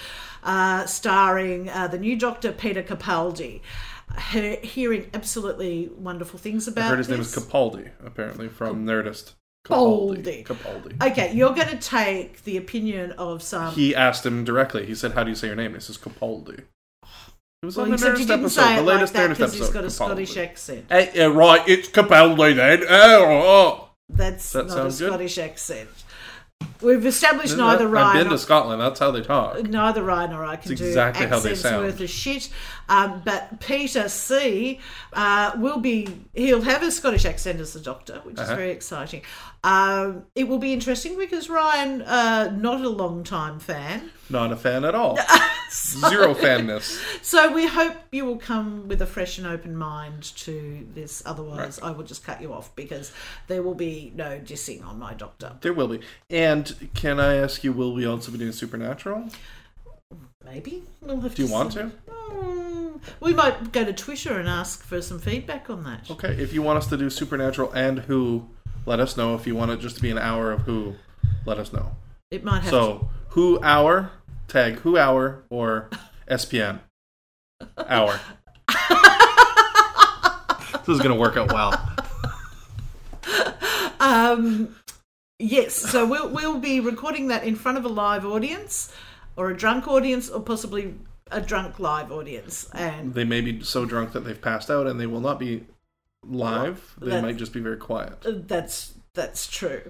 [0.44, 3.60] uh, starring uh, the new Doctor Peter Capaldi.
[4.32, 7.34] He- hearing absolutely wonderful things I about heard his name is.
[7.34, 9.32] Capaldi, apparently from Nerdist.
[9.66, 10.44] Capaldi.
[10.44, 11.10] Capaldi.
[11.10, 13.72] Okay, you're going to take the opinion of some.
[13.74, 14.86] He asked him directly.
[14.86, 16.58] He said, "How do you say your name?" He says Capaldi.
[17.62, 19.72] It was well, on the didn't episode, the like latest that Nerdist because he's episode.
[19.74, 19.92] got a Capaldi.
[20.26, 20.84] Scottish accent.
[20.88, 22.82] Hey, yeah, right, it's Capaldi then.
[22.88, 23.88] Oh, oh.
[24.08, 24.92] That's That not a good?
[24.92, 25.88] Scottish accent.
[26.80, 28.16] We've established Isn't neither Ryan.
[28.16, 28.80] I've been to Scotland.
[28.82, 29.62] That's how they talk.
[29.64, 31.84] neither Ryan or I can It's do exactly how they accents sound.
[31.84, 32.50] worth a shit.
[32.88, 34.78] Um, but Peter C
[35.12, 38.56] uh, will be, he'll have a Scottish accent as the doctor, which is Uh-huh.
[38.56, 39.22] very exciting.
[39.64, 44.56] Um, it will be interesting because Ryan, uh, not a long time fan, Not a
[44.56, 45.16] fan at all.
[45.70, 47.00] Zero fanness.
[47.22, 51.22] so we hope you will come with a fresh and open mind to this.
[51.24, 53.12] Otherwise, I will just cut you off because
[53.46, 55.56] there will be no dissing on my doctor.
[55.60, 56.00] There will be.
[56.28, 59.28] And can I ask you, will we also be doing Supernatural?
[60.44, 61.78] Maybe we'll have Do you want see.
[61.80, 61.92] to?
[62.08, 66.10] Mm, we might go to Twitter and ask for some feedback on that.
[66.10, 68.48] Okay, if you want us to do Supernatural and Who,
[68.86, 69.34] let us know.
[69.34, 70.94] If you want it just to be an hour of Who,
[71.46, 71.96] let us know.
[72.30, 74.10] It might have to So, Who Hour,
[74.48, 75.90] tag Who Hour or
[76.28, 76.80] SPN
[77.86, 78.20] Hour.
[80.78, 81.88] this is going to work out well.
[84.00, 84.74] Um,
[85.38, 88.92] yes, so we'll we'll be recording that in front of a live audience,
[89.36, 90.94] or a drunk audience, or possibly
[91.30, 92.68] a drunk live audience.
[92.74, 95.64] And They may be so drunk that they've passed out and they will not be
[96.26, 96.94] live.
[97.00, 98.46] They That- might just be very quiet.
[98.48, 99.82] that's that's true.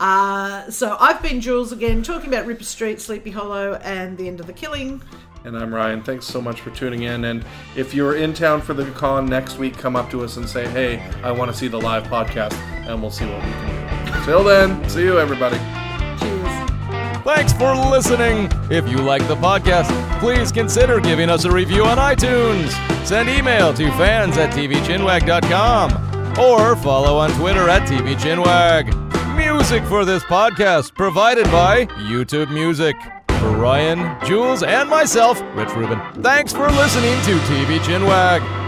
[0.00, 4.40] Uh, so I've been Jules again, talking about Ripper Street, Sleepy Hollow, and the end
[4.40, 5.00] of the killing.
[5.44, 6.02] And I'm Ryan.
[6.02, 7.24] Thanks so much for tuning in.
[7.26, 7.44] And
[7.76, 10.66] if you're in town for the con next week, come up to us and say,
[10.66, 12.54] hey, I want to see the live podcast,
[12.88, 14.24] and we'll see what we can do.
[14.24, 15.58] Till then, see you, everybody.
[17.24, 18.50] Thanks for listening.
[18.70, 19.88] If you like the podcast,
[20.20, 22.70] please consider giving us a review on iTunes.
[23.06, 29.36] Send email to fans at tvchinwag.com or follow on Twitter at tvchinwag.
[29.36, 32.94] Music for this podcast provided by YouTube Music.
[33.28, 38.63] For Ryan, Jules, and myself, Rich Rubin, thanks for listening to TV Chinwag.